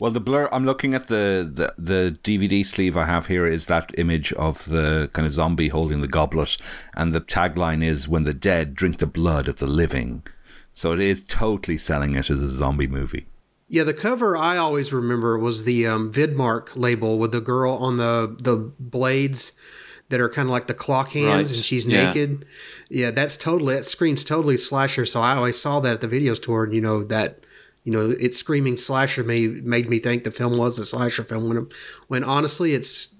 Well, 0.00 0.10
the 0.10 0.20
blur. 0.20 0.48
I'm 0.50 0.64
looking 0.64 0.94
at 0.94 1.08
the, 1.08 1.48
the 1.52 1.74
the 1.78 2.18
DVD 2.24 2.64
sleeve 2.64 2.96
I 2.96 3.04
have 3.04 3.26
here. 3.26 3.46
Is 3.46 3.66
that 3.66 3.92
image 3.98 4.32
of 4.32 4.64
the 4.66 5.10
kind 5.12 5.26
of 5.26 5.32
zombie 5.32 5.68
holding 5.68 6.00
the 6.00 6.08
goblet, 6.08 6.56
and 6.94 7.12
the 7.12 7.20
tagline 7.20 7.84
is 7.84 8.08
"When 8.08 8.24
the 8.24 8.34
dead 8.34 8.74
drink 8.74 8.98
the 8.98 9.06
blood 9.06 9.46
of 9.48 9.56
the 9.56 9.66
living." 9.66 10.22
So 10.72 10.92
it 10.92 11.00
is 11.00 11.22
totally 11.22 11.76
selling 11.76 12.14
it 12.14 12.30
as 12.30 12.42
a 12.42 12.48
zombie 12.48 12.86
movie. 12.86 13.26
Yeah, 13.68 13.84
the 13.84 13.94
cover 13.94 14.36
I 14.36 14.56
always 14.56 14.92
remember 14.92 15.38
was 15.38 15.64
the 15.64 15.86
um, 15.86 16.12
Vidmark 16.12 16.76
label 16.76 17.18
with 17.18 17.32
the 17.32 17.40
girl 17.40 17.74
on 17.74 17.96
the 17.98 18.34
the 18.40 18.56
blades 18.78 19.52
that 20.12 20.20
are 20.20 20.28
kind 20.28 20.46
of 20.46 20.52
like 20.52 20.66
the 20.66 20.74
clock 20.74 21.12
hands, 21.12 21.48
Right, 21.50 21.56
and 21.56 21.64
she's 21.64 21.86
yeah. 21.86 22.06
naked. 22.06 22.44
Yeah, 22.90 23.10
that's 23.10 23.38
totally 23.38 23.74
that 23.74 23.84
screams 23.84 24.22
totally 24.22 24.58
slasher. 24.58 25.06
So 25.06 25.22
I 25.22 25.34
always 25.34 25.58
saw 25.58 25.80
that 25.80 25.94
at 25.94 26.00
the 26.02 26.06
video 26.06 26.34
store, 26.34 26.64
and 26.64 26.74
you 26.74 26.82
know 26.82 27.02
that 27.04 27.40
you 27.82 27.92
know 27.92 28.10
it's 28.20 28.36
screaming 28.36 28.76
slasher 28.76 29.24
made 29.24 29.64
made 29.64 29.88
me 29.88 29.98
think 29.98 30.24
the 30.24 30.30
film 30.30 30.58
was 30.58 30.78
a 30.78 30.84
slasher 30.84 31.24
film 31.24 31.48
when 31.48 31.68
when 32.08 32.22
honestly 32.22 32.74
it's 32.74 33.14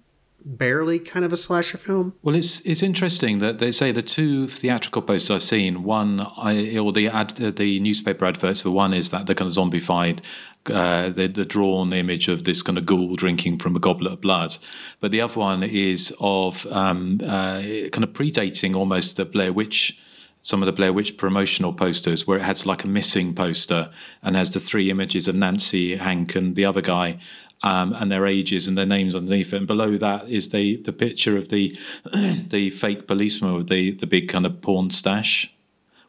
barely 0.45 0.99
kind 0.99 1.25
of 1.25 1.33
a 1.33 1.37
slasher 1.37 1.79
film. 1.79 2.15
Well, 2.23 2.35
it's 2.35 2.61
it's 2.61 2.83
interesting 2.83 3.39
that 3.39 3.59
they 3.59 3.73
say 3.73 3.91
the 3.91 4.03
two 4.03 4.49
theatrical 4.49 5.01
posters 5.01 5.31
I've 5.31 5.43
seen. 5.43 5.83
One, 5.83 6.21
I 6.37 6.77
or 6.77 6.93
the 6.93 7.09
ad, 7.09 7.31
the 7.37 7.81
newspaper 7.81 8.27
adverts. 8.27 8.63
The 8.63 8.71
one 8.71 8.93
is 8.93 9.11
that 9.11 9.27
the 9.27 9.35
kind 9.35 9.49
of 9.49 9.57
zombified, 9.57 10.21
uh, 10.67 11.09
the 11.09 11.27
the 11.27 11.45
drawn 11.45 11.93
image 11.93 12.29
of 12.29 12.45
this 12.45 12.63
kind 12.63 12.79
of 12.79 12.87
ghoul 12.87 13.17
drinking 13.17 13.59
from 13.59 13.77
a 13.77 13.81
goblet 13.81 14.13
of 14.13 14.21
blood. 14.21 14.57
But 15.01 15.11
the 15.11 15.21
other 15.21 15.39
one 15.39 15.63
is 15.63 16.15
of 16.21 16.67
um, 16.71 17.21
uh, 17.23 17.63
kind 17.91 18.05
of 18.05 18.13
predating 18.13 18.75
almost 18.75 19.17
the 19.17 19.25
Blair 19.25 19.53
Witch. 19.53 19.99
Some 20.45 20.61
of 20.61 20.67
the 20.67 20.73
Blair 20.73 20.93
Witch 20.93 21.17
promotional 21.17 21.73
posters, 21.73 22.27
where 22.27 22.39
it 22.39 22.43
has 22.43 22.67
like 22.67 22.83
a 22.83 22.89
missing 22.89 23.33
poster 23.33 23.93
and 24.25 24.35
has 24.35 24.51
the 24.51 24.59
three 24.59 24.91
images 24.91 25.29
of 25.29 25.37
Nancy, 25.37 25.95
Hank, 25.95 26.35
and 26.35 26.57
the 26.57 26.65
other 26.65 26.81
guy, 26.81 27.21
um, 27.63 27.93
and 27.93 28.11
their 28.11 28.27
ages 28.27 28.67
and 28.67 28.77
their 28.77 28.87
names 28.87 29.15
underneath 29.15 29.53
it. 29.53 29.59
And 29.59 29.67
below 29.67 29.97
that 29.99 30.29
is 30.29 30.49
the 30.49 30.77
the 30.79 30.93
picture 30.93 31.37
of 31.37 31.49
the 31.49 31.77
the 32.13 32.71
fake 32.71 33.07
policeman 33.07 33.55
with 33.55 33.69
the 33.69 33.93
the 33.93 34.07
big 34.07 34.29
kind 34.29 34.47
of 34.47 34.61
porn 34.61 34.91
stash. 34.91 35.53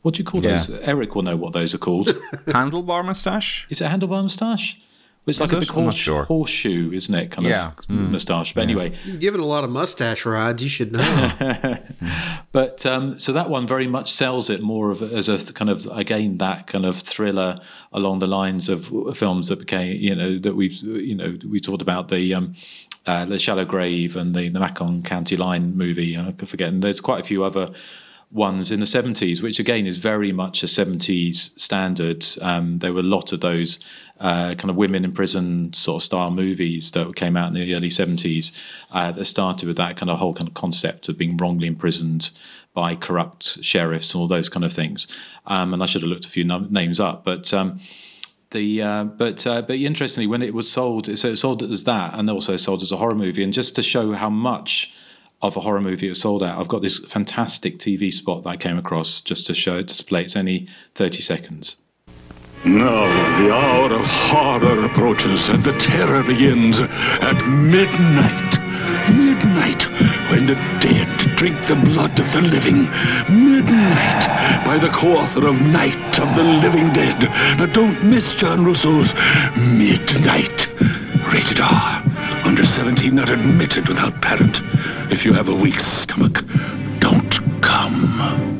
What 0.03 0.13
do 0.13 0.19
you 0.19 0.23
call 0.25 0.41
Yeah. 0.43 0.51
those? 0.57 0.69
Eric 0.69 1.15
will 1.15 1.23
know 1.23 1.35
what 1.35 1.53
those 1.53 1.73
are 1.73 1.79
called. 1.79 2.07
Handlebar 2.47 3.03
mustache. 3.03 3.65
is 3.69 3.81
it 3.81 3.85
a 3.85 3.89
handlebar 3.89 4.21
moustache? 4.21 4.77
Well, 5.25 5.29
it's 5.31 5.39
Is 5.39 5.51
like 5.53 5.57
a 5.57 5.59
big 5.61 5.69
horse, 5.69 5.95
sure. 5.95 6.23
horseshoe, 6.25 6.91
isn't 6.93 7.15
it? 7.15 7.31
Kind 7.31 7.47
Yeah. 7.47 7.67
of 7.67 7.85
Mm. 7.87 8.09
moustache. 8.11 8.53
But 8.53 8.63
anyway, 8.63 8.91
You've 9.05 9.21
given 9.21 9.39
a 9.39 9.45
lot 9.45 9.63
of 9.63 9.69
mustache 9.69 10.25
rides. 10.25 10.61
You 10.61 10.67
should 10.67 10.91
know. 10.91 11.77
but 12.51 12.85
um, 12.85 13.17
so 13.19 13.31
that 13.33 13.49
one 13.49 13.65
very 13.65 13.87
much 13.87 14.11
sells 14.11 14.49
it 14.49 14.61
more 14.61 14.91
of 14.91 15.01
as 15.01 15.29
a 15.29 15.37
kind 15.53 15.69
of 15.69 15.85
again 15.91 16.37
that 16.39 16.67
kind 16.67 16.85
of 16.85 16.97
thriller 16.97 17.59
along 17.93 18.19
the 18.19 18.27
lines 18.27 18.67
of 18.69 18.87
films 19.15 19.47
that 19.47 19.59
became 19.59 19.95
you 19.95 20.13
know 20.15 20.37
that 20.39 20.55
we've 20.55 20.73
you 20.83 21.15
know 21.15 21.37
we 21.49 21.59
talked 21.59 21.81
about 21.81 22.09
the 22.09 22.33
um, 22.33 22.53
uh, 23.05 23.25
the 23.25 23.39
Shallow 23.39 23.65
Grave 23.65 24.15
and 24.17 24.35
the 24.35 24.49
the 24.49 24.59
Macon 24.59 25.03
County 25.03 25.37
Line 25.37 25.75
movie 25.77 26.15
and 26.15 26.27
I 26.27 26.31
could 26.33 26.49
forget 26.49 26.69
and 26.69 26.83
there's 26.83 27.01
quite 27.01 27.21
a 27.21 27.23
few 27.23 27.43
other 27.45 27.71
ones 28.33 28.71
in 28.71 28.79
the 28.79 28.85
70s, 28.85 29.41
which 29.41 29.59
again 29.59 29.85
is 29.85 29.97
very 29.97 30.31
much 30.31 30.63
a 30.63 30.65
70s 30.65 31.57
standard. 31.59 32.25
Um, 32.41 32.79
there 32.79 32.91
were 32.91 33.01
a 33.01 33.03
lot 33.03 33.31
of 33.31 33.41
those 33.41 33.79
uh, 34.19 34.55
kind 34.55 34.69
of 34.69 34.75
women 34.75 35.05
in 35.05 35.11
prison 35.11 35.71
sort 35.73 36.01
of 36.01 36.05
style 36.05 36.31
movies 36.31 36.91
that 36.91 37.15
came 37.15 37.37
out 37.37 37.49
in 37.49 37.53
the 37.53 37.75
early 37.75 37.89
70s 37.89 38.51
uh, 38.91 39.11
that 39.11 39.25
started 39.25 39.67
with 39.67 39.77
that 39.77 39.97
kind 39.97 40.09
of 40.09 40.17
whole 40.17 40.33
kind 40.33 40.47
of 40.47 40.55
concept 40.55 41.09
of 41.09 41.17
being 41.17 41.37
wrongly 41.37 41.67
imprisoned 41.67 42.31
by 42.73 42.95
corrupt 42.95 43.63
sheriffs 43.63 44.13
and 44.13 44.21
all 44.21 44.27
those 44.27 44.49
kind 44.49 44.65
of 44.65 44.73
things. 44.73 45.07
Um, 45.45 45.73
and 45.73 45.83
I 45.83 45.85
should 45.85 46.01
have 46.01 46.09
looked 46.09 46.25
a 46.25 46.29
few 46.29 46.43
num- 46.43 46.71
names 46.71 46.99
up, 46.99 47.23
but. 47.23 47.53
Um, 47.53 47.79
the 48.49 48.83
uh, 48.83 49.03
but 49.05 49.47
uh, 49.47 49.63
but 49.63 49.77
interestingly, 49.77 50.27
when 50.27 50.43
it 50.43 50.53
was 50.53 50.71
sold, 50.71 51.17
so 51.17 51.29
it 51.29 51.37
sold 51.37 51.63
as 51.63 51.85
that, 51.85 52.13
and 52.13 52.29
also 52.29 52.55
sold 52.55 52.83
as 52.83 52.91
a 52.91 52.97
horror 52.97 53.15
movie. 53.15 53.43
And 53.43 53.51
just 53.51 53.75
to 53.77 53.81
show 53.81 54.11
how 54.13 54.29
much 54.29 54.93
of 55.43 55.57
a 55.57 55.59
horror 55.59 55.81
movie 55.81 56.07
it 56.07 56.09
was 56.09 56.21
sold 56.21 56.41
out, 56.41 56.59
I've 56.59 56.67
got 56.67 56.81
this 56.81 56.99
fantastic 56.99 57.77
TV 57.77 58.11
spot 58.11 58.43
that 58.43 58.49
I 58.49 58.57
came 58.57 58.77
across 58.77 59.21
just 59.21 59.45
to 59.47 59.53
show 59.53 59.77
it 59.77 59.87
display. 59.87 60.23
It's 60.23 60.35
only 60.35 60.67
thirty 60.93 61.21
seconds. 61.21 61.75
Now 62.65 63.41
the 63.41 63.53
hour 63.53 63.93
of 63.93 64.05
horror 64.05 64.85
approaches 64.85 65.49
and 65.49 65.63
the 65.63 65.77
terror 65.79 66.23
begins 66.23 66.79
at 66.79 67.45
midnight. 67.47 68.59
Midnight, 69.11 69.83
when 70.31 70.45
the 70.45 70.55
dead 70.79 71.35
drink 71.35 71.67
the 71.67 71.75
blood 71.75 72.17
of 72.19 72.31
the 72.31 72.41
living. 72.41 72.83
Midnight, 73.29 74.65
by 74.65 74.77
the 74.77 74.89
co-author 74.89 75.47
of 75.47 75.61
Night 75.61 76.19
of 76.19 76.35
the 76.37 76.43
Living 76.43 76.93
Dead. 76.93 77.21
Now 77.57 77.65
don't 77.65 78.01
miss 78.05 78.33
John 78.35 78.63
Russo's 78.63 79.13
Midnight. 79.57 80.69
Rated 81.33 81.59
R. 81.61 82.03
Under 82.45 82.63
17 82.63 83.15
not 83.15 83.27
admitted 83.27 83.87
without 83.87 84.21
parent. 84.21 84.61
If 85.11 85.25
you 85.25 85.33
have 85.33 85.49
a 85.49 85.55
weak 85.55 85.79
stomach, 85.79 86.43
don't 86.99 87.31
come. 87.59 88.59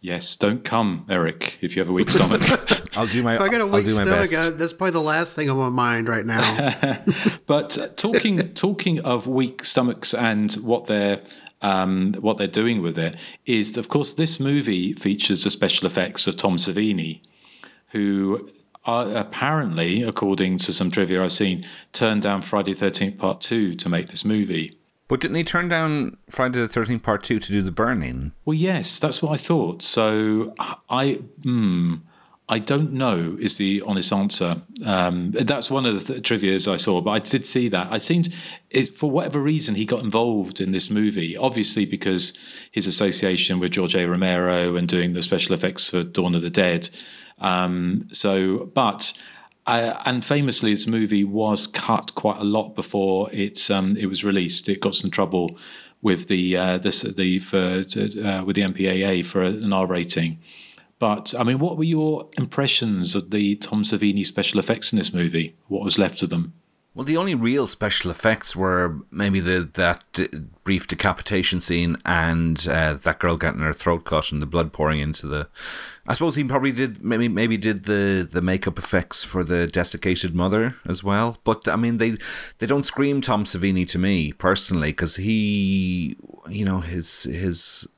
Yes, 0.00 0.34
don't 0.34 0.64
come, 0.64 1.06
Eric, 1.08 1.58
if 1.60 1.76
you 1.76 1.82
have 1.82 1.88
a 1.88 1.92
weak 1.92 2.10
stomach. 2.10 2.42
I'll 2.96 3.06
do 3.06 3.22
my. 3.22 3.36
if 3.36 3.40
I 3.40 3.48
got 3.48 3.60
a 3.60 3.64
I'll 3.64 3.70
weak 3.70 3.86
do 3.86 3.94
my 3.94 4.02
stomach, 4.02 4.30
best. 4.30 4.34
uh, 4.34 4.50
that's 4.56 4.72
probably 4.72 4.90
the 4.90 4.98
last 4.98 5.36
thing 5.36 5.48
on 5.48 5.56
my 5.56 5.68
mind 5.68 6.08
right 6.08 6.26
now. 6.26 7.04
but 7.46 7.78
uh, 7.78 7.86
talking 7.94 8.38
talking 8.54 8.98
of 9.02 9.28
weak 9.28 9.64
stomachs 9.64 10.12
and 10.12 10.52
what 10.54 10.88
they're 10.88 11.20
um, 11.62 12.14
what 12.14 12.38
they're 12.38 12.48
doing 12.48 12.82
with 12.82 12.98
it 12.98 13.14
is, 13.46 13.76
of 13.76 13.88
course, 13.88 14.14
this 14.14 14.40
movie 14.40 14.94
features 14.94 15.44
the 15.44 15.50
special 15.50 15.86
effects 15.86 16.26
of 16.26 16.36
Tom 16.36 16.56
Savini, 16.56 17.20
who 17.90 18.50
are 18.84 19.10
apparently, 19.14 20.02
according 20.02 20.58
to 20.58 20.72
some 20.72 20.90
trivia 20.90 21.22
I've 21.22 21.32
seen, 21.32 21.66
turned 21.92 22.22
down 22.22 22.42
Friday 22.42 22.72
the 22.72 22.80
Thirteenth 22.80 23.18
Part 23.18 23.40
Two 23.40 23.74
to 23.74 23.88
make 23.88 24.08
this 24.08 24.24
movie. 24.24 24.72
But 25.08 25.20
didn't 25.20 25.36
he 25.36 25.44
turn 25.44 25.68
down 25.68 26.18
Friday 26.28 26.60
the 26.60 26.68
Thirteenth 26.68 27.02
Part 27.02 27.22
Two 27.22 27.40
to 27.40 27.52
do 27.52 27.62
the 27.62 27.72
burning? 27.72 28.32
Well, 28.44 28.54
yes, 28.54 28.98
that's 28.98 29.20
what 29.20 29.32
I 29.32 29.36
thought. 29.36 29.82
So 29.82 30.54
I, 30.88 31.14
hmm, 31.42 31.96
I 32.48 32.58
don't 32.58 32.92
know 32.92 33.36
is 33.40 33.56
the 33.56 33.82
honest 33.86 34.12
answer. 34.12 34.62
Um, 34.84 35.32
that's 35.32 35.70
one 35.70 35.84
of 35.84 35.94
the 35.94 36.14
th- 36.14 36.22
trivia's 36.22 36.66
I 36.66 36.78
saw, 36.78 37.00
but 37.00 37.10
I 37.10 37.18
did 37.18 37.44
see 37.44 37.68
that. 37.68 37.88
I 37.92 37.98
seemed, 37.98 38.32
it, 38.70 38.96
for 38.96 39.10
whatever 39.10 39.40
reason, 39.40 39.74
he 39.74 39.84
got 39.84 40.02
involved 40.02 40.60
in 40.60 40.72
this 40.72 40.90
movie. 40.90 41.36
Obviously, 41.36 41.84
because 41.84 42.36
his 42.70 42.86
association 42.86 43.60
with 43.60 43.72
George 43.72 43.94
A. 43.94 44.06
Romero 44.06 44.76
and 44.76 44.88
doing 44.88 45.12
the 45.12 45.22
special 45.22 45.54
effects 45.54 45.90
for 45.90 46.02
Dawn 46.02 46.34
of 46.34 46.42
the 46.42 46.50
Dead. 46.50 46.88
Um, 47.40 48.08
so, 48.12 48.70
but. 48.74 49.12
Uh, 49.66 50.02
and 50.06 50.24
famously, 50.24 50.72
this 50.72 50.86
movie 50.86 51.22
was 51.22 51.66
cut 51.68 52.14
quite 52.16 52.38
a 52.38 52.44
lot 52.44 52.74
before 52.74 53.30
it's 53.30 53.70
um, 53.70 53.94
it 53.96 54.06
was 54.06 54.24
released. 54.24 54.68
It 54.68 54.80
got 54.80 54.96
some 54.96 55.10
trouble 55.10 55.56
with 56.02 56.28
the 56.28 56.56
uh, 56.56 56.78
this 56.78 57.02
the 57.02 57.38
for 57.38 57.58
uh, 57.58 58.42
with 58.44 58.56
the 58.56 58.62
MPAA 58.62 59.24
for 59.24 59.42
an 59.42 59.72
R 59.72 59.86
rating. 59.86 60.38
But 60.98 61.34
I 61.38 61.44
mean, 61.44 61.58
what 61.58 61.76
were 61.76 61.84
your 61.84 62.28
impressions 62.36 63.14
of 63.14 63.30
the 63.30 63.56
Tom 63.56 63.84
Savini 63.84 64.24
special 64.24 64.60
effects 64.60 64.92
in 64.92 64.98
this 64.98 65.12
movie? 65.12 65.56
What 65.68 65.82
was 65.82 65.98
left 65.98 66.22
of 66.22 66.30
them? 66.30 66.52
Well, 66.92 67.04
the 67.04 67.16
only 67.16 67.36
real 67.36 67.68
special 67.68 68.10
effects 68.10 68.56
were 68.56 68.98
maybe 69.12 69.38
the 69.38 69.70
that 69.74 70.04
brief 70.64 70.88
decapitation 70.88 71.60
scene 71.60 71.96
and 72.04 72.66
uh, 72.68 72.94
that 72.94 73.20
girl 73.20 73.36
getting 73.36 73.60
her 73.60 73.72
throat 73.72 74.04
cut 74.04 74.32
and 74.32 74.42
the 74.42 74.46
blood 74.46 74.72
pouring 74.72 74.98
into 74.98 75.28
the. 75.28 75.48
I 76.08 76.14
suppose 76.14 76.34
he 76.34 76.42
probably 76.42 76.72
did 76.72 77.04
maybe 77.04 77.28
maybe 77.28 77.56
did 77.56 77.84
the, 77.84 78.28
the 78.28 78.42
makeup 78.42 78.76
effects 78.76 79.22
for 79.22 79.44
the 79.44 79.68
desiccated 79.68 80.34
mother 80.34 80.74
as 80.84 81.04
well. 81.04 81.38
But 81.44 81.68
I 81.68 81.76
mean, 81.76 81.98
they 81.98 82.16
they 82.58 82.66
don't 82.66 82.84
scream 82.84 83.20
Tom 83.20 83.44
Savini 83.44 83.86
to 83.86 83.98
me 83.98 84.32
personally 84.32 84.90
because 84.90 85.14
he, 85.14 86.16
you 86.48 86.64
know, 86.64 86.80
his 86.80 87.22
his, 87.22 87.88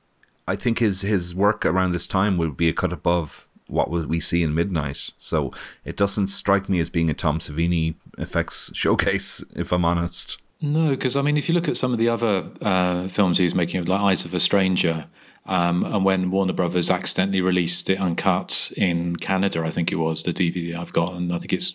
I 0.46 0.54
think 0.54 0.80
his 0.80 1.00
his 1.00 1.34
work 1.34 1.64
around 1.64 1.92
this 1.92 2.06
time 2.06 2.36
would 2.36 2.58
be 2.58 2.68
a 2.68 2.74
cut 2.74 2.92
above 2.92 3.48
what 3.72 3.90
we 3.90 4.20
see 4.20 4.42
in 4.42 4.54
Midnight. 4.54 5.10
So 5.18 5.50
it 5.84 5.96
doesn't 5.96 6.28
strike 6.28 6.68
me 6.68 6.78
as 6.78 6.90
being 6.90 7.10
a 7.10 7.14
Tom 7.14 7.38
Savini 7.38 7.94
effects 8.18 8.70
showcase, 8.74 9.44
if 9.56 9.72
I'm 9.72 9.84
honest. 9.84 10.40
No, 10.60 10.90
because 10.90 11.16
I 11.16 11.22
mean, 11.22 11.36
if 11.36 11.48
you 11.48 11.54
look 11.54 11.68
at 11.68 11.76
some 11.76 11.92
of 11.92 11.98
the 11.98 12.08
other 12.08 12.48
uh, 12.60 13.08
films 13.08 13.38
he's 13.38 13.54
making, 13.54 13.84
like 13.84 14.00
Eyes 14.00 14.24
of 14.24 14.32
a 14.32 14.38
Stranger, 14.38 15.06
um, 15.46 15.84
and 15.84 16.04
when 16.04 16.30
Warner 16.30 16.52
Brothers 16.52 16.88
accidentally 16.88 17.40
released 17.40 17.90
it 17.90 18.00
uncut 18.00 18.70
in 18.76 19.16
Canada, 19.16 19.64
I 19.64 19.70
think 19.70 19.90
it 19.90 19.96
was 19.96 20.22
the 20.22 20.32
DVD 20.32 20.76
I've 20.76 20.92
got, 20.92 21.14
and 21.14 21.32
I 21.32 21.38
think 21.38 21.52
it's 21.52 21.74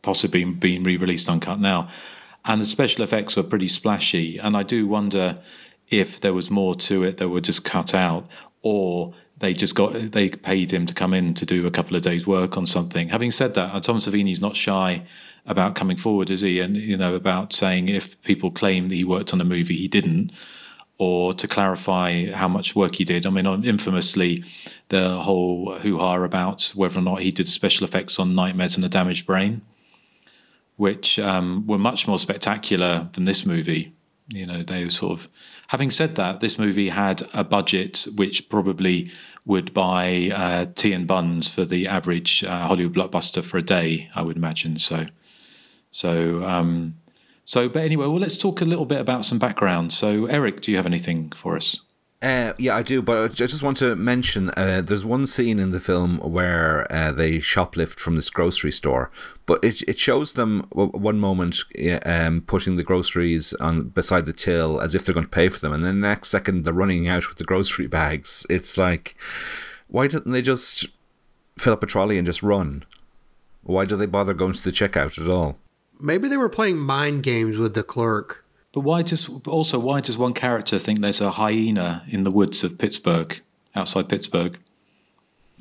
possibly 0.00 0.44
being 0.44 0.82
re-released 0.82 1.28
uncut 1.28 1.60
now. 1.60 1.90
And 2.44 2.60
the 2.60 2.66
special 2.66 3.04
effects 3.04 3.36
were 3.36 3.42
pretty 3.42 3.68
splashy, 3.68 4.38
and 4.38 4.56
I 4.56 4.62
do 4.62 4.86
wonder 4.86 5.38
if 5.88 6.20
there 6.20 6.32
was 6.32 6.50
more 6.50 6.74
to 6.74 7.04
it 7.04 7.18
that 7.18 7.28
were 7.28 7.42
just 7.42 7.64
cut 7.64 7.92
out, 7.94 8.26
or 8.62 9.12
they 9.42 9.52
just 9.52 9.74
got 9.74 10.12
they 10.12 10.30
paid 10.30 10.72
him 10.72 10.86
to 10.86 10.94
come 10.94 11.12
in 11.12 11.34
to 11.34 11.44
do 11.44 11.66
a 11.66 11.70
couple 11.70 11.96
of 11.96 12.02
days 12.02 12.26
work 12.28 12.56
on 12.56 12.64
something. 12.64 13.08
Having 13.08 13.32
said 13.32 13.54
that, 13.54 13.82
Tom 13.82 13.98
Savini's 13.98 14.40
not 14.40 14.54
shy 14.54 15.04
about 15.44 15.74
coming 15.74 15.96
forward, 15.96 16.30
is 16.30 16.42
he? 16.42 16.60
And 16.60 16.76
you 16.76 16.96
know 16.96 17.16
about 17.16 17.52
saying 17.52 17.88
if 17.88 18.20
people 18.22 18.52
claim 18.52 18.88
that 18.88 18.94
he 18.94 19.04
worked 19.04 19.32
on 19.32 19.40
a 19.40 19.44
movie, 19.44 19.76
he 19.76 19.88
didn't, 19.88 20.30
or 20.96 21.32
to 21.34 21.48
clarify 21.48 22.30
how 22.30 22.46
much 22.46 22.76
work 22.76 22.94
he 22.94 23.04
did. 23.04 23.26
I 23.26 23.30
mean, 23.30 23.64
infamously, 23.64 24.44
the 24.90 25.18
whole 25.18 25.76
hoo 25.80 25.98
ha 25.98 26.22
about 26.22 26.70
whether 26.76 27.00
or 27.00 27.02
not 27.02 27.22
he 27.22 27.32
did 27.32 27.48
special 27.48 27.84
effects 27.84 28.20
on 28.20 28.36
Nightmares 28.36 28.76
and 28.76 28.84
a 28.84 28.88
Damaged 28.88 29.26
Brain, 29.26 29.62
which 30.76 31.18
um, 31.18 31.66
were 31.66 31.78
much 31.78 32.06
more 32.06 32.20
spectacular 32.20 33.08
than 33.14 33.24
this 33.24 33.44
movie. 33.44 33.92
You 34.28 34.46
know, 34.46 34.62
they 34.62 34.84
were 34.84 34.90
sort 34.90 35.18
of. 35.18 35.28
Having 35.68 35.90
said 35.90 36.16
that, 36.16 36.40
this 36.40 36.58
movie 36.58 36.90
had 36.90 37.22
a 37.32 37.42
budget 37.42 38.06
which 38.14 38.48
probably 38.48 39.10
would 39.44 39.74
buy 39.74 40.30
uh, 40.34 40.66
tea 40.74 40.92
and 40.92 41.06
buns 41.06 41.48
for 41.48 41.64
the 41.64 41.86
average 41.86 42.44
uh, 42.44 42.66
Hollywood 42.66 42.94
blockbuster 42.94 43.42
for 43.42 43.58
a 43.58 43.62
day, 43.62 44.08
I 44.14 44.22
would 44.22 44.36
imagine. 44.36 44.78
So, 44.78 45.06
so, 45.90 46.44
um, 46.44 46.96
so. 47.44 47.68
But 47.68 47.82
anyway, 47.82 48.06
well, 48.06 48.20
let's 48.20 48.36
talk 48.36 48.60
a 48.60 48.64
little 48.64 48.86
bit 48.86 49.00
about 49.00 49.24
some 49.24 49.38
background. 49.38 49.92
So, 49.92 50.26
Eric, 50.26 50.62
do 50.62 50.70
you 50.70 50.76
have 50.76 50.86
anything 50.86 51.32
for 51.32 51.56
us? 51.56 51.80
Uh, 52.22 52.52
yeah, 52.56 52.76
I 52.76 52.82
do, 52.82 53.02
but 53.02 53.18
I 53.18 53.34
just 53.34 53.64
want 53.64 53.78
to 53.78 53.96
mention 53.96 54.50
uh, 54.56 54.80
there's 54.80 55.04
one 55.04 55.26
scene 55.26 55.58
in 55.58 55.72
the 55.72 55.80
film 55.80 56.18
where 56.18 56.86
uh, 56.92 57.10
they 57.10 57.38
shoplift 57.38 57.98
from 57.98 58.14
this 58.14 58.30
grocery 58.30 58.70
store, 58.70 59.10
but 59.44 59.62
it 59.64 59.82
it 59.88 59.98
shows 59.98 60.34
them 60.34 60.68
w- 60.70 60.92
one 60.92 61.18
moment 61.18 61.64
um, 62.06 62.42
putting 62.42 62.76
the 62.76 62.84
groceries 62.84 63.54
on 63.54 63.88
beside 63.88 64.26
the 64.26 64.32
till 64.32 64.80
as 64.80 64.94
if 64.94 65.04
they're 65.04 65.14
going 65.14 65.26
to 65.26 65.30
pay 65.30 65.48
for 65.48 65.58
them, 65.58 65.72
and 65.72 65.84
then 65.84 66.00
the 66.00 66.06
next 66.06 66.28
second 66.28 66.64
they're 66.64 66.72
running 66.72 67.08
out 67.08 67.28
with 67.28 67.38
the 67.38 67.44
grocery 67.44 67.88
bags. 67.88 68.46
It's 68.48 68.78
like, 68.78 69.16
why 69.88 70.06
didn't 70.06 70.30
they 70.30 70.42
just 70.42 70.86
fill 71.58 71.72
up 71.72 71.82
a 71.82 71.86
trolley 71.86 72.18
and 72.18 72.26
just 72.26 72.42
run? 72.42 72.84
Why 73.64 73.84
do 73.84 73.96
they 73.96 74.06
bother 74.06 74.32
going 74.32 74.52
to 74.52 74.62
the 74.62 74.70
checkout 74.70 75.20
at 75.20 75.28
all? 75.28 75.58
Maybe 75.98 76.28
they 76.28 76.36
were 76.36 76.48
playing 76.48 76.78
mind 76.78 77.24
games 77.24 77.56
with 77.56 77.74
the 77.74 77.82
clerk. 77.82 78.44
But 78.72 78.80
why 78.80 79.02
does 79.02 79.28
also 79.46 79.78
why 79.78 80.00
does 80.00 80.16
one 80.16 80.32
character 80.32 80.78
think 80.78 81.00
there's 81.00 81.20
a 81.20 81.30
hyena 81.32 82.04
in 82.08 82.24
the 82.24 82.30
woods 82.30 82.64
of 82.64 82.78
Pittsburgh, 82.78 83.38
outside 83.74 84.08
Pittsburgh? 84.08 84.58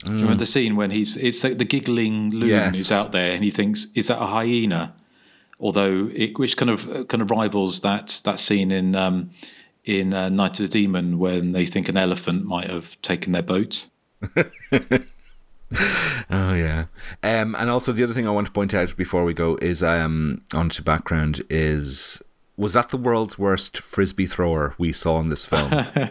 Do 0.06 0.14
you 0.14 0.20
remember 0.20 0.40
the 0.40 0.46
scene 0.48 0.76
when 0.76 0.90
he's 0.92 1.16
it's 1.18 1.44
like 1.44 1.58
the 1.58 1.66
giggling 1.66 2.32
loon 2.32 2.50
Yes. 2.50 2.76
who's 2.76 2.92
out 2.92 3.12
there 3.12 3.34
and 3.34 3.44
he 3.44 3.52
thinks 3.52 3.88
is 3.96 4.08
that 4.08 4.22
a 4.22 4.26
hyena? 4.26 4.94
Although 5.60 6.10
it 6.16 6.40
which 6.40 6.58
kind 6.58 6.72
of 6.72 7.08
kind 7.08 7.22
of 7.22 7.30
rivals 7.30 7.82
that 7.82 8.22
that 8.24 8.40
scene 8.40 8.72
in 8.72 8.96
um, 8.96 9.30
in 9.86 10.14
uh, 10.14 10.30
Night 10.30 10.60
of 10.60 10.70
the 10.70 10.80
Demon 10.82 11.20
when 11.20 11.52
they 11.52 11.66
think 11.66 11.90
an 11.90 11.98
elephant 11.98 12.46
might 12.46 12.70
have 12.70 13.00
taken 13.02 13.32
their 13.34 13.44
boat. 13.44 13.88
Oh 16.30 16.54
yeah. 16.54 16.86
Um, 17.24 17.56
and 17.58 17.70
also 17.70 17.94
the 17.94 18.04
other 18.04 18.14
thing 18.14 18.28
I 18.28 18.32
want 18.32 18.46
to 18.48 18.52
point 18.54 18.74
out 18.74 18.96
before 18.98 19.24
we 19.24 19.34
go 19.34 19.58
is 19.62 19.82
um 19.82 20.42
onto 20.54 20.84
background 20.84 21.42
is 21.50 22.22
was 22.62 22.74
that 22.74 22.90
the 22.90 22.98
world's 22.98 23.38
worst 23.38 23.78
frisbee 23.78 24.26
thrower 24.26 24.76
we 24.78 24.94
saw 24.94 25.20
in 25.20 25.28
this 25.28 25.46
film? 25.46 25.88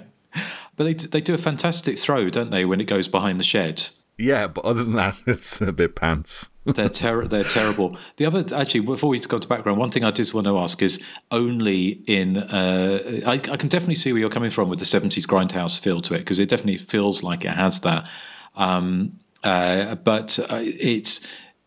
But 0.77 0.85
they 0.85 0.95
they 0.95 1.21
do 1.21 1.35
a 1.35 1.39
fantastic 1.39 1.99
throw, 1.99 2.31
don't 2.31 2.51
they, 2.51 2.65
when 2.65 2.81
it 2.81 2.85
goes 2.85 3.07
behind 3.07 3.39
the 3.39 3.45
shed? 3.45 3.91
yeah, 4.21 4.47
but 4.47 4.65
other 4.65 4.85
than 4.85 4.95
that, 4.95 5.21
it's 5.27 5.61
a 5.61 5.73
bit 5.73 5.97
pants. 5.97 6.51
they're 6.65 6.89
ter- 6.89 7.27
they're 7.27 7.43
terrible. 7.43 7.97
The 8.17 8.27
other, 8.27 8.45
actually, 8.55 8.81
before 8.81 9.11
we 9.11 9.19
go 9.19 9.39
to 9.39 9.49
background, 9.49 9.79
one 9.79 9.91
thing 9.91 10.05
I 10.05 10.11
did 10.11 10.33
want 10.33 10.47
to 10.47 10.59
ask 10.59 10.83
is 10.83 11.03
only 11.31 12.03
in. 12.07 12.37
Uh, 12.37 13.23
I, 13.27 13.33
I 13.33 13.57
can 13.57 13.69
definitely 13.69 13.95
see 13.95 14.13
where 14.13 14.21
you're 14.21 14.31
coming 14.31 14.51
from 14.51 14.69
with 14.69 14.79
the 14.79 14.85
'70s 14.85 15.27
grindhouse 15.27 15.81
feel 15.81 16.01
to 16.03 16.15
it 16.15 16.19
because 16.19 16.39
it 16.39 16.49
definitely 16.49 16.77
feels 16.77 17.23
like 17.23 17.45
it 17.45 17.53
has 17.53 17.81
that. 17.81 18.09
Um, 18.57 19.19
uh, 19.43 19.95
but 19.97 20.39
uh, 20.39 20.61
it's 20.61 21.21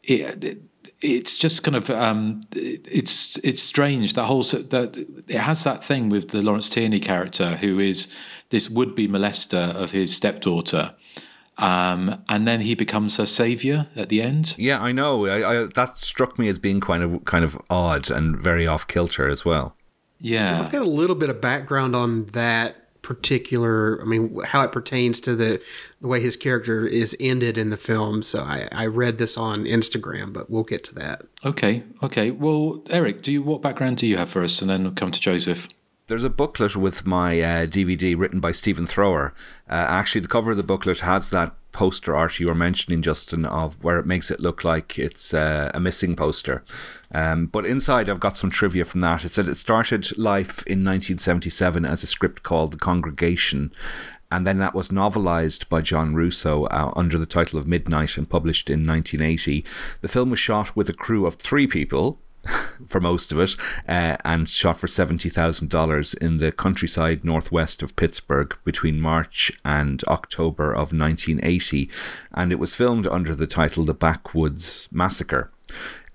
it, 0.04 0.62
it's 1.04 1.38
just 1.38 1.64
kind 1.64 1.76
of 1.76 1.90
um, 1.90 2.42
it- 2.56 2.88
it's 2.90 3.38
it's 3.44 3.62
strange 3.62 4.14
that 4.14 4.24
whole 4.26 4.42
that 4.44 5.06
it 5.28 5.38
has 5.40 5.64
that 5.64 5.84
thing 5.84 6.10
with 6.10 6.30
the 6.30 6.42
Lawrence 6.42 6.70
Tierney 6.70 7.00
character 7.00 7.58
who 7.58 7.80
is 7.80 8.08
this 8.50 8.70
would 8.70 8.96
be 8.96 9.08
molester 9.08 9.74
of 9.76 9.92
his 9.92 10.16
stepdaughter. 10.16 10.94
Um, 11.60 12.24
and 12.30 12.48
then 12.48 12.62
he 12.62 12.74
becomes 12.74 13.18
her 13.18 13.28
savior 13.28 13.88
at 13.96 14.10
the 14.10 14.24
end. 14.24 14.56
Yeah, 14.58 14.82
I 14.82 14.92
know. 14.92 15.28
I, 15.28 15.62
I 15.64 15.68
that 15.76 15.98
struck 16.00 16.40
me 16.40 16.48
as 16.48 16.58
being 16.58 16.82
kind 16.82 17.04
of 17.04 17.26
kind 17.26 17.44
of 17.46 17.60
odd 17.70 18.10
and 18.10 18.36
very 18.40 18.66
off 18.66 18.88
kilter 18.88 19.30
as 19.30 19.46
well. 19.46 19.76
Yeah. 20.20 20.60
I've 20.62 20.72
got 20.72 20.82
a 20.82 20.86
little 20.90 21.16
bit 21.16 21.30
of 21.30 21.42
background 21.42 21.96
on 21.96 22.26
that 22.28 22.83
particular. 23.04 24.02
I 24.02 24.06
mean, 24.06 24.40
how 24.46 24.64
it 24.64 24.72
pertains 24.72 25.22
to 25.22 25.36
the 25.36 25.62
the 26.02 26.08
way 26.08 26.20
his 26.20 26.36
character 26.36 26.88
is 26.88 27.16
ended 27.20 27.58
in 27.58 27.70
the 27.70 27.78
film. 27.78 28.24
So 28.24 28.40
I, 28.40 28.68
I 28.72 28.88
read 28.88 29.20
this 29.20 29.38
on 29.38 29.66
Instagram, 29.66 30.34
but 30.34 30.50
we'll 30.50 30.64
get 30.64 30.84
to 30.86 30.96
that. 30.96 31.24
Okay, 31.46 31.84
okay. 32.02 32.32
Well, 32.32 32.84
Eric, 32.90 33.22
do 33.22 33.32
you 33.32 33.44
what 33.44 33.62
background 33.62 33.98
do 33.98 34.08
you 34.08 34.18
have 34.18 34.32
for 34.32 34.44
us, 34.44 34.62
and 34.62 34.70
then 34.70 34.84
we'll 34.84 34.94
come 34.94 35.12
to 35.12 35.20
Joseph. 35.20 35.68
There's 36.08 36.24
a 36.24 36.30
booklet 36.30 36.76
with 36.76 37.06
my 37.06 37.40
uh, 37.40 37.66
DVD 37.66 38.18
written 38.18 38.42
by 38.42 38.52
Stephen 38.52 38.86
Thrower. 38.86 39.34
Uh, 39.70 39.86
actually, 39.88 40.22
the 40.22 40.28
cover 40.28 40.52
of 40.52 40.58
the 40.58 40.64
booklet 40.64 41.00
has 41.00 41.30
that 41.30 41.56
poster 41.74 42.16
art 42.16 42.40
you 42.40 42.48
were 42.48 42.56
mentioning, 42.56 43.02
Justin, 43.02 43.46
of 43.46 43.74
where 43.84 43.98
it 43.98 44.06
makes 44.06 44.32
it 44.32 44.40
look 44.40 44.64
like 44.64 44.98
it's 44.98 45.34
uh, 45.34 45.70
a 45.74 45.80
missing 45.80 46.16
poster. 46.16 46.64
Um, 47.12 47.48
but 47.48 47.66
inside, 47.66 48.10
I've 48.10 48.20
got 48.20 48.38
some 48.38 48.50
trivia 48.50 48.86
from 48.86 49.02
that. 49.02 49.26
It 49.26 49.34
said 49.34 49.48
it 49.48 49.58
started 49.58 50.18
life 50.18 50.66
in 50.66 50.84
1977 50.86 51.86
as 51.86 52.04
a 52.04 52.08
script 52.08 52.44
called 52.44 52.72
The 52.74 52.78
Congregation. 52.78 53.72
And 54.32 54.48
then 54.48 54.58
that 54.58 54.74
was 54.74 54.90
novelized 54.90 55.70
by 55.70 55.82
John 55.82 56.16
Russo 56.16 56.66
uh, 56.66 56.92
under 56.96 57.20
the 57.20 57.28
title 57.28 57.60
of 57.60 57.68
Midnight 57.68 58.18
and 58.18 58.28
published 58.28 58.68
in 58.68 58.88
1980. 58.88 59.64
The 60.02 60.08
film 60.08 60.32
was 60.32 60.40
shot 60.40 60.76
with 60.76 60.90
a 60.90 60.94
crew 60.94 61.28
of 61.28 61.36
three 61.36 61.68
people, 61.68 62.20
for 62.88 63.00
most 63.00 63.32
of 63.32 63.40
it, 63.40 63.56
uh, 63.88 64.18
and 64.26 64.50
shot 64.50 64.78
for 64.78 64.88
seventy 64.88 65.30
thousand 65.30 65.70
dollars 65.70 66.14
in 66.14 66.38
the 66.38 66.52
countryside 66.52 67.24
northwest 67.24 67.82
of 67.82 67.96
Pittsburgh 67.96 68.56
between 68.64 69.00
March 69.00 69.52
and 69.64 70.04
October 70.08 70.72
of 70.72 70.94
1980, 70.94 71.90
and 72.34 72.52
it 72.52 72.60
was 72.60 72.76
filmed 72.76 73.08
under 73.08 73.36
the 73.36 73.48
title 73.48 73.86
"The 73.86 73.94
Backwoods 73.94 74.90
Massacre." 74.92 75.52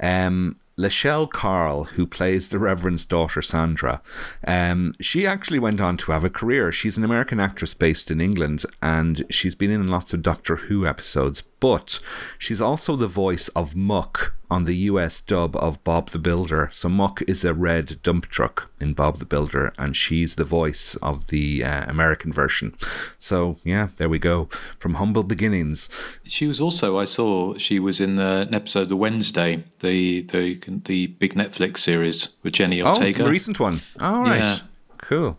Um, 0.00 0.56
Lachele 0.78 1.28
Carl, 1.28 1.84
who 1.84 2.06
plays 2.06 2.48
the 2.48 2.58
Reverend's 2.58 3.04
daughter 3.04 3.42
Sandra, 3.42 4.00
um, 4.46 4.94
she 5.00 5.26
actually 5.26 5.58
went 5.58 5.80
on 5.80 5.96
to 5.96 6.12
have 6.12 6.22
a 6.22 6.30
career. 6.30 6.70
She's 6.70 6.96
an 6.96 7.02
American 7.02 7.40
actress 7.40 7.74
based 7.74 8.12
in 8.12 8.20
England, 8.20 8.64
and 8.80 9.24
she's 9.28 9.56
been 9.56 9.72
in 9.72 9.90
lots 9.90 10.14
of 10.14 10.22
Doctor 10.22 10.54
Who 10.54 10.86
episodes. 10.86 11.42
But 11.42 11.98
she's 12.38 12.60
also 12.60 12.94
the 12.94 13.08
voice 13.08 13.48
of 13.48 13.74
Muck 13.74 14.34
on 14.50 14.64
the 14.64 14.74
US 14.76 15.20
dub 15.20 15.56
of 15.56 15.82
Bob 15.84 16.10
the 16.10 16.18
Builder. 16.18 16.68
So 16.72 16.88
Muck 16.88 17.20
is 17.26 17.44
a 17.44 17.52
red 17.52 18.02
dump 18.02 18.26
truck 18.28 18.70
in 18.80 18.94
Bob 18.94 19.18
the 19.18 19.24
Builder, 19.26 19.72
and 19.78 19.94
she's 19.96 20.36
the 20.36 20.44
voice 20.44 20.96
of 21.02 21.26
the 21.28 21.62
uh, 21.64 21.84
American 21.88 22.32
version. 22.32 22.74
So 23.18 23.58
yeah, 23.64 23.88
there 23.98 24.08
we 24.08 24.18
go. 24.18 24.48
From 24.78 24.94
humble 24.94 25.22
beginnings. 25.22 25.90
She 26.24 26.46
was 26.46 26.60
also 26.60 26.98
I 26.98 27.04
saw 27.04 27.56
she 27.58 27.78
was 27.78 28.00
in 28.00 28.18
uh, 28.18 28.46
an 28.48 28.54
episode 28.54 28.88
the 28.88 28.96
Wednesday, 28.96 29.64
the 29.80 30.22
the 30.22 30.58
the 30.86 31.08
big 31.08 31.34
Netflix 31.34 31.78
series 31.78 32.30
with 32.42 32.54
Jenny 32.54 32.80
Oh, 32.80 32.88
Ortega. 32.88 33.24
the 33.24 33.30
recent 33.30 33.60
one. 33.60 33.82
All 34.00 34.22
right. 34.22 34.38
Yeah. 34.40 34.56
Cool. 34.98 35.38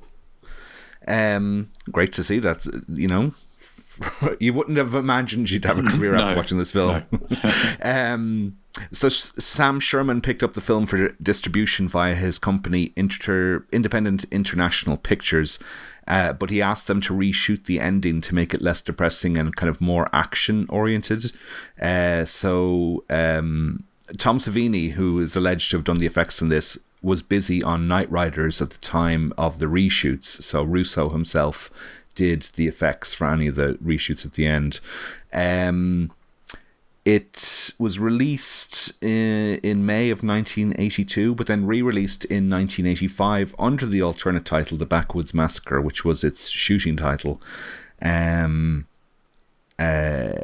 Um, 1.07 1.69
great 1.91 2.11
to 2.13 2.23
see 2.23 2.39
that. 2.39 2.67
You 2.87 3.07
know, 3.07 3.33
you 4.39 4.53
wouldn't 4.53 4.77
have 4.77 4.93
imagined 4.93 5.49
you'd 5.49 5.65
have 5.65 5.79
a 5.79 5.83
career 5.89 6.15
after 6.15 6.35
watching 6.35 6.57
this 6.59 6.71
film. 6.71 7.03
um, 7.81 8.57
so 8.91 9.09
Sam 9.09 9.79
Sherman 9.79 10.21
picked 10.21 10.43
up 10.43 10.53
the 10.53 10.61
film 10.61 10.85
for 10.85 11.09
distribution 11.21 11.87
via 11.87 12.15
his 12.15 12.39
company 12.39 12.93
Inter- 12.95 13.65
Independent 13.71 14.25
International 14.31 14.97
Pictures, 14.97 15.59
uh, 16.07 16.33
but 16.33 16.49
he 16.49 16.61
asked 16.61 16.87
them 16.87 17.01
to 17.01 17.13
reshoot 17.13 17.65
the 17.65 17.79
ending 17.79 18.21
to 18.21 18.35
make 18.35 18.53
it 18.53 18.61
less 18.61 18.81
depressing 18.81 19.37
and 19.37 19.55
kind 19.55 19.69
of 19.69 19.79
more 19.79 20.09
action 20.13 20.65
oriented. 20.69 21.31
Uh, 21.81 22.25
so 22.25 23.03
um, 23.09 23.83
Tom 24.17 24.39
Savini, 24.39 24.91
who 24.91 25.19
is 25.19 25.35
alleged 25.35 25.71
to 25.71 25.77
have 25.77 25.83
done 25.83 25.97
the 25.97 26.07
effects 26.07 26.41
in 26.41 26.49
this, 26.49 26.79
was 27.01 27.21
busy 27.21 27.63
on 27.63 27.87
Knightriders 27.87 28.61
at 28.61 28.71
the 28.71 28.79
time 28.79 29.33
of 29.37 29.59
the 29.59 29.67
reshoots. 29.67 30.25
So 30.25 30.63
Russo 30.63 31.09
himself 31.09 31.69
did 32.15 32.41
the 32.55 32.67
effects 32.67 33.13
for 33.13 33.27
any 33.27 33.47
of 33.47 33.55
the 33.55 33.77
reshoots 33.83 34.25
at 34.25 34.33
the 34.33 34.45
end. 34.45 34.79
Um, 35.31 36.11
it 37.05 37.73
was 37.77 37.99
released 37.99 38.91
in, 39.03 39.59
in 39.63 39.85
May 39.85 40.09
of 40.09 40.23
1982, 40.23 41.35
but 41.35 41.47
then 41.47 41.65
re 41.65 41.81
released 41.81 42.25
in 42.25 42.49
1985 42.49 43.55
under 43.57 43.85
the 43.85 44.01
alternate 44.01 44.45
title, 44.45 44.77
The 44.77 44.85
Backwoods 44.85 45.33
Massacre, 45.33 45.81
which 45.81 46.03
was 46.03 46.23
its 46.23 46.49
shooting 46.49 46.97
title. 46.97 47.41
Um, 48.01 48.87
uh, 49.77 50.35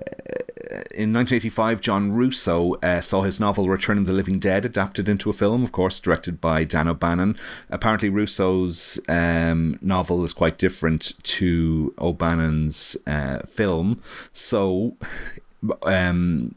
in 0.95 1.14
1985, 1.14 1.82
John 1.82 2.12
Russo 2.14 2.76
uh, 2.76 3.01
saw 3.01 3.22
his 3.22 3.39
novel 3.39 3.68
Return 3.68 3.97
of 3.97 4.06
the 4.06 4.14
Living 4.14 4.39
Dead 4.39 4.66
adapted 4.66 5.10
into 5.10 5.30
a 5.30 5.34
film, 5.34 5.62
of 5.64 5.72
course, 5.72 5.99
directed 5.99 6.39
by 6.39 6.64
Dan 6.64 6.88
O'Bannon. 6.88 7.38
Apparently, 7.70 8.10
Russo's 8.10 8.99
um, 9.10 9.78
novel 9.82 10.24
is 10.24 10.34
quite 10.34 10.58
different 10.58 11.22
to 11.24 11.93
O'Bannon's 11.99 12.95
uh, 13.06 13.39
film. 13.39 14.01
So, 14.32 14.95
um, 15.84 16.55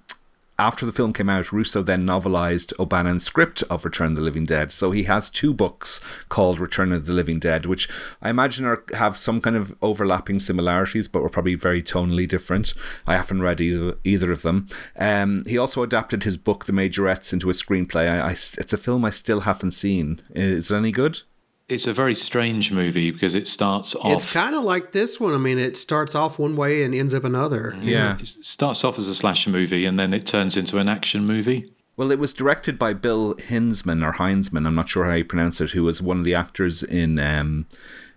after 0.61 0.85
the 0.85 0.93
film 0.93 1.13
came 1.13 1.29
out, 1.29 1.53
Russo 1.53 1.83
then 1.83 2.05
novelized 2.05 2.73
O'Bannon's 2.81 3.23
script 3.23 3.63
of 3.71 3.85
Return 3.85 4.09
of 4.09 4.17
the 4.17 4.23
Living 4.23 4.45
Dead. 4.45 4.73
So 4.73 4.91
he 4.91 5.05
has 5.05 5.31
two 5.31 5.55
books 5.55 6.05
called 6.29 6.61
Return 6.61 6.93
of 6.93 7.07
the 7.07 7.13
Living 7.13 7.39
Dead, 7.39 7.65
which 7.65 7.89
I 8.21 8.31
imagine 8.31 8.67
are 8.67 8.83
have 8.95 9.17
some 9.17 9.41
kind 9.41 9.55
of 9.55 9.77
overlapping 9.81 10.41
similarities, 10.41 11.07
but 11.07 11.23
were 11.23 11.29
probably 11.29 11.55
very 11.55 11.81
tonally 11.81 12.27
different. 12.27 12.75
I 13.07 13.15
haven't 13.15 13.43
read 13.43 13.61
either, 13.61 13.99
either 14.03 14.33
of 14.33 14.43
them. 14.43 14.67
Um, 14.99 15.45
he 15.47 15.57
also 15.57 15.85
adapted 15.85 16.25
his 16.25 16.37
book, 16.37 16.65
The 16.65 16.73
Majorettes, 16.73 17.33
into 17.33 17.51
a 17.51 17.53
screenplay. 17.53 18.11
I, 18.11 18.31
I, 18.31 18.31
it's 18.33 18.73
a 18.73 18.79
film 18.79 19.05
I 19.05 19.11
still 19.11 19.41
haven't 19.41 19.71
seen. 19.71 20.21
Is 20.35 20.73
it 20.73 20.77
any 20.77 20.91
good? 20.91 21.23
It's 21.69 21.87
a 21.87 21.93
very 21.93 22.15
strange 22.15 22.73
movie 22.73 23.11
because 23.11 23.35
it 23.35 23.47
starts 23.47 23.95
off. 23.95 24.13
It's 24.13 24.33
kind 24.33 24.55
of 24.55 24.65
like 24.65 24.93
this 24.93 25.21
one. 25.21 25.35
I 25.35 25.39
mean, 25.39 25.59
it 25.59 25.77
starts 25.77 26.15
off 26.15 26.39
one 26.39 26.57
way 26.57 26.83
and 26.83 26.95
ends 26.95 27.15
up 27.15 27.25
another. 27.25 27.77
It 28.19 28.27
starts 28.27 28.85
off 28.85 28.99
as 28.99 29.07
a 29.07 29.15
slasher 29.15 29.51
movie 29.51 29.85
and 29.85 29.99
then 29.99 30.15
it 30.15 30.27
turns 30.27 30.57
into 30.57 30.79
an 30.79 30.89
action 30.89 31.27
movie. 31.27 31.71
Well, 31.97 32.11
it 32.11 32.19
was 32.19 32.33
directed 32.33 32.79
by 32.79 32.95
Bill 32.95 33.35
Hinzman 33.35 34.07
or 34.07 34.13
Heinzman. 34.13 34.67
I'm 34.67 34.77
not 34.77 34.89
sure 34.89 35.05
how 35.05 35.15
you 35.15 35.25
pronounce 35.25 35.61
it. 35.61 35.73
Who 35.73 35.83
was 35.83 36.01
one 36.01 36.19
of 36.19 36.25
the 36.25 36.35
actors 36.35 36.83
in 36.83 37.19
um, 37.19 37.67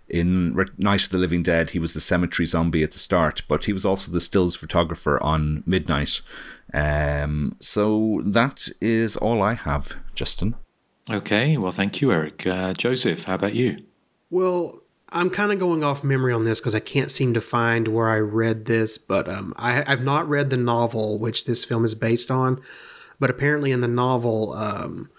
in 0.08 0.54
Night 0.78 1.04
of 1.04 1.10
the 1.10 1.18
Living 1.18 1.42
Dead. 1.42 1.70
He 1.70 1.78
was 1.78 1.94
the 1.94 2.00
cemetery 2.00 2.46
zombie 2.46 2.82
at 2.82 2.92
the 2.92 2.98
start, 2.98 3.42
but 3.48 3.64
he 3.64 3.72
was 3.72 3.84
also 3.84 4.12
the 4.12 4.20
stills 4.20 4.54
photographer 4.54 5.20
on 5.22 5.62
Midnight. 5.66 6.20
Um, 6.72 7.56
so 7.60 8.22
that 8.24 8.68
is 8.80 9.16
all 9.16 9.42
I 9.42 9.54
have, 9.54 9.96
Justin. 10.14 10.54
Okay, 11.10 11.56
well, 11.56 11.72
thank 11.72 12.00
you, 12.00 12.12
Eric. 12.12 12.46
Uh, 12.46 12.72
Joseph, 12.74 13.24
how 13.24 13.34
about 13.34 13.54
you? 13.54 13.84
Well, 14.30 14.80
I'm 15.10 15.30
kind 15.30 15.52
of 15.52 15.58
going 15.58 15.82
off 15.82 16.04
memory 16.04 16.32
on 16.32 16.44
this 16.44 16.60
because 16.60 16.74
I 16.74 16.80
can't 16.80 17.10
seem 17.10 17.34
to 17.34 17.40
find 17.40 17.88
where 17.88 18.08
I 18.08 18.18
read 18.18 18.64
this, 18.64 18.98
but 18.98 19.28
um, 19.28 19.52
I, 19.56 19.84
I've 19.86 20.04
not 20.04 20.28
read 20.28 20.50
the 20.50 20.56
novel 20.56 21.18
which 21.18 21.44
this 21.44 21.64
film 21.64 21.84
is 21.84 21.94
based 21.94 22.30
on. 22.30 22.60
But 23.20 23.30
apparently, 23.30 23.72
in 23.72 23.80
the 23.80 23.88
novel, 23.88 24.52
um, 24.54 25.10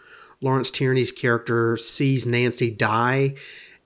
Lawrence 0.42 0.72
Tierney's 0.72 1.12
character 1.12 1.78
sees 1.78 2.26
Nancy 2.26 2.72
die, 2.72 3.36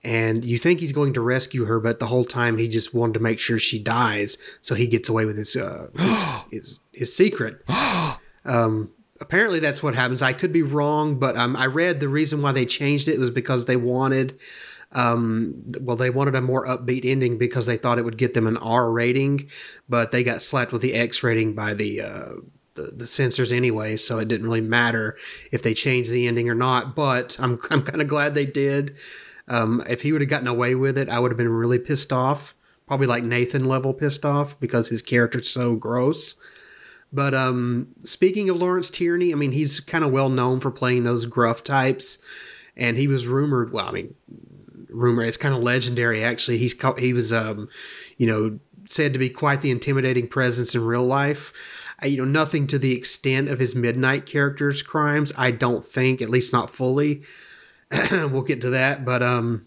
and 0.02 0.44
you 0.44 0.58
think 0.58 0.80
he's 0.80 0.92
going 0.92 1.12
to 1.12 1.20
rescue 1.20 1.66
her, 1.66 1.78
but 1.78 2.00
the 2.00 2.06
whole 2.06 2.24
time 2.24 2.58
he 2.58 2.68
just 2.68 2.94
wanted 2.94 3.14
to 3.14 3.20
make 3.20 3.38
sure 3.38 3.58
she 3.58 3.78
dies, 3.78 4.38
so 4.60 4.74
he 4.74 4.86
gets 4.86 5.08
away 5.08 5.24
with 5.24 5.36
his 5.36 5.56
uh, 5.56 5.88
his, 5.96 6.22
his, 6.50 6.80
his 6.92 7.16
secret. 7.16 7.62
um, 8.44 8.92
apparently, 9.20 9.60
that's 9.60 9.82
what 9.82 9.94
happens. 9.94 10.22
I 10.22 10.32
could 10.32 10.52
be 10.52 10.62
wrong, 10.62 11.18
but 11.18 11.36
um, 11.36 11.56
I 11.56 11.66
read 11.66 12.00
the 12.00 12.08
reason 12.08 12.42
why 12.42 12.52
they 12.52 12.66
changed 12.66 13.08
it 13.08 13.18
was 13.18 13.30
because 13.30 13.66
they 13.66 13.76
wanted 13.76 14.38
um 14.92 15.54
well 15.80 15.96
they 15.96 16.08
wanted 16.08 16.34
a 16.34 16.40
more 16.40 16.66
upbeat 16.66 17.04
ending 17.04 17.36
because 17.36 17.66
they 17.66 17.76
thought 17.76 17.98
it 17.98 18.04
would 18.04 18.16
get 18.16 18.32
them 18.32 18.46
an 18.46 18.56
r 18.56 18.90
rating 18.90 19.48
but 19.88 20.12
they 20.12 20.22
got 20.22 20.40
slapped 20.40 20.72
with 20.72 20.80
the 20.80 20.94
x 20.94 21.22
rating 21.22 21.54
by 21.54 21.74
the 21.74 22.00
uh 22.00 22.30
the, 22.74 23.06
censors 23.08 23.50
anyway 23.52 23.96
so 23.96 24.20
it 24.20 24.28
didn't 24.28 24.46
really 24.46 24.60
matter 24.60 25.16
if 25.50 25.62
they 25.62 25.74
changed 25.74 26.12
the 26.12 26.28
ending 26.28 26.48
or 26.48 26.54
not 26.54 26.94
but 26.94 27.36
i'm, 27.40 27.58
I'm 27.70 27.82
kind 27.82 28.00
of 28.00 28.08
glad 28.08 28.34
they 28.34 28.46
did 28.46 28.96
um 29.48 29.82
if 29.88 30.02
he 30.02 30.12
would 30.12 30.20
have 30.20 30.30
gotten 30.30 30.46
away 30.46 30.74
with 30.74 30.96
it 30.96 31.08
i 31.08 31.18
would 31.18 31.32
have 31.32 31.36
been 31.38 31.48
really 31.48 31.78
pissed 31.78 32.12
off 32.12 32.54
probably 32.86 33.08
like 33.08 33.24
nathan 33.24 33.64
level 33.66 33.92
pissed 33.92 34.24
off 34.24 34.58
because 34.58 34.88
his 34.88 35.02
character's 35.02 35.50
so 35.50 35.74
gross 35.74 36.36
but 37.12 37.34
um, 37.34 37.88
speaking 38.00 38.50
of 38.50 38.60
Lawrence 38.60 38.90
Tierney, 38.90 39.32
I 39.32 39.36
mean, 39.36 39.52
he's 39.52 39.80
kind 39.80 40.04
of 40.04 40.10
well 40.10 40.28
known 40.28 40.60
for 40.60 40.70
playing 40.70 41.04
those 41.04 41.26
gruff 41.26 41.62
types, 41.62 42.18
and 42.76 42.96
he 42.96 43.08
was 43.08 43.26
rumored. 43.26 43.72
Well, 43.72 43.88
I 43.88 43.92
mean, 43.92 44.14
rumor. 44.90 45.22
It's 45.22 45.36
kind 45.36 45.54
of 45.54 45.62
legendary, 45.62 46.22
actually. 46.22 46.58
He's 46.58 46.74
ca- 46.74 46.96
he 46.96 47.12
was, 47.12 47.32
um, 47.32 47.68
you 48.16 48.26
know, 48.26 48.58
said 48.86 49.12
to 49.12 49.18
be 49.18 49.30
quite 49.30 49.60
the 49.60 49.70
intimidating 49.70 50.28
presence 50.28 50.74
in 50.74 50.84
real 50.84 51.04
life. 51.04 51.52
I, 52.00 52.06
you 52.06 52.18
know, 52.18 52.24
nothing 52.24 52.66
to 52.68 52.78
the 52.78 52.94
extent 52.94 53.48
of 53.48 53.58
his 53.58 53.74
Midnight 53.74 54.26
character's 54.26 54.82
crimes. 54.82 55.32
I 55.36 55.50
don't 55.50 55.84
think, 55.84 56.22
at 56.22 56.30
least 56.30 56.52
not 56.52 56.70
fully. 56.70 57.22
we'll 58.10 58.42
get 58.42 58.60
to 58.60 58.70
that, 58.70 59.04
but 59.04 59.22
um, 59.22 59.66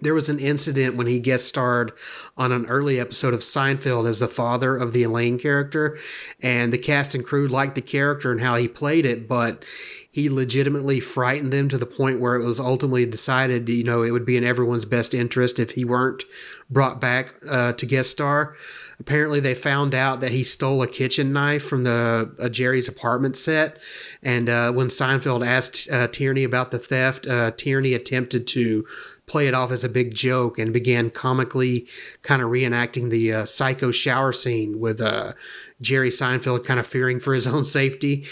there 0.00 0.14
was 0.14 0.28
an 0.28 0.38
incident 0.38 0.96
when 0.96 1.06
he 1.06 1.18
guest 1.18 1.46
starred 1.46 1.92
on 2.36 2.52
an 2.52 2.66
early 2.66 2.98
episode 2.98 3.34
of 3.34 3.40
Seinfeld 3.40 4.08
as 4.08 4.20
the 4.20 4.28
father 4.28 4.76
of 4.76 4.92
the 4.92 5.02
Elaine 5.02 5.38
character, 5.38 5.98
and 6.40 6.72
the 6.72 6.78
cast 6.78 7.14
and 7.14 7.24
crew 7.24 7.46
liked 7.48 7.74
the 7.74 7.82
character 7.82 8.32
and 8.32 8.40
how 8.40 8.56
he 8.56 8.68
played 8.68 9.06
it, 9.06 9.28
but 9.28 9.64
he 10.10 10.28
legitimately 10.28 10.98
frightened 11.00 11.52
them 11.52 11.68
to 11.68 11.78
the 11.78 11.86
point 11.86 12.20
where 12.20 12.34
it 12.34 12.44
was 12.44 12.58
ultimately 12.58 13.06
decided, 13.06 13.68
you 13.68 13.84
know, 13.84 14.02
it 14.02 14.10
would 14.10 14.24
be 14.24 14.36
in 14.36 14.44
everyone's 14.44 14.84
best 14.84 15.14
interest 15.14 15.60
if 15.60 15.72
he 15.72 15.84
weren't 15.84 16.24
brought 16.68 17.00
back 17.00 17.34
uh, 17.48 17.72
to 17.74 17.86
guest 17.86 18.10
star. 18.10 18.56
Apparently, 19.00 19.40
they 19.40 19.54
found 19.54 19.94
out 19.94 20.20
that 20.20 20.30
he 20.30 20.44
stole 20.44 20.82
a 20.82 20.86
kitchen 20.86 21.32
knife 21.32 21.64
from 21.64 21.84
the 21.84 22.30
uh, 22.38 22.48
Jerry's 22.50 22.86
apartment 22.86 23.34
set, 23.34 23.78
and 24.22 24.48
uh, 24.50 24.72
when 24.72 24.88
Seinfeld 24.88 25.44
asked 25.44 25.90
uh, 25.90 26.06
Tierney 26.08 26.44
about 26.44 26.70
the 26.70 26.78
theft, 26.78 27.26
uh, 27.26 27.50
Tierney 27.52 27.94
attempted 27.94 28.46
to 28.48 28.86
play 29.26 29.46
it 29.46 29.54
off 29.54 29.70
as 29.70 29.84
a 29.84 29.88
big 29.88 30.14
joke 30.14 30.58
and 30.58 30.72
began 30.72 31.08
comically 31.08 31.88
kind 32.20 32.42
of 32.42 32.50
reenacting 32.50 33.08
the 33.08 33.32
uh, 33.32 33.44
psycho 33.46 33.90
shower 33.90 34.32
scene 34.32 34.78
with 34.78 35.00
uh, 35.00 35.32
Jerry 35.80 36.10
Seinfeld 36.10 36.64
kind 36.64 36.78
of 36.78 36.86
fearing 36.86 37.18
for 37.20 37.32
his 37.32 37.46
own 37.48 37.64
safety. 37.64 38.26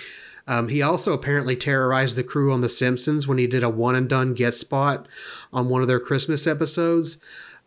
Um, 0.46 0.68
he 0.68 0.80
also 0.80 1.12
apparently 1.12 1.56
terrorized 1.56 2.16
the 2.16 2.22
crew 2.22 2.52
on 2.52 2.62
The 2.62 2.70
Simpsons 2.70 3.28
when 3.28 3.36
he 3.36 3.46
did 3.46 3.62
a 3.62 3.68
one 3.68 3.94
and 3.94 4.08
done 4.08 4.32
guest 4.32 4.58
spot 4.58 5.06
on 5.52 5.68
one 5.68 5.82
of 5.82 5.88
their 5.88 6.00
Christmas 6.00 6.46
episodes. 6.46 7.18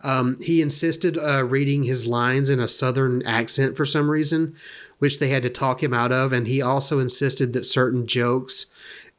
Um, 0.03 0.37
he 0.41 0.61
insisted 0.61 1.17
uh, 1.17 1.43
reading 1.43 1.83
his 1.83 2.07
lines 2.07 2.49
in 2.49 2.59
a 2.59 2.67
southern 2.67 3.21
accent 3.23 3.77
for 3.77 3.85
some 3.85 4.09
reason, 4.09 4.55
which 4.99 5.19
they 5.19 5.29
had 5.29 5.43
to 5.43 5.49
talk 5.49 5.83
him 5.83 5.93
out 5.93 6.11
of. 6.11 6.33
And 6.33 6.47
he 6.47 6.61
also 6.61 6.99
insisted 6.99 7.53
that 7.53 7.63
certain 7.63 8.05
jokes 8.07 8.65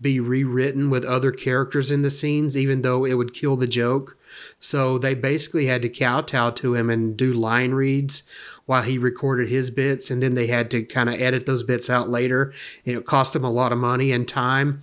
be 0.01 0.19
rewritten 0.19 0.91
with 0.91 1.05
other 1.05 1.31
characters 1.31 1.93
in 1.93 2.03
the 2.03 2.11
scenes, 2.11 2.57
even 2.57 2.83
though 2.83 3.05
it 3.05 3.15
would 3.15 3.33
kill 3.33 3.57
the 3.57 3.69
joke. 3.69 4.19
So 4.59 4.99
they 4.99 5.15
basically 5.15 5.67
had 5.67 5.83
to 5.83 5.89
kowtow 5.89 6.51
to 6.51 6.75
him 6.75 6.91
and 6.91 7.17
do 7.17 7.33
line 7.33 7.73
reads 7.73 8.25
while 8.67 8.83
he 8.83 8.99
recorded 8.99 9.49
his 9.49 9.71
bits, 9.71 10.11
and 10.11 10.21
then 10.21 10.35
they 10.35 10.49
had 10.49 10.71
to 10.73 10.83
kind 10.83 11.09
of 11.09 11.21
edit 11.21 11.47
those 11.47 11.63
bits 11.63 11.89
out 11.89 12.09
later. 12.09 12.53
And 12.85 12.97
it 12.97 13.07
cost 13.07 13.37
him 13.37 13.45
a 13.45 13.51
lot 13.51 13.73
of 13.73 13.79
money 13.79 14.11
and 14.11 14.27
time. 14.27 14.83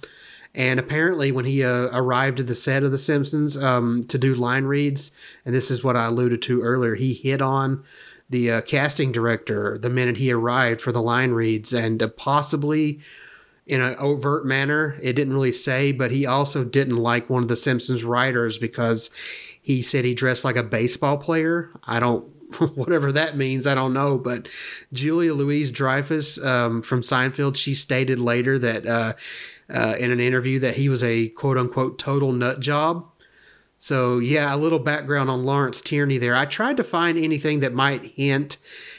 And 0.55 0.79
apparently, 0.79 1.31
when 1.31 1.45
he 1.45 1.63
uh, 1.63 1.89
arrived 1.91 2.39
at 2.39 2.47
the 2.47 2.55
set 2.55 2.83
of 2.83 2.91
The 2.91 2.97
Simpsons 2.97 3.55
um, 3.55 4.01
to 4.03 4.17
do 4.17 4.33
line 4.33 4.65
reads, 4.65 5.11
and 5.45 5.53
this 5.53 5.69
is 5.69 5.83
what 5.83 5.95
I 5.95 6.05
alluded 6.05 6.41
to 6.43 6.61
earlier, 6.61 6.95
he 6.95 7.13
hit 7.13 7.41
on 7.41 7.83
the 8.29 8.51
uh, 8.51 8.61
casting 8.61 9.11
director 9.11 9.77
the 9.77 9.89
minute 9.89 10.17
he 10.17 10.31
arrived 10.31 10.81
for 10.81 10.91
the 10.91 11.01
line 11.01 11.31
reads, 11.31 11.73
and 11.73 12.01
uh, 12.01 12.07
possibly 12.07 12.99
in 13.69 13.81
an 13.81 13.95
overt 13.99 14.45
manner. 14.45 14.97
It 15.01 15.13
didn't 15.13 15.33
really 15.33 15.51
say, 15.51 15.91
but 15.91 16.11
he 16.11 16.25
also 16.25 16.63
didn't 16.65 16.97
like 16.97 17.29
one 17.29 17.43
of 17.43 17.49
the 17.49 17.55
Simpsons 17.55 18.03
writers 18.03 18.57
because 18.57 19.11
he 19.61 19.81
said 19.83 20.03
he 20.03 20.15
dressed 20.15 20.43
like 20.43 20.55
a 20.55 20.63
baseball 20.63 21.17
player. 21.17 21.69
I 21.85 21.99
don't. 21.99 22.25
Whatever 22.75 23.11
that 23.11 23.37
means, 23.37 23.67
I 23.67 23.75
don't 23.75 23.93
know. 23.93 24.17
But 24.17 24.47
Julia 24.91 25.35
Louise 25.35 25.69
Dreyfus 25.69 26.43
um, 26.43 26.81
from 26.81 27.01
Seinfeld, 27.01 27.55
she 27.55 27.75
stated 27.75 28.17
later 28.17 28.57
that 28.57 28.87
uh, 28.87 29.13
uh, 29.69 29.95
in 29.99 30.11
an 30.11 30.19
interview 30.19 30.59
that 30.59 30.75
he 30.75 30.89
was 30.89 31.03
a 31.03 31.29
quote 31.29 31.57
unquote 31.57 31.99
total 31.99 32.31
nut 32.31 32.59
job. 32.59 33.05
So, 33.81 34.19
yeah, 34.19 34.53
a 34.53 34.57
little 34.57 34.79
background 34.79 35.29
on 35.29 35.45
Lawrence 35.45 35.79
Tierney 35.79 36.17
there. 36.17 36.35
I 36.35 36.43
tried 36.43 36.75
to 36.77 36.83
find 36.83 37.17
anything 37.17 37.61
that 37.61 37.73
might 37.73 38.11
hint 38.15 38.57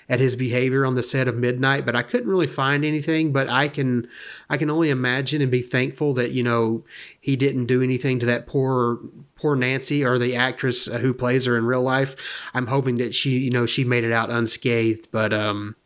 at 0.09 0.21
his 0.21 0.37
behavior 0.37 0.87
on 0.87 0.95
the 0.95 1.03
set 1.03 1.29
of 1.29 1.37
Midnight, 1.37 1.85
but 1.85 1.95
I 1.95 2.03
couldn't 2.03 2.31
really 2.31 2.47
find 2.47 2.83
anything, 2.83 3.31
but 3.31 3.47
I 3.51 3.68
can 3.68 4.09
I 4.49 4.57
can 4.57 4.71
only 4.71 4.89
imagine 4.89 5.43
and 5.43 5.51
be 5.51 5.61
thankful 5.61 6.14
that, 6.14 6.31
you 6.31 6.43
know, 6.43 6.83
he 7.21 7.37
didn't 7.37 7.66
do 7.66 7.83
anything 7.83 8.18
to 8.21 8.27
that 8.27 8.47
poor 8.47 9.01
poor 9.35 9.55
Nancy 9.55 10.03
or 10.03 10.18
the 10.18 10.35
actress 10.35 10.89
uh, 10.89 10.97
who 10.99 11.12
plays 11.12 11.45
her 11.45 11.59
in 11.59 11.66
real 11.66 11.83
life. 11.83 12.49
I'm 12.55 12.68
hoping 12.68 12.95
that 12.95 13.14
she, 13.14 13.39
you 13.39 13.51
know, 13.51 13.66
she 13.66 13.85
made 13.85 14.05
it 14.05 14.12
out 14.12 14.31
unscathed, 14.31 15.09
but 15.12 15.35
um 15.35 15.77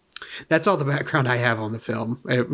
that's 0.48 0.68
all 0.68 0.76
the 0.76 0.84
background 0.96 1.28
I 1.28 1.38
have 1.38 1.58
on 1.58 1.72
the 1.72 1.80
film. 1.80 2.20
Uh, 2.30 2.44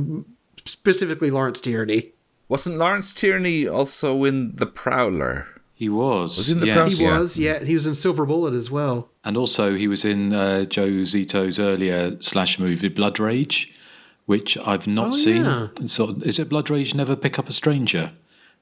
specifically 0.64 1.30
Lawrence 1.30 1.60
Tierney. 1.60 2.12
Wasn't 2.50 2.76
Lawrence 2.76 3.14
Tierney 3.14 3.66
also 3.68 4.24
in 4.24 4.56
The 4.56 4.66
Prowler? 4.66 5.46
He 5.72 5.88
was. 5.88 6.36
Was 6.36 6.48
he 6.48 6.54
in 6.54 6.60
The 6.60 6.66
yes. 6.66 6.76
Prowler? 7.00 7.14
He 7.14 7.20
was, 7.20 7.38
yeah. 7.38 7.58
He 7.64 7.72
was 7.74 7.86
in 7.86 7.94
Silver 7.94 8.26
Bullet 8.26 8.54
as 8.54 8.70
well. 8.72 9.08
And 9.24 9.36
also, 9.36 9.74
he 9.76 9.86
was 9.88 10.04
in 10.04 10.32
uh, 10.34 10.64
Joe 10.64 10.88
Zito's 11.04 11.58
earlier 11.60 12.20
slash 12.20 12.58
movie 12.58 12.88
Blood 12.88 13.20
Rage, 13.20 13.72
which 14.26 14.58
I've 14.58 14.86
not 14.88 15.08
Oh, 15.08 15.12
seen. 15.12 15.44
yeah. 15.44 15.68
So, 15.86 16.16
is 16.22 16.38
it 16.40 16.48
Blood 16.48 16.68
Rage 16.70 16.92
Never 16.94 17.14
Pick 17.16 17.38
Up 17.38 17.48
a 17.48 17.52
Stranger 17.52 18.10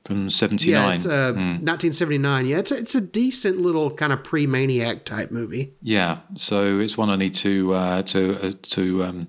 from 0.05 0.29
'79? 0.31 0.71
Yeah, 0.71 0.93
it's 0.93 1.07
uh, 1.07 1.33
1979. 1.33 2.47
Yeah, 2.47 2.59
it's 2.59 2.71
a, 2.71 2.77
it's 2.77 2.95
a 2.95 3.01
decent 3.01 3.59
little 3.63 3.91
kind 3.91 4.13
of 4.13 4.23
pre-maniac 4.23 5.05
type 5.07 5.31
movie. 5.31 5.73
Yeah, 5.83 6.19
so 6.35 6.79
it's 6.79 6.97
one 6.99 7.09
I 7.11 7.17
need 7.17 7.35
to 7.37 7.73
uh, 7.75 8.03
to 8.03 8.49
uh, 8.49 8.53
to 8.63 9.05
um, 9.05 9.29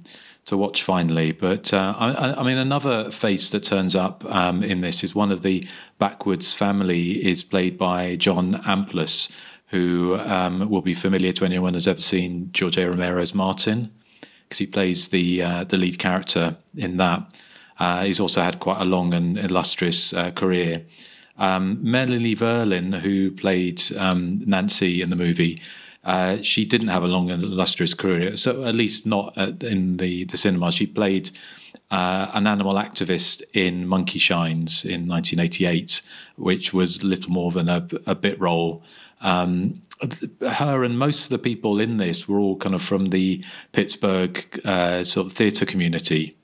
to 0.50 0.58
watch 0.58 0.84
finally. 0.84 1.32
But 1.32 1.74
uh, 1.74 1.96
I, 1.98 2.34
I- 2.40 2.44
mean, 2.44 2.58
another 2.58 3.12
face 3.12 3.50
that 3.52 3.64
turns 3.64 3.96
up 3.96 4.24
um, 4.26 4.64
in 4.64 4.82
this 4.82 5.04
is 5.04 5.16
one 5.16 5.32
of 5.32 5.42
the 5.42 5.68
backwoods 5.98 6.54
family 6.54 7.26
is 7.26 7.42
played 7.44 7.78
by 7.78 8.16
John 8.18 8.56
Amplas, 8.66 9.32
who 9.68 10.20
um, 10.20 10.70
will 10.70 10.82
be 10.82 10.94
familiar 10.94 11.32
to 11.34 11.46
anyone 11.46 11.74
who's 11.74 11.88
ever 11.88 12.02
seen 12.02 12.50
George 12.52 12.78
A. 12.78 12.90
Romero's 12.90 13.34
Martin, 13.34 13.92
because 14.44 14.60
he 14.60 14.66
plays 14.68 15.10
the 15.10 15.44
uh, 15.44 15.64
the 15.64 15.78
lead 15.78 16.00
character 16.00 16.58
in 16.76 16.98
that. 16.98 17.32
Uh, 17.80 18.04
he's 18.04 18.20
also 18.20 18.42
had 18.42 18.60
quite 18.60 18.82
a 18.82 18.86
long 18.86 19.14
and 19.14 19.38
illustrious 19.38 20.14
uh, 20.14 20.32
career. 20.32 20.84
Um, 21.38 21.80
Melanie 21.82 22.36
Verlin, 22.36 23.00
who 23.00 23.32
played 23.32 23.82
um, 23.96 24.42
Nancy 24.46 25.02
in 25.02 25.10
the 25.10 25.16
movie, 25.16 25.62
uh, 26.10 26.42
she 26.42 26.66
didn't 26.66 26.88
have 26.88 27.04
a 27.04 27.08
long 27.08 27.30
and 27.30 27.44
illustrious 27.44 27.94
career, 27.94 28.36
so 28.36 28.64
at 28.64 28.74
least 28.74 29.06
not 29.06 29.38
at, 29.38 29.62
in 29.62 29.98
the, 29.98 30.24
the 30.26 30.38
cinema. 30.38 30.72
She 30.72 30.88
played 30.88 31.30
uh, 31.92 32.32
an 32.34 32.48
animal 32.48 32.74
activist 32.74 33.44
in 33.54 33.88
Monkey 33.88 34.18
Shines 34.18 34.84
in 34.84 35.08
1988, 35.08 36.02
which 36.36 36.74
was 36.74 37.04
little 37.04 37.32
more 37.32 37.52
than 37.52 37.70
a, 37.70 37.88
a 38.08 38.16
bit 38.16 38.40
role. 38.40 38.82
Um, 39.22 39.84
her 40.42 40.84
and 40.84 40.98
most 40.98 41.26
of 41.26 41.30
the 41.30 41.38
people 41.38 41.80
in 41.80 41.98
this 41.98 42.28
were 42.28 42.40
all 42.40 42.58
kind 42.58 42.74
of 42.74 42.82
from 42.82 43.10
the 43.10 43.46
Pittsburgh 43.74 44.62
uh, 44.66 45.04
sort 45.04 45.28
of 45.28 45.34
theatre 45.34 45.66
community 45.66 46.36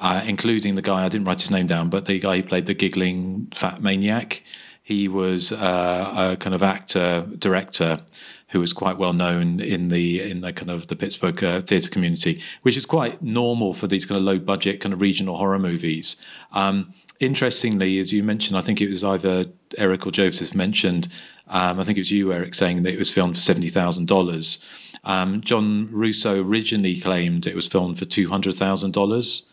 uh, 0.00 0.22
including 0.24 0.76
the 0.76 0.82
guy 0.82 1.04
I 1.04 1.08
didn't 1.08 1.26
write 1.26 1.40
his 1.40 1.50
name 1.50 1.66
down, 1.66 1.90
but 1.90 2.06
the 2.06 2.18
guy 2.18 2.36
who 2.36 2.42
played 2.42 2.66
the 2.66 2.74
giggling 2.74 3.48
fat 3.54 3.82
maniac. 3.82 4.42
He 4.82 5.06
was 5.06 5.52
uh, 5.52 6.30
a 6.32 6.36
kind 6.36 6.54
of 6.54 6.62
actor 6.64 7.26
director 7.38 8.00
who 8.50 8.60
was 8.60 8.72
quite 8.72 8.98
well 8.98 9.12
known 9.12 9.60
in 9.60 9.88
the 9.88 10.20
in 10.20 10.40
the 10.40 10.52
kind 10.52 10.70
of 10.70 10.88
the 10.88 10.96
Pittsburgh 10.96 11.42
uh, 11.42 11.60
theatre 11.62 11.90
community, 11.90 12.42
which 12.62 12.76
is 12.76 12.86
quite 12.86 13.22
normal 13.22 13.72
for 13.72 13.86
these 13.86 14.04
kind 14.04 14.18
of 14.18 14.24
low 14.24 14.38
budget 14.38 14.80
kind 14.80 14.92
of 14.92 15.00
regional 15.00 15.36
horror 15.36 15.58
movies. 15.58 16.16
Um, 16.52 16.92
interestingly, 17.20 17.98
as 18.00 18.12
you 18.12 18.22
mentioned, 18.22 18.56
I 18.56 18.60
think 18.60 18.80
it 18.80 18.90
was 18.90 19.04
either 19.04 19.46
Eric 19.78 20.06
or 20.06 20.10
Joseph 20.10 20.54
mentioned. 20.54 21.08
Um, 21.48 21.80
I 21.80 21.84
think 21.84 21.98
it 21.98 22.02
was 22.02 22.10
you, 22.10 22.32
Eric, 22.32 22.54
saying 22.54 22.82
that 22.82 22.92
it 22.92 22.98
was 22.98 23.10
filmed 23.10 23.36
for 23.36 23.40
seventy 23.40 23.68
thousand 23.68 24.08
dollars. 24.08 24.58
Um, 25.04 25.40
John 25.40 25.88
Russo 25.90 26.42
originally 26.42 27.00
claimed 27.00 27.46
it 27.46 27.56
was 27.56 27.66
filmed 27.66 27.98
for 27.98 28.04
two 28.04 28.28
hundred 28.28 28.56
thousand 28.56 28.92
dollars. 28.92 29.46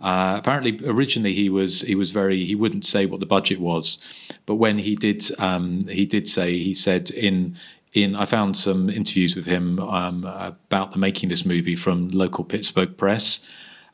Uh, 0.00 0.36
apparently, 0.38 0.80
originally 0.86 1.34
he 1.34 1.50
was 1.50 1.82
he 1.82 1.94
was 1.94 2.10
very 2.10 2.44
he 2.46 2.54
wouldn't 2.54 2.86
say 2.86 3.06
what 3.06 3.20
the 3.20 3.26
budget 3.26 3.60
was, 3.60 3.98
but 4.46 4.54
when 4.54 4.78
he 4.78 4.96
did 4.96 5.22
um, 5.38 5.86
he 5.88 6.06
did 6.06 6.26
say 6.26 6.58
he 6.58 6.74
said 6.74 7.10
in 7.10 7.56
in 7.92 8.14
I 8.14 8.24
found 8.24 8.56
some 8.56 8.88
interviews 8.88 9.34
with 9.34 9.46
him 9.46 9.78
um, 9.80 10.24
about 10.24 10.92
the 10.92 10.98
making 10.98 11.28
this 11.28 11.44
movie 11.44 11.74
from 11.74 12.08
local 12.10 12.44
Pittsburgh 12.44 12.96
press, 12.96 13.40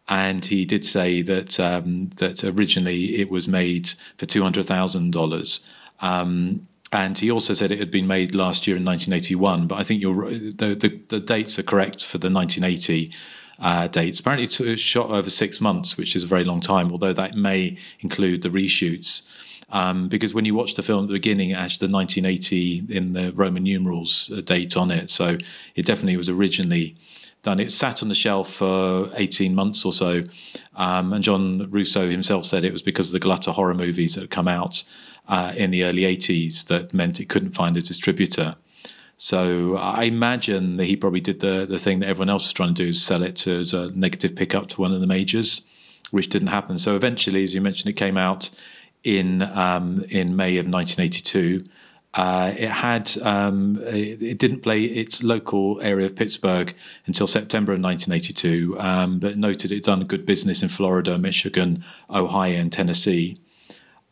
and 0.09 0.45
he 0.45 0.65
did 0.65 0.85
say 0.85 1.23
that 1.23 1.59
um, 1.59 2.11
that 2.17 2.45
originally 2.45 3.17
it 3.17 3.31
was 3.31 3.49
made 3.49 3.91
for 4.19 4.27
two 4.27 4.43
hundred 4.43 4.67
thousand 4.67 5.13
dollars. 5.13 5.61
Um, 6.01 6.67
and 6.93 7.19
he 7.19 7.31
also 7.31 7.53
said 7.53 7.73
it 7.73 7.81
had 7.81 7.91
been 7.91 8.07
made 8.07 8.35
last 8.35 8.67
year 8.67 8.77
in 8.77 8.85
1981, 8.85 9.67
but 9.67 9.75
I 9.77 9.83
think 9.83 10.03
the, 10.03 10.77
the 10.79 11.01
the 11.09 11.21
dates 11.21 11.59
are 11.59 11.65
correct 11.65 12.05
for 12.05 12.19
the 12.19 12.31
1980 12.31 13.13
uh, 13.59 13.89
dates. 13.89 14.21
Apparently, 14.21 14.73
it 14.73 14.79
shot 14.79 15.11
over 15.11 15.31
six 15.31 15.61
months, 15.61 15.97
which 15.97 16.15
is 16.15 16.25
a 16.25 16.27
very 16.27 16.45
long 16.45 16.61
time, 16.61 16.93
although 16.93 17.13
that 17.13 17.35
may 17.35 17.77
include 18.01 18.43
the 18.43 18.51
reshoots. 18.51 19.23
Um, 19.71 20.09
because 20.09 20.33
when 20.33 20.45
you 20.45 20.55
watch 20.55 20.75
the 20.75 20.83
film 20.83 21.05
at 21.05 21.09
the 21.09 21.15
beginning, 21.15 21.51
it 21.51 21.59
has 21.59 21.79
the 21.79 21.89
1980 21.89 22.87
in 22.89 23.15
the 23.15 23.33
Roman 23.33 23.65
numerals 23.65 24.31
uh, 24.33 24.41
date 24.41 24.77
on 24.77 24.91
it. 24.91 25.11
So 25.11 25.39
it 25.75 25.85
definitely 25.85 26.17
was 26.17 26.29
originally 26.29 26.97
done. 27.43 27.59
It 27.59 27.73
sat 27.73 28.03
on 28.03 28.09
the 28.09 28.15
shelf 28.15 28.53
for 28.53 29.11
18 29.15 29.55
months 29.55 29.85
or 29.85 29.93
so. 29.93 30.23
Um, 30.77 31.13
and 31.13 31.23
John 31.23 31.69
Russo 31.71 32.09
himself 32.09 32.47
said 32.47 32.65
it 32.65 32.73
was 32.73 32.83
because 32.83 33.09
of 33.09 33.13
the 33.15 33.21
glut 33.21 33.49
of 33.49 33.57
horror 33.57 33.75
movies 33.75 34.15
that 34.15 34.23
had 34.23 34.31
come 34.31 34.49
out 34.49 34.85
uh, 35.29 35.53
in 35.57 35.71
the 35.71 35.85
early 35.85 36.03
80s 36.03 36.67
that 36.67 36.95
meant 36.95 37.19
it 37.19 37.29
couldn't 37.29 37.53
find 37.53 37.77
a 37.77 37.83
distributor. 37.83 38.57
So 39.17 39.77
I 39.77 40.03
imagine 40.05 40.77
that 40.77 40.85
he 40.85 40.97
probably 40.97 41.23
did 41.23 41.41
the 41.41 41.67
the 41.67 41.79
thing 41.79 42.01
that 42.01 42.09
everyone 42.09 42.29
else 42.29 42.45
was 42.45 42.53
trying 42.53 42.75
to 42.75 42.83
do, 42.85 42.91
is 42.91 43.03
sell 43.03 43.23
it 43.23 43.35
to 43.37 43.61
as 43.61 43.73
a 43.73 43.91
negative 43.93 44.37
pickup 44.37 44.69
to 44.69 44.81
one 44.81 44.93
of 44.93 45.01
the 45.01 45.07
majors, 45.07 45.63
which 46.11 46.29
didn't 46.29 46.49
happen. 46.49 46.79
So 46.79 46.97
eventually, 46.97 47.43
as 47.43 47.55
you 47.55 47.63
mentioned, 47.63 47.89
it 47.89 47.95
came 47.95 48.19
out 48.19 48.51
in 49.07 49.41
um, 49.43 50.05
in 50.11 50.35
May 50.35 50.59
of 50.59 50.67
1982. 50.67 51.65
Uh, 52.13 52.53
it 52.57 52.71
had 52.71 53.17
um, 53.23 53.79
it, 53.87 54.21
it 54.23 54.39
didn't 54.39 54.61
play 54.61 54.83
its 54.83 55.23
local 55.23 55.81
area 55.81 56.07
of 56.07 56.17
Pittsburgh 56.17 56.75
until 57.07 57.27
September 57.27 57.73
of 57.73 57.81
1982, 57.81 58.77
um, 58.81 59.19
but 59.19 59.39
noted 59.39 59.71
it 59.71 59.85
done 59.85 60.03
good 60.05 60.27
business 60.27 60.63
in 60.63 60.69
Florida, 60.69 61.17
Michigan, 61.19 61.85
Ohio, 62.11 62.59
and 62.59 62.73
Tennessee. 62.73 63.39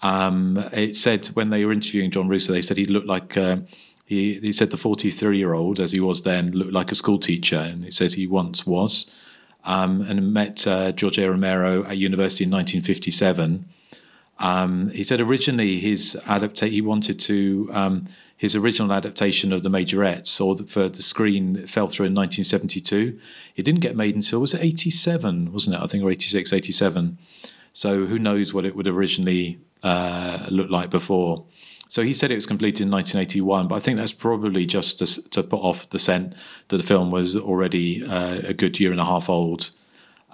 Um, 0.03 0.59
it 0.73 0.95
said 0.95 1.27
when 1.29 1.51
they 1.51 1.65
were 1.65 1.73
interviewing 1.73 2.11
John 2.11 2.29
Russo, 2.29 2.53
they 2.53 2.63
said 2.63 2.77
he 2.77 2.85
looked 2.85 3.09
like 3.09 3.37
uh, 3.37 3.57
he, 4.05 4.35
he 4.35 4.53
said 4.53 4.71
the 4.71 4.77
43 4.77 5.37
year 5.37 5.55
old, 5.55 5.81
as 5.81 5.91
he 5.91 6.01
was 6.01 6.23
then, 6.23 6.53
looked 6.53 6.73
like 6.73 6.93
a 6.93 6.95
school 6.95 7.19
teacher, 7.19 7.57
and 7.59 7.85
it 7.85 7.95
says 7.95 8.15
he 8.15 8.27
once 8.27 8.65
was. 8.65 9.11
Um, 9.65 10.03
and 10.03 10.35
met 10.35 10.67
uh, 10.67 10.93
George 10.93 11.17
A. 11.17 11.29
Romero 11.29 11.85
at 11.85 11.97
university 11.97 12.45
in 12.45 12.51
1957. 12.51 13.65
Um, 14.39 14.91
he 14.91 15.05
said 15.05 15.21
originally 15.21 15.81
his 15.81 16.19
adapta- 16.25 16.71
he 16.71 16.81
wanted 16.81 17.21
to 17.21 17.71
um, 17.73 18.07
his 18.37 18.57
original 18.57 18.93
adaptation 18.93 19.53
of 19.53 19.63
the 19.63 19.69
Majorettes 19.69 20.45
or 20.45 20.55
the, 20.55 20.65
for 20.65 20.89
the 20.89 21.03
screen 21.03 21.67
fell 21.67 21.89
through 21.89 22.07
in 22.07 22.15
1972. 22.15 23.19
It 23.57 23.63
didn't 23.63 23.81
get 23.81 23.97
made 23.97 24.15
until 24.15 24.41
was 24.41 24.55
it 24.55 24.61
87, 24.61 25.53
wasn't 25.53 25.77
it? 25.77 25.83
I 25.83 25.87
think 25.87 26.05
or 26.05 26.11
86, 26.11 26.53
87. 26.53 27.19
So 27.73 28.07
who 28.07 28.19
knows 28.19 28.53
what 28.53 28.65
it 28.65 28.77
would 28.77 28.89
originally 28.89 29.59
uh, 29.83 30.47
look 30.51 30.71
like 30.71 30.91
before. 30.91 31.45
So 31.89 32.03
he 32.03 32.13
said 32.13 32.31
it 32.31 32.35
was 32.35 32.47
completed 32.47 32.83
in 32.83 32.91
1981, 32.91 33.69
but 33.69 33.77
I 33.77 33.79
think 33.79 33.99
that's 33.99 34.13
probably 34.13 34.67
just 34.67 34.99
to, 34.99 35.31
to 35.31 35.43
put 35.43 35.61
off 35.61 35.89
the 35.91 35.99
scent 35.99 36.35
that 36.69 36.77
the 36.77 36.83
film 36.83 37.11
was 37.11 37.37
already 37.37 38.05
uh, 38.05 38.41
a 38.45 38.55
good 38.55 38.81
year 38.81 38.91
and 38.91 39.01
a 39.01 39.05
half 39.05 39.29
old. 39.29 39.71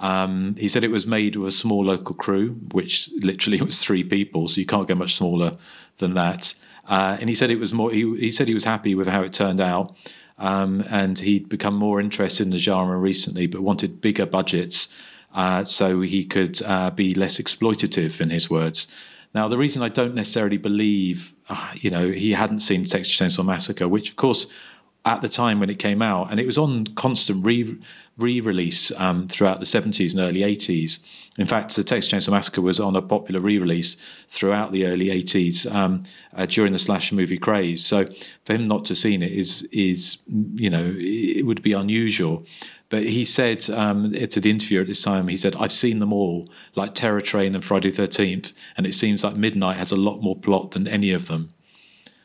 Um, 0.01 0.57
he 0.59 0.67
said 0.67 0.83
it 0.83 0.91
was 0.91 1.07
made 1.07 1.37
with 1.37 1.49
a 1.49 1.53
small 1.53 1.85
local 1.85 2.15
crew, 2.15 2.53
which 2.73 3.11
literally 3.21 3.61
was 3.63 3.83
three 3.83 4.03
people, 4.03 4.49
so 4.49 4.61
you 4.61 4.67
can't 4.67 4.89
get 4.89 4.97
much 4.97 5.15
smaller 5.15 5.57
than 5.99 6.15
that. 6.15 6.55
Uh, 6.89 7.17
and 7.21 7.29
he 7.29 7.35
said 7.35 7.51
it 7.51 7.61
was 7.61 7.73
more. 7.73 7.93
He, 7.93 8.17
he 8.17 8.33
said 8.33 8.49
he 8.49 8.55
was 8.55 8.65
happy 8.65 8.95
with 8.95 9.07
how 9.07 9.23
it 9.23 9.33
turned 9.33 9.61
out, 9.61 9.95
um, 10.39 10.83
and 10.91 11.19
he'd 11.19 11.49
become 11.49 11.77
more 11.77 12.01
interested 12.01 12.45
in 12.45 12.51
the 12.51 12.59
genre 12.59 12.97
recently, 12.97 13.47
but 13.47 13.61
wanted 13.61 14.01
bigger 14.01 14.27
budgets 14.27 14.89
uh, 15.35 15.65
so 15.65 16.01
he 16.01 16.25
could 16.25 16.61
uh, 16.63 16.91
be 16.91 17.15
less 17.15 17.39
exploitative, 17.39 18.21
in 18.21 18.31
his 18.31 18.51
words. 18.51 18.89
Now, 19.35 19.47
the 19.47 19.59
reason 19.59 19.83
I 19.83 19.89
don't 19.89 20.15
necessarily 20.15 20.57
believe, 20.57 21.33
uh, 21.49 21.73
you 21.77 21.91
know, 21.91 22.11
he 22.11 22.33
hadn't 22.33 22.61
seen 22.61 22.85
Texas 22.85 23.17
Chainsaw 23.17 23.45
Massacre, 23.45 23.87
which 23.87 24.11
of 24.11 24.17
course 24.17 24.49
at 25.05 25.23
the 25.23 25.29
time 25.29 25.61
when 25.61 25.71
it 25.71 25.79
came 25.79 26.03
out, 26.03 26.31
and 26.31 26.39
it 26.41 26.47
was 26.47 26.59
on 26.59 26.87
constant 26.89 27.45
re 27.45 27.79
re-release 28.21 28.93
um, 28.93 29.29
throughout 29.29 29.59
the 29.59 29.67
70s 29.67 30.13
and 30.13 30.21
early 30.21 30.41
80s. 30.41 31.01
In 31.39 31.47
fact, 31.47 31.75
the 31.75 31.85
Texas 31.85 32.13
Chainsaw 32.13 32.33
Massacre 32.33 32.61
was 32.61 32.79
on 32.81 32.97
a 32.97 33.03
popular 33.03 33.41
re-release 33.41 33.97
throughout 34.29 34.73
the 34.73 34.87
early 34.87 35.07
80s 35.07 35.73
um, 35.73 36.05
uh, 36.37 36.47
during 36.47 36.73
the 36.73 36.79
slasher 36.79 37.15
movie 37.15 37.39
craze. 37.39 37.85
So 37.85 38.07
for 38.45 38.55
him 38.55 38.69
not 38.69 38.85
to 38.87 38.91
have 38.91 38.99
seen 38.99 39.23
it 39.23 39.33
is 39.33 39.63
is 39.73 40.19
you 40.55 40.71
know 40.71 40.95
it 40.97 41.47
would 41.47 41.63
be 41.63 41.73
unusual. 41.73 42.45
But 42.91 43.05
he 43.05 43.25
said 43.25 43.71
um, 43.71 44.13
to 44.13 44.41
the 44.41 44.51
interviewer 44.51 44.83
at 44.83 44.89
this 44.89 45.03
time, 45.03 45.29
he 45.29 45.37
said, 45.37 45.55
"I've 45.55 45.73
seen 45.73 46.01
them 46.01 46.13
all, 46.13 46.49
like 46.75 46.95
Terror 46.95 47.21
Train 47.21 47.55
and 47.55 47.65
Friday 47.65 47.91
the 47.91 48.03
13th, 48.03 48.53
and 48.77 48.85
it 48.85 48.95
seems 48.95 49.23
like 49.23 49.37
Midnight 49.37 49.77
has 49.77 49.93
a 49.93 49.97
lot 49.97 50.21
more 50.21 50.37
plot 50.37 50.73
than 50.73 50.89
any 50.89 51.13
of 51.13 51.29
them." 51.29 51.51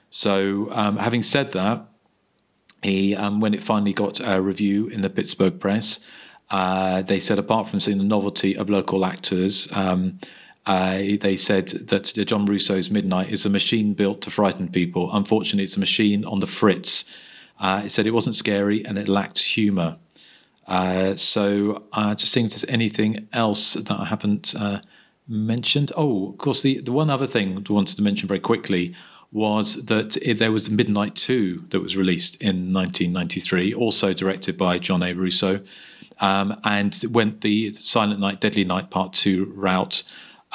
So, 0.09 0.71
um, 0.71 0.97
having 0.97 1.23
said 1.23 1.49
that, 1.53 1.85
he 2.85 3.15
um, 3.15 3.39
when 3.39 3.53
it 3.53 3.63
finally 3.63 3.93
got 3.93 4.19
a 4.19 4.41
review 4.41 4.87
in 4.87 5.01
the 5.01 5.09
Pittsburgh 5.09 5.59
press, 5.59 5.99
uh, 6.51 7.01
they 7.01 7.19
said 7.19 7.39
apart 7.39 7.69
from 7.69 7.79
seeing 7.79 7.97
the 7.97 8.03
novelty 8.03 8.55
of 8.55 8.69
local 8.69 9.05
actors, 9.05 9.67
um, 9.71 10.19
uh, 10.65 10.97
they 11.19 11.37
said 11.37 11.67
that 11.67 12.13
John 12.25 12.45
Russo's 12.45 12.89
Midnight 12.89 13.29
is 13.29 13.45
a 13.45 13.49
machine 13.49 13.93
built 13.93 14.21
to 14.21 14.31
frighten 14.31 14.67
people. 14.67 15.09
Unfortunately, 15.13 15.63
it's 15.63 15.77
a 15.77 15.79
machine 15.79 16.25
on 16.25 16.39
the 16.39 16.47
fritz. 16.47 17.05
Uh, 17.59 17.83
it 17.85 17.91
said 17.91 18.05
it 18.07 18.11
wasn't 18.11 18.35
scary 18.35 18.85
and 18.85 18.97
it 18.97 19.07
lacked 19.07 19.39
humour. 19.39 19.97
Uh, 20.67 21.15
so, 21.15 21.83
uh, 21.93 22.15
just 22.15 22.31
seeing 22.31 22.47
if 22.47 22.53
there's 22.53 22.65
anything 22.65 23.27
else 23.31 23.75
that 23.75 23.99
I 23.99 24.05
haven't 24.05 24.55
uh, 24.55 24.81
mentioned. 25.27 25.91
Oh, 25.95 26.29
of 26.29 26.39
course, 26.39 26.61
the, 26.61 26.79
the 26.79 26.91
one 26.91 27.11
other 27.11 27.27
thing 27.27 27.63
I 27.69 27.73
wanted 27.73 27.95
to 27.95 28.01
mention 28.01 28.27
very 28.27 28.39
quickly 28.39 28.95
was 29.35 29.85
that 29.87 30.17
there 30.37 30.51
was 30.53 30.69
Midnight 30.69 31.13
2 31.13 31.65
that 31.71 31.81
was 31.81 31.97
released 31.97 32.35
in 32.35 32.71
1993, 32.73 33.73
also 33.73 34.13
directed 34.13 34.57
by 34.57 34.79
John 34.79 35.03
A. 35.03 35.11
Russo. 35.11 35.59
Um, 36.21 36.57
and 36.63 36.97
went 37.11 37.41
the 37.41 37.73
Silent 37.73 38.21
Night, 38.21 38.39
Deadly 38.39 38.63
Night 38.63 38.89
Part 38.89 39.11
2 39.11 39.51
route, 39.53 40.03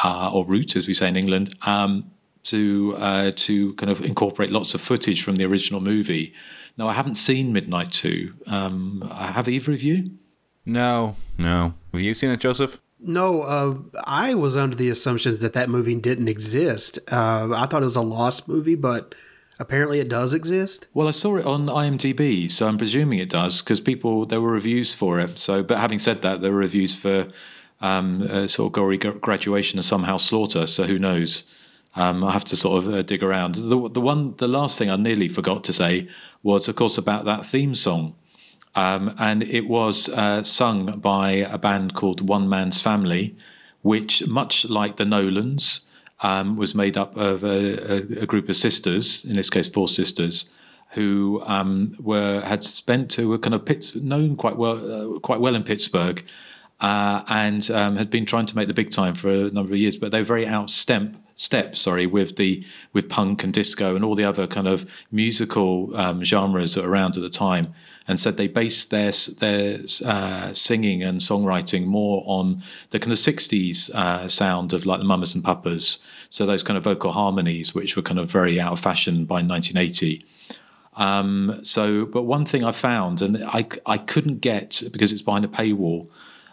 uh, 0.02 0.32
or 0.32 0.46
route, 0.46 0.76
as 0.76 0.88
we 0.88 0.94
say 0.94 1.08
in 1.08 1.16
England, 1.18 1.54
um, 1.66 2.10
to, 2.44 2.96
uh, 2.96 3.32
to 3.36 3.74
kind 3.74 3.90
of 3.90 4.00
incorporate 4.00 4.50
lots 4.50 4.72
of 4.72 4.80
footage 4.80 5.22
from 5.22 5.36
the 5.36 5.44
original 5.44 5.82
movie. 5.82 6.32
Now, 6.78 6.88
I 6.88 6.94
haven't 6.94 7.16
seen 7.16 7.52
Midnight 7.52 7.92
2. 7.92 8.32
Um, 8.46 9.12
have 9.14 9.46
either 9.46 9.72
of 9.72 9.82
you? 9.82 10.12
No, 10.64 11.16
no. 11.36 11.74
Have 11.92 12.00
you 12.00 12.14
seen 12.14 12.30
it, 12.30 12.40
Joseph? 12.40 12.80
No, 13.02 13.42
uh, 13.42 13.74
I 14.06 14.34
was 14.34 14.56
under 14.56 14.76
the 14.76 14.90
assumption 14.90 15.38
that 15.38 15.54
that 15.54 15.70
movie 15.70 15.94
didn't 15.94 16.28
exist. 16.28 16.98
Uh, 17.10 17.48
I 17.56 17.66
thought 17.66 17.82
it 17.82 17.86
was 17.86 17.96
a 17.96 18.02
lost 18.02 18.46
movie, 18.46 18.74
but 18.74 19.14
apparently 19.58 20.00
it 20.00 20.08
does 20.08 20.34
exist. 20.34 20.88
Well, 20.92 21.08
I 21.08 21.12
saw 21.12 21.36
it 21.36 21.46
on 21.46 21.66
IMDb, 21.66 22.50
so 22.50 22.66
I'm 22.66 22.78
presuming 22.78 23.18
it 23.18 23.30
does 23.30 23.62
because 23.62 23.80
people 23.80 24.26
there 24.26 24.40
were 24.40 24.52
reviews 24.52 24.92
for 24.92 25.18
it. 25.20 25.38
So, 25.38 25.62
but 25.62 25.78
having 25.78 25.98
said 25.98 26.22
that, 26.22 26.40
there 26.40 26.52
were 26.52 26.58
reviews 26.58 26.94
for 26.94 27.28
um, 27.80 28.28
uh, 28.30 28.46
sort 28.46 28.68
of 28.68 28.72
gory 28.72 28.98
graduation 28.98 29.78
and 29.78 29.84
somehow 29.84 30.16
slaughter. 30.16 30.66
So 30.66 30.84
who 30.84 30.98
knows? 30.98 31.44
Um, 31.96 32.22
I 32.22 32.32
have 32.32 32.44
to 32.46 32.56
sort 32.56 32.84
of 32.84 32.92
uh, 32.92 33.02
dig 33.02 33.22
around. 33.22 33.56
The 33.56 33.88
the 33.88 34.00
one, 34.00 34.34
the 34.36 34.48
last 34.48 34.78
thing 34.78 34.90
I 34.90 34.96
nearly 34.96 35.28
forgot 35.28 35.64
to 35.64 35.72
say 35.72 36.08
was, 36.42 36.68
of 36.68 36.76
course, 36.76 36.98
about 36.98 37.24
that 37.24 37.44
theme 37.46 37.74
song. 37.74 38.14
Um, 38.74 39.14
and 39.18 39.42
it 39.42 39.66
was 39.68 40.08
uh, 40.08 40.44
sung 40.44 41.00
by 41.00 41.30
a 41.30 41.58
band 41.58 41.94
called 41.94 42.20
One 42.20 42.48
Man's 42.48 42.80
Family, 42.80 43.36
which, 43.82 44.26
much 44.26 44.64
like 44.66 44.96
the 44.96 45.04
Nolans, 45.04 45.80
um, 46.22 46.56
was 46.56 46.74
made 46.74 46.96
up 46.96 47.16
of 47.16 47.42
a, 47.42 47.48
a, 47.48 47.96
a 48.22 48.26
group 48.26 48.48
of 48.48 48.56
sisters, 48.56 49.24
in 49.24 49.36
this 49.36 49.50
case, 49.50 49.68
four 49.68 49.88
sisters, 49.88 50.50
who 50.90 51.42
um, 51.46 51.96
were 52.00 52.40
had 52.40 52.64
spent 52.64 53.14
who 53.14 53.28
were 53.28 53.38
kind 53.38 53.54
of 53.54 53.96
known 53.96 54.36
quite 54.36 54.56
well, 54.56 55.16
uh, 55.16 55.18
quite 55.20 55.40
well 55.40 55.54
in 55.54 55.62
Pittsburgh, 55.62 56.24
uh, 56.80 57.22
and 57.28 57.70
um, 57.70 57.96
had 57.96 58.10
been 58.10 58.26
trying 58.26 58.46
to 58.46 58.56
make 58.56 58.68
the 58.68 58.74
big 58.74 58.90
time 58.90 59.14
for 59.14 59.30
a 59.30 59.50
number 59.50 59.72
of 59.72 59.78
years, 59.78 59.98
but 59.98 60.10
they 60.10 60.20
were 60.20 60.26
very 60.26 60.46
out 60.46 60.68
step, 60.70 61.16
step 61.36 61.76
sorry, 61.76 62.06
with 62.06 62.36
the 62.36 62.64
with 62.92 63.08
punk 63.08 63.44
and 63.44 63.52
disco 63.52 63.94
and 63.94 64.04
all 64.04 64.14
the 64.14 64.24
other 64.24 64.46
kind 64.46 64.66
of 64.66 64.84
musical 65.10 65.96
um, 65.96 66.24
genres 66.24 66.74
that 66.74 66.84
were 66.84 66.90
around 66.90 67.16
at 67.16 67.22
the 67.22 67.30
time, 67.30 67.72
and 68.10 68.18
said 68.18 68.36
they 68.36 68.48
based 68.48 68.90
their 68.90 69.12
their 69.38 69.78
uh, 70.04 70.52
singing 70.52 71.02
and 71.04 71.20
songwriting 71.20 71.86
more 71.86 72.24
on 72.26 72.62
the 72.90 72.98
kind 72.98 73.12
of 73.12 73.18
'60s 73.18 73.88
uh, 73.94 74.28
sound 74.28 74.72
of 74.72 74.84
like 74.84 74.98
the 74.98 75.06
Mamas 75.06 75.32
and 75.34 75.44
Papas, 75.44 75.98
so 76.28 76.44
those 76.44 76.64
kind 76.64 76.76
of 76.76 76.82
vocal 76.82 77.12
harmonies, 77.12 77.72
which 77.72 77.94
were 77.94 78.02
kind 78.02 78.18
of 78.18 78.28
very 78.28 78.60
out 78.60 78.72
of 78.72 78.80
fashion 78.80 79.24
by 79.24 79.36
1980. 79.36 80.26
Um, 80.96 81.60
so, 81.62 82.04
but 82.04 82.22
one 82.22 82.44
thing 82.44 82.64
I 82.64 82.72
found, 82.72 83.22
and 83.22 83.44
I, 83.44 83.66
I 83.86 83.96
couldn't 83.96 84.40
get 84.40 84.82
because 84.92 85.12
it's 85.12 85.22
behind 85.22 85.44
a 85.44 85.48
paywall, 85.48 86.08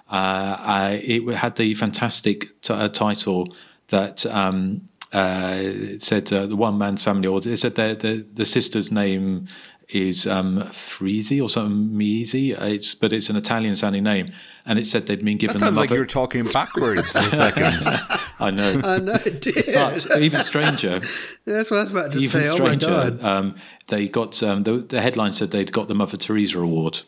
uh, 0.10 0.56
I, 0.60 1.02
it 1.04 1.28
had 1.34 1.56
the 1.56 1.74
fantastic 1.74 2.62
t- 2.62 2.74
uh, 2.74 2.88
title 2.90 3.54
that 3.88 4.28
um, 4.28 4.88
uh, 5.12 5.58
it 5.58 6.04
said 6.04 6.32
uh, 6.32 6.46
the 6.46 6.56
one 6.56 6.78
man's 6.78 7.04
family, 7.04 7.28
or 7.28 7.40
it 7.44 7.58
said 7.58 7.76
the, 7.76 7.98
the, 8.00 8.26
the 8.34 8.46
sister's 8.46 8.92
name 8.92 9.48
is 9.90 10.28
um, 10.28 10.64
Freezy 10.72 11.42
or 11.42 11.50
something 11.50 11.98
Measy. 11.98 12.60
It's 12.60 12.94
but 12.94 13.14
it's 13.14 13.30
an 13.30 13.36
Italian 13.36 13.76
sounding 13.76 14.04
name, 14.04 14.28
and 14.66 14.78
it 14.78 14.88
said 14.88 15.08
they'd 15.08 15.24
been 15.24 15.38
given. 15.38 15.54
That 15.54 15.60
the 15.60 15.66
sounds 15.66 15.78
like 15.78 15.90
you're 15.90 16.06
talking 16.06 16.46
backwards 16.46 17.14
for 17.14 17.26
a 17.26 17.32
second. 17.32 17.66
I 18.40 18.52
know. 18.52 18.82
I 18.84 19.00
know 19.00 19.14
it 19.26 19.42
did. 19.42 19.66
But 19.74 20.20
even 20.20 20.40
stranger, 20.42 21.00
That's 21.46 21.72
what 21.72 21.78
I 21.78 21.82
was 21.84 21.92
about 21.92 22.12
to 22.14 22.20
even 22.20 22.30
say. 22.30 22.50
Oh 22.50 22.60
my 22.60 22.78
stranger. 22.78 22.88
god. 22.88 23.24
Um, 23.24 23.56
they 23.88 24.08
got 24.10 24.42
um, 24.44 24.64
the, 24.64 24.74
the 24.80 25.02
headline 25.02 25.34
said 25.34 25.52
they'd 25.52 25.72
got 25.72 25.88
the 25.88 25.96
Mother 25.96 26.18
Teresa 26.18 26.60
Award. 26.60 27.02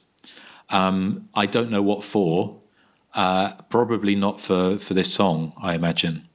Um, 0.69 1.29
I 1.33 1.45
don't 1.45 1.69
know 1.69 1.81
what 1.81 2.03
for. 2.03 2.59
Uh, 3.13 3.53
probably 3.69 4.15
not 4.15 4.39
for 4.39 4.77
for 4.77 4.93
this 4.93 5.13
song, 5.13 5.53
I 5.61 5.73
imagine. 5.73 6.27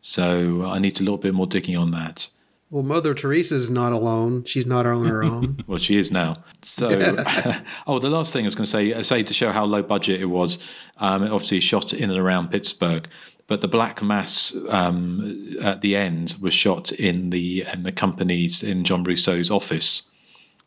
So 0.00 0.64
I 0.64 0.78
need 0.78 0.98
a 1.00 1.02
little 1.02 1.18
bit 1.18 1.34
more 1.34 1.46
digging 1.46 1.76
on 1.76 1.90
that. 1.90 2.30
Well, 2.70 2.82
Mother 2.82 3.14
Teresa's 3.14 3.70
not 3.70 3.92
alone. 3.92 4.44
She's 4.44 4.66
not 4.66 4.84
on 4.84 5.06
her 5.06 5.24
own. 5.24 5.62
Well, 5.66 5.78
she 5.78 5.96
is 5.96 6.10
now. 6.10 6.44
So, 6.62 6.88
oh, 7.86 7.98
the 7.98 8.10
last 8.10 8.32
thing 8.32 8.44
I 8.44 8.46
was 8.46 8.54
going 8.54 8.64
to 8.66 8.70
say, 8.70 8.92
uh, 8.92 9.02
say 9.02 9.22
to 9.22 9.34
show 9.34 9.52
how 9.52 9.64
low 9.64 9.82
budget 9.82 10.20
it 10.20 10.26
was. 10.26 10.58
Um, 10.98 11.22
it 11.22 11.30
obviously 11.30 11.60
shot 11.60 11.92
in 11.92 12.10
and 12.10 12.18
around 12.18 12.50
Pittsburgh, 12.50 13.08
but 13.46 13.60
the 13.62 13.68
Black 13.68 14.02
Mass 14.02 14.54
um, 14.68 15.56
at 15.62 15.80
the 15.80 15.96
end 15.96 16.36
was 16.40 16.52
shot 16.54 16.92
in 16.92 17.30
the 17.30 17.64
in 17.72 17.82
the 17.82 17.92
company's 17.92 18.62
in 18.62 18.84
John 18.84 19.04
Russo's 19.04 19.50
office 19.50 20.02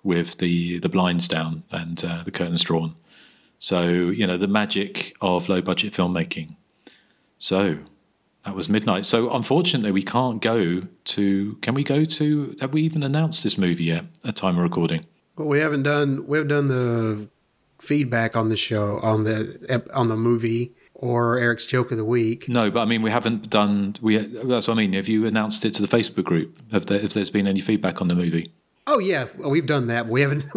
with 0.03 0.37
the 0.37 0.79
the 0.79 0.89
blinds 0.89 1.27
down 1.27 1.63
and 1.71 2.03
uh, 2.03 2.23
the 2.23 2.31
curtains 2.31 2.63
drawn. 2.63 2.95
So 3.59 3.89
you 3.89 4.25
know 4.25 4.37
the 4.37 4.47
magic 4.47 5.15
of 5.21 5.49
low 5.49 5.61
budget 5.61 5.93
filmmaking. 5.93 6.55
So 7.37 7.79
that 8.45 8.55
was 8.55 8.69
midnight. 8.69 9.05
So 9.05 9.31
unfortunately, 9.31 9.91
we 9.91 10.03
can't 10.03 10.41
go 10.41 10.81
to. 11.03 11.55
Can 11.61 11.73
we 11.73 11.83
go 11.83 12.03
to? 12.05 12.55
Have 12.59 12.73
we 12.73 12.81
even 12.81 13.03
announced 13.03 13.43
this 13.43 13.57
movie 13.57 13.85
yet? 13.85 14.05
At 14.23 14.35
time 14.35 14.57
of 14.57 14.63
recording. 14.63 15.05
Well, 15.35 15.47
we 15.47 15.59
haven't 15.59 15.83
done 15.83 16.27
we 16.27 16.37
haven't 16.37 16.49
done 16.49 16.67
the 16.67 17.29
feedback 17.79 18.35
on 18.35 18.49
the 18.49 18.57
show 18.57 18.99
on 18.99 19.23
the 19.23 19.83
on 19.93 20.07
the 20.07 20.17
movie 20.17 20.73
or 20.93 21.37
Eric's 21.37 21.65
joke 21.65 21.91
of 21.91 21.97
the 21.97 22.05
week. 22.05 22.47
No, 22.47 22.69
but 22.69 22.81
I 22.81 22.85
mean, 22.85 23.01
we 23.01 23.11
haven't 23.11 23.49
done. 23.49 23.95
We 24.01 24.17
that's 24.17 24.67
what 24.67 24.75
I 24.75 24.77
mean. 24.77 24.93
Have 24.93 25.07
you 25.07 25.25
announced 25.25 25.65
it 25.65 25.73
to 25.75 25.85
the 25.85 25.87
Facebook 25.87 26.23
group? 26.23 26.59
Have 26.71 26.85
there, 26.85 26.99
if 26.99 27.13
there's 27.13 27.31
been 27.31 27.47
any 27.47 27.59
feedback 27.59 28.01
on 28.01 28.07
the 28.07 28.15
movie? 28.15 28.53
Oh 28.87 28.97
yeah, 28.97 29.27
well, 29.37 29.51
we've 29.51 29.67
done 29.67 29.87
that. 29.87 30.07
We 30.07 30.21
haven't. 30.21 30.43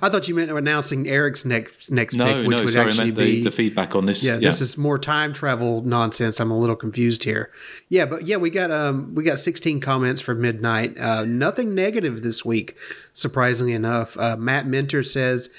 I 0.00 0.08
thought 0.08 0.28
you 0.28 0.34
meant 0.36 0.50
announcing 0.50 1.08
Eric's 1.08 1.44
next 1.44 1.90
next 1.90 2.14
No, 2.14 2.24
pick, 2.26 2.46
which 2.46 2.56
no. 2.56 2.62
would 2.64 2.72
Sorry, 2.72 2.84
I 2.84 2.88
actually 2.88 3.04
meant 3.06 3.16
the, 3.16 3.24
be 3.24 3.42
the 3.44 3.50
feedback 3.50 3.96
on 3.96 4.06
this. 4.06 4.22
Yeah, 4.22 4.36
this 4.36 4.60
is 4.60 4.78
more 4.78 4.98
time 4.98 5.32
travel 5.32 5.82
nonsense. 5.82 6.38
I'm 6.38 6.52
a 6.52 6.56
little 6.58 6.76
confused 6.76 7.24
here. 7.24 7.50
Yeah, 7.88 8.06
but 8.06 8.22
yeah, 8.22 8.36
we 8.36 8.50
got 8.50 8.70
um 8.70 9.14
we 9.14 9.24
got 9.24 9.38
16 9.40 9.80
comments 9.80 10.20
for 10.20 10.36
midnight. 10.36 10.96
Uh, 10.98 11.24
nothing 11.24 11.74
negative 11.74 12.22
this 12.22 12.44
week, 12.44 12.76
surprisingly 13.12 13.72
enough. 13.72 14.16
Uh, 14.16 14.36
Matt 14.36 14.66
Minter 14.66 15.02
says 15.02 15.50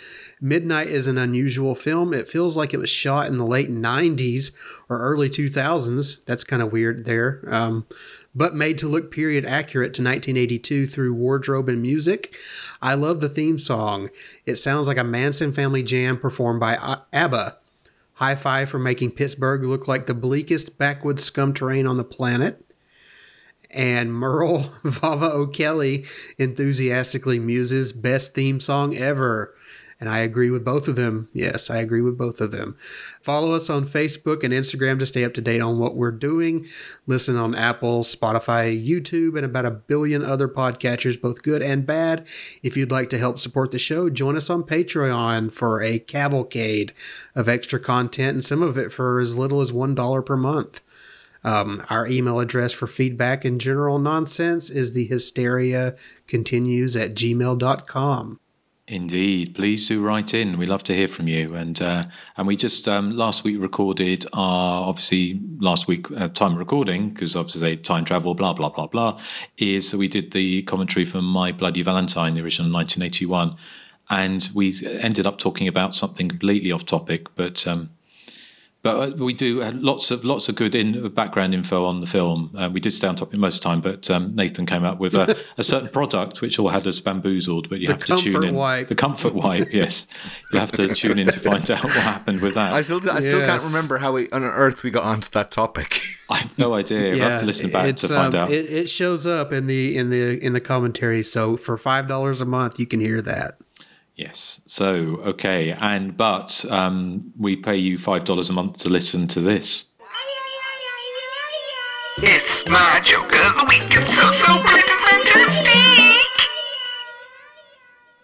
Midnight 0.42 0.88
is 0.88 1.08
an 1.08 1.18
unusual 1.18 1.76
film. 1.76 2.14
It 2.14 2.30
feels 2.30 2.56
like 2.56 2.74
it 2.74 2.78
was 2.78 2.90
shot 2.90 3.28
in 3.28 3.36
the 3.38 3.46
late 3.46 3.70
90s 3.70 4.56
or 4.88 5.00
early 5.00 5.30
2000s. 5.30 6.24
That's 6.24 6.46
kind 6.46 6.62
of 6.62 6.72
weird 6.72 7.04
there. 7.04 7.44
Um, 7.48 7.86
but 8.36 8.56
made 8.56 8.78
to 8.78 8.88
look 8.88 9.12
period 9.12 9.46
accurate 9.46 9.94
to 9.96 10.02
1982 10.02 10.88
through 10.88 11.14
wardrobe 11.14 11.70
and 11.70 11.82
music. 11.82 12.36
I 12.82 12.94
love 12.94 13.22
the 13.22 13.30
theme 13.30 13.58
song. 13.58 14.10
It 14.46 14.58
sounds 14.58 14.88
like 14.88 14.98
a 14.98 15.04
Manson 15.04 15.52
family 15.52 15.84
jam 15.84 16.18
performed 16.18 16.60
by 16.60 16.78
uh, 16.78 17.02
ABBA. 17.12 17.58
High 18.14 18.36
five 18.36 18.70
for 18.70 18.80
making 18.80 19.12
Pittsburgh 19.12 19.64
look 19.64 19.88
like 19.88 20.06
the 20.06 20.14
bleakest 20.14 20.78
backwoods 20.78 21.24
scum 21.24 21.54
terrain 21.54 21.88
on 21.88 21.98
the 21.98 22.04
planet. 22.04 22.64
And 23.72 24.14
Merle 24.14 24.60
Vava 24.84 25.32
O'Kelly 25.32 26.06
enthusiastically 26.38 27.40
muses 27.40 27.94
best 27.94 28.34
theme 28.34 28.60
song 28.60 28.96
ever. 28.96 29.54
And 30.00 30.08
I 30.08 30.20
agree 30.20 30.50
with 30.50 30.64
both 30.64 30.88
of 30.88 30.96
them. 30.96 31.28
Yes, 31.34 31.70
I 31.70 31.80
agree 31.80 32.00
with 32.00 32.18
both 32.18 32.40
of 32.40 32.52
them. 32.52 32.78
Follow 33.22 33.52
us 33.52 33.70
on 33.70 33.84
Facebook 33.84 34.44
and 34.44 34.54
Instagram 34.54 34.98
to 35.00 35.06
stay 35.06 35.26
up 35.26 35.34
to 35.34 35.42
date 35.42 35.62
on 35.62 35.78
what 35.78 35.96
we're 35.96 36.12
doing. 36.12 36.66
Listen 37.06 37.36
on 37.36 37.54
Apple, 37.54 38.04
Spotify, 38.04 38.74
YouTube, 38.82 39.36
and 39.36 39.46
about 39.46 39.66
a 39.66 39.72
billion 39.72 40.24
other 40.24 40.48
podcatchers, 40.48 41.20
both 41.20 41.44
good 41.44 41.62
and 41.62 41.86
bad. 41.86 42.26
If 42.64 42.78
you'd 42.78 42.92
like 42.92 43.10
to 43.10 43.18
help 43.18 43.40
support 43.40 43.72
the 43.72 43.80
show, 43.80 44.10
join 44.10 44.38
us 44.38 44.50
on 44.50 44.64
Patreon 44.64 45.52
for 45.52 45.82
a 45.82 46.00
cavalcade 46.00 46.94
of 47.36 47.50
extra 47.50 47.80
content 47.80 48.34
and 48.36 48.46
some 48.46 48.64
of 48.64 48.78
it 48.78 48.94
for 48.94 49.20
as 49.20 49.38
little 49.38 49.60
as 49.60 49.74
$1 49.74 50.26
per 50.26 50.38
month. 50.38 50.82
Um, 51.44 51.82
our 51.90 52.08
email 52.08 52.40
address 52.40 52.74
for 52.74 52.88
feedback 52.88 53.46
and 53.46 53.60
general 53.60 54.00
nonsense 54.00 54.70
is 54.70 54.94
the 54.94 55.06
hysteria 55.06 55.96
continues 56.28 56.96
at 56.96 57.12
gmail.com. 57.12 58.40
Indeed, 58.92 59.54
please 59.54 59.88
do 59.88 60.02
write 60.02 60.34
in. 60.34 60.58
We 60.58 60.66
love 60.66 60.84
to 60.86 60.96
hear 60.96 61.08
from 61.08 61.28
you. 61.28 61.54
And 61.54 61.80
uh, 61.80 62.06
and 62.36 62.48
we 62.48 62.58
just 62.58 62.88
um, 62.88 63.16
last 63.16 63.44
week 63.44 63.58
recorded 63.60 64.26
our 64.34 64.88
obviously 64.90 65.40
last 65.60 65.88
week 65.88 66.08
uh, 66.12 66.30
time 66.30 66.56
recording 66.56 67.12
because 67.12 67.36
obviously 67.36 67.78
time 67.78 68.04
travel 68.04 68.34
blah 68.34 68.54
blah 68.54 68.70
blah 68.70 68.88
blah 68.88 69.22
is 69.60 69.96
we 69.96 70.08
did 70.08 70.32
the 70.32 70.64
commentary 70.64 71.06
from 71.06 71.24
My 71.26 71.52
Bloody 71.52 71.84
Valentine, 71.84 72.34
the 72.34 72.42
original 72.42 72.72
1981, 72.74 73.56
and 74.10 74.50
we 74.56 74.76
ended 75.00 75.28
up 75.28 75.38
talking 75.38 75.68
about 75.68 75.94
something 75.94 76.28
completely 76.28 76.72
off 76.72 76.86
topic, 76.86 77.28
but. 77.36 77.66
Um, 77.68 77.92
but 78.82 78.96
uh, 79.14 79.16
we 79.24 79.34
do 79.34 79.62
uh, 79.62 79.72
lots 79.76 80.10
of 80.10 80.24
lots 80.24 80.48
of 80.48 80.56
good 80.56 80.74
in 80.74 81.10
background 81.10 81.54
info 81.54 81.86
on 81.86 82.00
the 82.00 82.08
film. 82.08 82.56
Uh, 82.58 82.70
we 82.72 82.80
did 82.80 82.92
stay 82.92 83.08
on 83.08 83.16
topic 83.16 83.38
most 83.38 83.56
of 83.58 83.62
the 83.62 83.70
time, 83.70 83.82
but 83.82 84.10
um, 84.10 84.36
Nathan 84.36 84.66
came 84.66 84.84
up 84.86 85.00
with 85.00 85.16
a, 85.16 85.38
a 85.58 85.64
certain 85.64 85.90
product 85.90 86.42
which 86.42 86.58
all 86.60 86.70
had 86.70 86.88
us 86.88 87.00
bamboozled. 87.00 87.70
But 87.70 87.80
you 87.80 87.88
The 87.88 87.94
have 87.94 88.06
to 88.06 88.18
tune 88.18 88.44
in. 88.44 88.56
wipe. 88.56 88.88
The 88.88 88.96
comfort 88.96 89.34
wipe, 89.34 89.74
yes. 89.74 90.08
You 90.54 90.60
have 90.60 90.72
to 90.74 90.94
tune 90.96 91.20
in 91.20 91.28
to 91.28 91.40
find 91.40 91.70
out 91.70 91.84
what 91.84 91.94
happened 91.94 92.42
with 92.42 92.54
that. 92.54 92.74
I 92.74 92.82
still, 92.82 93.02
I 93.12 93.20
still 93.20 93.46
can't 93.46 93.64
remember 93.64 93.98
how 93.98 94.14
we 94.14 94.30
on 94.30 94.44
earth 94.44 94.84
we 94.84 94.92
got 94.92 95.04
onto 95.04 95.30
that 95.32 95.52
topic. 95.52 96.02
I 96.30 96.38
have 96.38 96.58
no 96.58 96.74
idea. 96.76 97.12
We'll 97.12 97.30
have 97.30 97.40
to 97.42 97.46
listen 97.46 97.72
back 97.72 97.96
to 97.98 98.08
find 98.08 98.36
um, 98.36 98.44
out. 98.44 98.52
It, 98.52 98.70
it 98.70 98.90
shows 98.90 99.26
up 99.28 99.52
in 99.52 99.68
the 99.68 99.98
in 99.98 100.10
the 100.10 100.38
in 100.44 100.54
the 100.54 100.62
commentary. 100.62 101.24
So 101.24 101.58
for 101.58 101.76
five 101.78 102.08
dollars 102.08 102.40
a 102.40 102.46
month, 102.46 102.80
you 102.80 102.86
can 102.86 103.00
hear 103.00 103.22
that. 103.22 103.58
Yes. 104.20 104.60
So 104.66 105.22
okay, 105.24 105.72
and 105.72 106.18
but 106.18 106.66
um, 106.70 107.32
we 107.40 107.56
pay 107.56 107.78
you 107.78 107.98
five 107.98 108.26
dollars 108.26 108.50
a 108.50 108.54
month 108.54 108.80
to 108.80 108.90
listen 108.90 109.30
to 109.30 109.40
this. 109.40 109.86
It's 112.18 112.68
my 112.68 113.00
joke 113.02 113.34
of 113.34 113.56
the 113.56 113.66
week. 113.70 113.88
It's 113.90 114.14
so, 114.14 114.30
so 114.32 114.62
great 114.62 114.84
and 114.90 115.24
fantastic. 115.24 116.50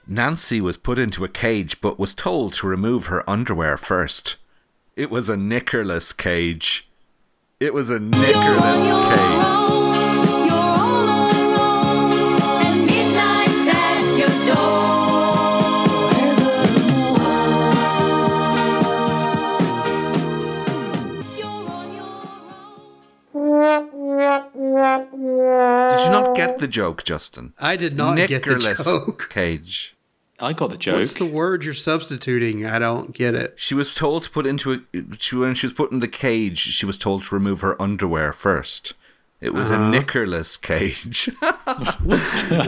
Nancy 0.05 0.59
was 0.59 0.75
put 0.75 0.99
into 0.99 1.23
a 1.23 1.29
cage 1.29 1.79
but 1.79 1.97
was 1.97 2.13
told 2.13 2.51
to 2.55 2.67
remove 2.67 3.05
her 3.05 3.27
underwear 3.29 3.77
first. 3.77 4.35
It 4.97 5.09
was 5.09 5.29
a 5.29 5.37
knickerless 5.37 6.15
cage. 6.15 6.89
It 7.61 7.73
was 7.73 7.89
a 7.89 7.99
knickerless 7.99 8.91
cage. 9.07 9.64
Did 24.75 26.05
you 26.05 26.11
not 26.11 26.35
get 26.35 26.59
the 26.59 26.67
joke, 26.67 27.03
Justin? 27.03 27.53
I 27.59 27.75
did 27.75 27.95
not 27.95 28.17
get 28.27 28.43
the 28.43 28.57
joke. 28.59 29.29
Cage. 29.33 29.95
I 30.39 30.51
got 30.51 30.69
the 30.69 30.77
joke. 30.77 30.97
What's 30.97 31.13
the 31.13 31.25
word 31.25 31.63
you're 31.63 31.73
substituting? 31.73 32.65
I 32.65 32.77
don't 32.77 33.13
get 33.13 33.35
it. 33.35 33.53
She 33.55 33.73
was 33.73 33.93
told 33.93 34.23
to 34.23 34.29
put 34.29 34.45
into 34.45 34.73
a. 34.73 34.79
She, 35.17 35.35
when 35.35 35.55
she 35.55 35.65
was 35.65 35.73
put 35.73 35.91
in 35.91 35.99
the 35.99 36.09
cage, 36.09 36.57
she 36.59 36.85
was 36.85 36.97
told 36.97 37.23
to 37.23 37.35
remove 37.35 37.61
her 37.61 37.81
underwear 37.81 38.33
first. 38.33 38.93
It 39.45 39.53
was 39.53 39.69
a 39.69 39.75
Uh-huh. 39.75 39.91
knickerless 39.91 40.59
cage. 40.59 41.29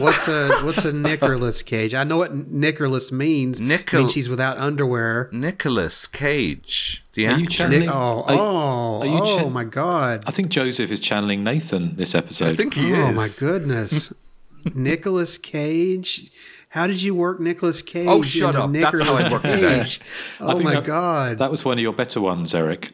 What's 0.00 0.28
a 0.28 0.48
what's 0.64 0.84
a 0.84 0.92
knickerless 0.92 1.64
cage? 1.64 1.92
I 1.94 2.04
know 2.04 2.16
what 2.16 2.32
knickerless 2.52 3.10
means. 3.10 3.60
Nickel- 3.60 4.00
means 4.00 4.12
she's 4.12 4.28
without 4.30 4.58
underwear. 4.58 5.28
Nicholas 5.32 6.06
Cage, 6.06 7.04
the 7.14 7.26
Are 7.28 7.38
you 7.38 7.46
channeling- 7.48 7.80
Nick- 7.80 7.90
oh, 7.90 8.22
are- 8.22 8.32
oh, 8.32 9.00
are 9.00 9.06
you 9.06 9.18
oh 9.22 9.38
chan- 9.38 9.52
my 9.52 9.64
god! 9.64 10.22
I 10.26 10.30
think 10.30 10.50
Joseph 10.50 10.90
is 10.90 11.00
channeling 11.00 11.42
Nathan 11.42 11.96
this 11.96 12.14
episode. 12.14 12.48
I 12.48 12.54
think 12.54 12.74
he 12.74 12.92
oh 12.94 13.10
is. 13.10 13.16
my 13.16 13.28
goodness, 13.48 14.12
Nicholas 14.74 15.36
Cage. 15.38 16.30
How 16.70 16.86
did 16.86 17.02
you 17.02 17.14
work 17.14 17.40
Nicholas 17.40 17.80
Cage? 17.82 18.06
Oh, 18.08 18.22
shut 18.22 18.54
into 18.54 18.62
up. 18.64 18.72
That's 18.92 19.02
how 19.02 19.14
I 19.14 19.30
worked 19.32 19.46
it 19.46 19.64
out. 19.64 19.98
I 20.40 20.52
Oh 20.52 20.60
my 20.60 20.74
that- 20.74 20.84
god! 20.84 21.38
That 21.38 21.50
was 21.50 21.64
one 21.64 21.78
of 21.78 21.82
your 21.82 21.92
better 21.94 22.20
ones, 22.20 22.54
Eric. 22.54 22.92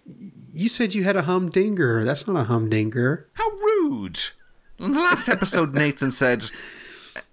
You 0.52 0.68
said 0.68 0.94
you 0.94 1.02
had 1.04 1.16
a 1.16 1.22
humdinger. 1.22 2.04
That's 2.04 2.26
not 2.28 2.36
a 2.36 2.44
humdinger. 2.44 3.28
How 3.34 3.50
rude! 3.50 4.20
In 4.78 4.92
the 4.92 5.00
last 5.00 5.28
episode, 5.28 5.74
Nathan 5.74 6.10
said. 6.10 6.44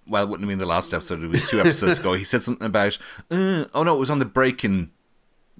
Well, 0.06 0.24
it 0.24 0.28
wouldn't 0.28 0.42
have 0.44 0.48
been 0.48 0.58
the 0.58 0.66
last 0.66 0.92
episode. 0.92 1.22
It 1.22 1.28
was 1.28 1.48
two 1.48 1.60
episodes 1.60 2.00
ago. 2.00 2.14
He 2.14 2.24
said 2.24 2.42
something 2.42 2.66
about. 2.66 2.98
Uh, 3.30 3.66
oh 3.72 3.84
no, 3.84 3.94
it 3.96 4.00
was 4.00 4.10
on 4.10 4.18
the 4.18 4.24
Breaking 4.24 4.90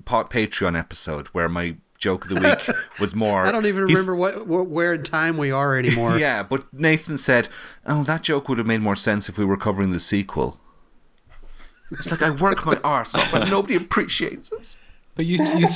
part 0.05 0.31
Patreon 0.31 0.77
episode 0.79 1.29
where 1.29 1.49
my 1.49 1.77
joke 1.99 2.25
of 2.25 2.31
the 2.31 2.41
week 2.41 2.77
was 3.01 3.15
more. 3.15 3.47
I 3.47 3.53
don't 3.53 3.67
even 3.67 3.85
remember 3.85 4.17
what, 4.17 4.49
what 4.49 4.69
where 4.69 4.95
in 4.95 5.05
time 5.05 5.37
we 5.37 5.53
are 5.53 5.77
anymore. 5.79 6.19
Yeah, 6.19 6.43
but 6.43 6.73
Nathan 6.73 7.19
said, 7.19 7.49
"Oh, 7.87 8.03
that 8.03 8.23
joke 8.23 8.49
would 8.49 8.59
have 8.59 8.67
made 8.67 8.81
more 8.81 8.97
sense 8.97 9.29
if 9.29 9.39
we 9.39 9.45
were 9.45 9.57
covering 9.57 9.93
the 9.93 10.01
sequel." 10.01 10.59
It's 11.93 12.11
like 12.11 12.23
I 12.23 12.31
work 12.31 12.65
my 12.65 12.79
arse 12.83 13.15
off, 13.15 13.33
and 13.33 13.51
nobody 13.51 13.75
appreciates 13.77 14.53
it. 14.53 14.77
But 15.15 15.27
you, 15.27 15.43
you 15.43 15.67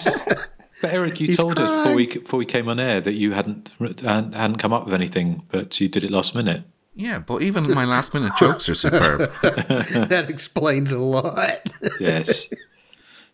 but 0.81 0.93
Eric, 0.93 1.21
you 1.21 1.27
He's 1.29 1.37
told 1.39 1.59
us 1.59 1.71
before 1.71 1.95
we 1.95 2.07
before 2.07 2.39
we 2.39 2.47
came 2.47 2.69
on 2.69 2.79
air 2.79 3.01
that 3.01 3.15
you 3.15 3.33
hadn't 3.33 3.73
hadn't 3.79 4.35
hadn't 4.35 4.57
come 4.57 4.73
up 4.73 4.85
with 4.85 4.95
anything, 4.95 5.43
but 5.51 5.81
you 5.81 5.89
did 5.89 6.05
it 6.05 6.11
last 6.11 6.35
minute. 6.35 6.65
Yeah, 6.95 7.19
but 7.19 7.43
even 7.43 7.71
my 7.75 7.85
last 7.85 8.15
minute 8.15 8.33
jokes 8.39 8.69
are 8.71 8.75
superb. 8.75 9.31
that 9.43 10.27
explains 10.29 10.93
a 10.93 10.99
lot. 10.99 11.71
Yes. 12.01 12.49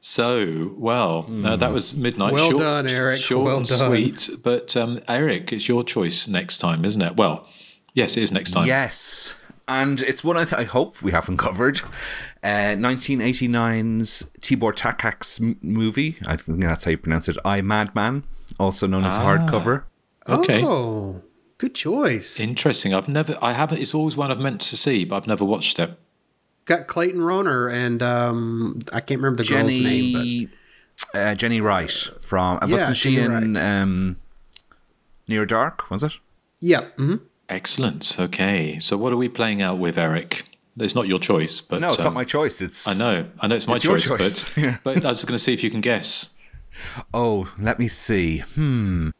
So 0.01 0.74
well, 0.76 1.30
uh, 1.45 1.55
that 1.57 1.72
was 1.72 1.95
midnight. 1.95 2.33
Well 2.33 2.51
short, 2.51 2.61
done, 2.61 2.87
Eric. 2.89 3.20
Short 3.20 3.45
Well 3.45 3.59
and 3.59 3.66
done. 3.66 3.89
sweet. 3.89 4.30
But 4.43 4.76
um, 4.76 5.01
Eric, 5.07 5.53
it's 5.53 5.68
your 5.68 5.85
choice 5.85 6.26
next 6.26 6.59
time, 6.59 6.85
isn't 6.85 7.01
it? 7.01 7.16
Well, 7.16 7.49
yes, 7.95 8.16
it 8.16 8.24
is 8.24 8.33
next 8.33 8.51
time. 8.51 8.66
Yes. 8.66 9.39
And 9.68 10.03
it's 10.03 10.24
one 10.24 10.37
I, 10.37 10.45
th- 10.45 10.61
I 10.61 10.64
hope 10.64 11.01
we 11.03 11.12
haven't 11.12 11.37
covered. 11.37 11.80
Uh, 12.45 12.74
1989's 12.76 14.30
Tibor 14.40 14.72
Takács's 14.74 15.40
m- 15.40 15.59
movie. 15.62 16.16
I 16.26 16.36
think 16.36 16.61
that's 16.61 16.84
how 16.84 16.90
you 16.90 16.99
pronounce 16.99 17.28
it. 17.28 17.36
I 17.45 17.61
Madman, 17.62 18.24
also 18.59 18.86
known 18.86 19.05
as 19.05 19.16
Ah. 19.16 19.24
Hardcover. 19.26 19.84
Okay. 20.28 20.62
Oh, 20.64 21.22
good 21.59 21.74
choice. 21.74 22.40
Interesting. 22.40 22.95
I've 22.95 23.09
never. 23.09 23.36
I 23.40 23.53
haven't. 23.53 23.78
It's 23.78 23.95
always 23.95 24.16
one 24.16 24.30
I've 24.30 24.40
meant 24.40 24.61
to 24.62 24.76
see, 24.76 25.05
but 25.05 25.16
I've 25.16 25.26
never 25.26 25.45
watched 25.45 25.78
it. 25.78 25.97
Got 26.64 26.86
Clayton 26.86 27.20
Rohner 27.20 27.72
and 27.72 28.03
um, 28.03 28.80
I 28.93 29.01
can't 29.01 29.20
remember 29.20 29.43
the 29.43 29.49
girl's 29.49 29.78
name, 29.78 30.12
but 30.12 30.18
Jenny, 30.22 30.49
uh, 31.14 31.34
Jenny 31.34 31.61
Wright 31.61 31.90
from. 32.20 32.59
Uh, 32.62 32.66
Yeah, 32.66 32.72
wasn't 32.72 32.97
she 32.97 33.14
Jenny 33.16 33.34
in 33.45 33.57
um, 33.57 34.16
Near 35.28 35.45
Dark? 35.47 35.90
Was 35.90 36.03
it? 36.03 36.18
yeah. 36.61 36.82
hmm 36.97 37.16
Excellent. 37.49 38.16
Okay. 38.18 38.78
So 38.78 38.97
what 38.97 39.12
are 39.12 39.16
we 39.16 39.28
playing 39.28 39.61
out 39.61 39.78
with, 39.78 39.99
Eric? 39.99 40.45
It's 40.79 40.95
not 40.95 41.07
your 41.07 41.18
choice, 41.18 41.61
but 41.61 41.81
no, 41.81 41.91
it's 41.91 41.99
um, 42.01 42.05
not 42.07 42.14
my 42.14 42.25
choice. 42.25 42.62
It's 42.62 42.89
I 42.89 42.95
know. 42.95 43.29
I 43.41 43.47
know 43.47 43.57
it's 43.57 43.66
my 43.66 43.75
It's 43.75 43.85
your 43.85 43.99
choice, 43.99 44.49
choice. 44.49 44.79
but 44.85 44.95
but 44.95 45.05
I 45.05 45.09
was 45.11 45.25
going 45.25 45.35
to 45.37 45.43
see 45.43 45.53
if 45.53 45.62
you 45.62 45.70
can 45.70 45.81
guess. 45.81 46.31
Oh, 47.12 47.53
let 47.59 47.79
me 47.79 47.89
see. 47.89 48.39
Hmm. 48.39 49.11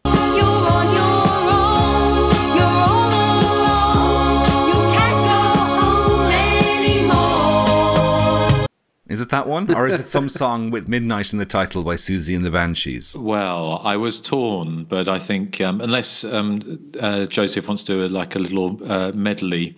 Is 9.13 9.21
it 9.21 9.29
that 9.29 9.47
one, 9.47 9.71
or 9.75 9.87
is 9.87 9.99
it 9.99 10.09
some 10.09 10.31
song 10.31 10.71
with 10.71 10.89
"Midnight" 10.89 11.35
in 11.35 11.39
the 11.39 11.45
title 11.45 11.83
by 11.83 11.97
Siouxsie 11.97 12.35
and 12.35 12.47
the 12.47 12.51
Banshees? 12.51 13.15
Well, 13.15 13.83
I 13.85 13.99
was 13.99 14.19
torn, 14.19 14.85
but 14.85 15.07
I 15.07 15.19
think 15.19 15.61
um, 15.61 15.83
unless 15.83 16.25
um, 16.25 16.81
uh, 16.99 17.27
Joseph 17.27 17.69
wants 17.69 17.83
to 17.83 17.93
do 17.93 18.07
a, 18.07 18.09
like 18.09 18.35
a 18.35 18.39
little 18.39 18.81
uh, 18.91 19.13
medley, 19.13 19.77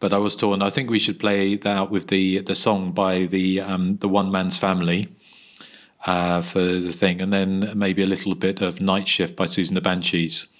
but 0.00 0.12
I 0.12 0.18
was 0.18 0.34
torn. 0.34 0.62
I 0.62 0.70
think 0.70 0.90
we 0.90 0.98
should 0.98 1.20
play 1.20 1.54
that 1.58 1.92
with 1.92 2.08
the 2.08 2.40
the 2.40 2.56
song 2.56 2.90
by 2.90 3.26
the 3.26 3.60
um, 3.60 3.98
the 3.98 4.08
One 4.08 4.32
Man's 4.32 4.56
Family 4.56 5.14
uh, 6.04 6.42
for 6.42 6.58
the 6.58 6.92
thing, 6.92 7.20
and 7.20 7.32
then 7.32 7.72
maybe 7.76 8.02
a 8.02 8.06
little 8.06 8.34
bit 8.34 8.60
of 8.60 8.80
Night 8.80 9.06
Shift 9.06 9.36
by 9.36 9.44
Siouxsie 9.44 9.68
and 9.68 9.76
the 9.76 9.80
Banshees. 9.80 10.51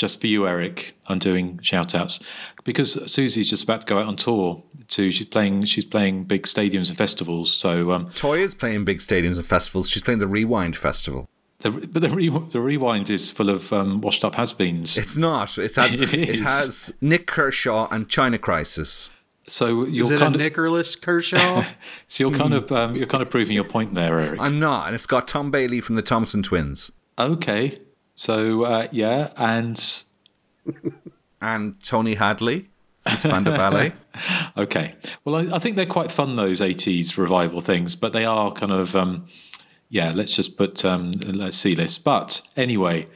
Just 0.00 0.18
for 0.18 0.28
you, 0.28 0.48
Eric. 0.48 0.96
I'm 1.08 1.18
doing 1.18 1.58
shout 1.60 1.94
outs 1.94 2.20
because 2.64 2.96
Siouxsie's 2.96 3.50
just 3.50 3.64
about 3.64 3.82
to 3.82 3.86
go 3.86 3.98
out 3.98 4.06
on 4.06 4.16
tour. 4.16 4.62
To 4.88 5.10
she's 5.10 5.26
playing 5.26 5.64
she's 5.66 5.84
playing 5.84 6.22
big 6.22 6.44
stadiums 6.44 6.88
and 6.88 6.96
festivals. 6.96 7.54
So 7.54 7.92
um, 7.92 8.10
Toyah's 8.14 8.54
playing 8.54 8.86
big 8.86 9.00
stadiums 9.00 9.36
and 9.36 9.44
festivals. 9.44 9.90
She's 9.90 10.00
playing 10.00 10.20
the 10.20 10.26
Rewind 10.26 10.74
Festival. 10.74 11.28
The, 11.58 11.70
but 11.70 12.00
the, 12.00 12.08
re, 12.08 12.30
the 12.30 12.62
rewind 12.62 13.10
is 13.10 13.30
full 13.30 13.50
of 13.50 13.74
um, 13.74 14.00
washed 14.00 14.24
up 14.24 14.36
has-beens. 14.36 14.96
It's 14.96 15.18
not. 15.18 15.58
It 15.58 15.76
has. 15.76 15.96
It 16.00 16.14
it, 16.14 16.28
is. 16.30 16.40
has 16.40 16.96
Nik 17.02 17.26
Kershaw 17.26 17.86
and 17.90 18.08
China 18.08 18.38
Crisis. 18.38 19.10
So 19.48 19.84
you're 19.84 20.04
Is 20.04 20.12
it 20.12 20.16
a 20.16 20.18
kind 20.20 20.34
of 20.34 20.40
Nicholas 20.40 20.96
Kershaw? 20.96 21.66
so 22.08 22.24
you're 22.24 22.38
kind 22.38 22.54
of 22.54 22.72
um, 22.72 22.96
you're 22.96 23.06
kind 23.06 23.22
of 23.22 23.28
proving 23.28 23.54
your 23.54 23.64
point 23.64 23.92
there, 23.92 24.18
Eric. 24.18 24.40
I'm 24.40 24.58
not, 24.58 24.86
and 24.86 24.94
it's 24.94 25.04
got 25.04 25.28
Tom 25.28 25.50
Bailey 25.50 25.82
from 25.82 25.96
the 25.96 26.02
Thompson 26.02 26.42
Twins 26.42 26.92
Okay, 27.18 27.76
so 28.20 28.64
uh, 28.64 28.86
yeah, 28.92 29.30
and 29.38 30.04
and 31.40 31.82
Tony 31.82 32.16
Hadley. 32.16 32.68
Spandau 33.16 33.56
Ballet. 33.56 33.94
okay. 34.58 34.92
Well, 35.24 35.36
I, 35.36 35.56
I, 35.56 35.58
think 35.58 35.76
they're 35.76 35.86
quite 35.86 36.12
fun, 36.12 36.36
those 36.36 36.60
80s 36.60 37.16
revival 37.16 37.62
things, 37.62 37.94
but 37.94 38.12
they 38.12 38.26
are 38.26 38.52
kind 38.52 38.72
of, 38.72 38.94
um, 38.94 39.26
yeah, 39.88 40.12
let's 40.12 40.36
just 40.36 40.58
put 40.58 40.84
um, 40.84 41.12
let's 41.12 41.56
see 41.56 41.74
list. 41.74 42.04
But 42.04 42.42
anyway, 42.58 43.08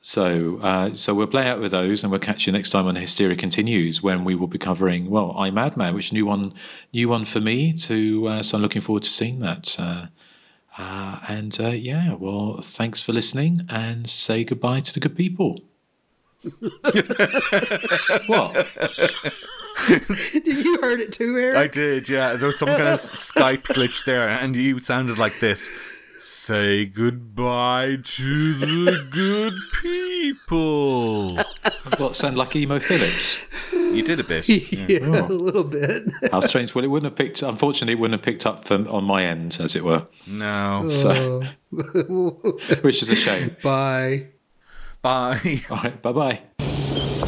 so 0.00 0.58
uh, 0.62 0.94
so 0.94 1.12
we'll 1.12 1.26
play 1.26 1.46
out 1.46 1.60
with 1.60 1.72
those, 1.72 2.02
and 2.02 2.10
we'll 2.10 2.18
catch 2.18 2.46
you 2.46 2.52
next 2.54 2.70
time 2.70 2.86
on 2.86 2.96
Hysteria 2.96 3.36
Continues 3.36 4.02
when 4.02 4.24
we 4.24 4.34
will 4.34 4.46
be 4.46 4.58
covering 4.58 5.10
well, 5.10 5.34
I 5.36 5.50
Madman, 5.50 5.94
which 5.94 6.10
new 6.10 6.24
one, 6.24 6.54
new 6.94 7.10
one 7.10 7.26
for 7.26 7.40
me. 7.42 7.74
To 7.74 8.28
uh, 8.28 8.42
so 8.42 8.56
I'm 8.56 8.62
looking 8.62 8.80
forward 8.80 9.02
to 9.02 9.10
seeing 9.10 9.40
that. 9.40 9.78
Uh, 9.78 10.06
uh, 10.78 11.18
and 11.26 11.58
uh, 11.60 11.68
yeah, 11.68 12.14
well, 12.14 12.60
thanks 12.62 13.00
for 13.00 13.12
listening 13.12 13.66
and 13.68 14.08
say 14.08 14.44
goodbye 14.44 14.78
to 14.80 14.94
the 14.94 15.00
good 15.00 15.16
people. 15.16 15.60
what? 18.28 18.54
did 20.44 20.64
you 20.64 20.78
heard 20.80 21.00
it 21.00 21.10
too, 21.10 21.36
Eric? 21.36 21.56
I 21.56 21.66
did, 21.66 22.08
yeah. 22.08 22.34
There 22.34 22.46
was 22.46 22.60
some 22.60 22.68
kind 22.68 22.82
of 22.82 22.94
Skype 22.94 23.62
glitch 23.62 24.04
there, 24.04 24.28
and 24.28 24.54
you 24.54 24.78
sounded 24.78 25.18
like 25.18 25.40
this. 25.40 25.97
Say 26.20 26.84
goodbye 26.84 27.98
to 28.02 28.54
the 28.54 29.06
good 29.08 29.54
people. 29.80 31.36
What, 31.98 32.16
sound 32.16 32.36
like 32.36 32.56
Emo 32.56 32.80
Phillips? 32.80 33.44
You 33.72 34.02
did 34.02 34.18
a 34.20 34.24
bit. 34.24 34.48
Yeah, 34.48 34.86
yeah 34.88 34.98
a 34.98 35.24
oh. 35.24 35.26
little 35.26 35.64
bit. 35.64 36.02
How 36.32 36.40
strange. 36.40 36.74
Well, 36.74 36.84
it 36.84 36.88
wouldn't 36.88 37.10
have 37.10 37.16
picked, 37.16 37.42
unfortunately, 37.42 37.92
it 37.92 37.98
wouldn't 38.00 38.20
have 38.20 38.24
picked 38.24 38.46
up 38.46 38.66
from, 38.66 38.88
on 38.88 39.04
my 39.04 39.24
end, 39.24 39.58
as 39.60 39.76
it 39.76 39.84
were. 39.84 40.06
No. 40.26 40.88
So, 40.88 41.42
which 41.70 43.02
is 43.02 43.10
a 43.10 43.14
shame. 43.14 43.56
Bye. 43.62 44.26
Bye. 45.02 45.62
All 45.70 45.76
right, 45.76 46.02
bye 46.02 46.12
bye. 46.12 47.24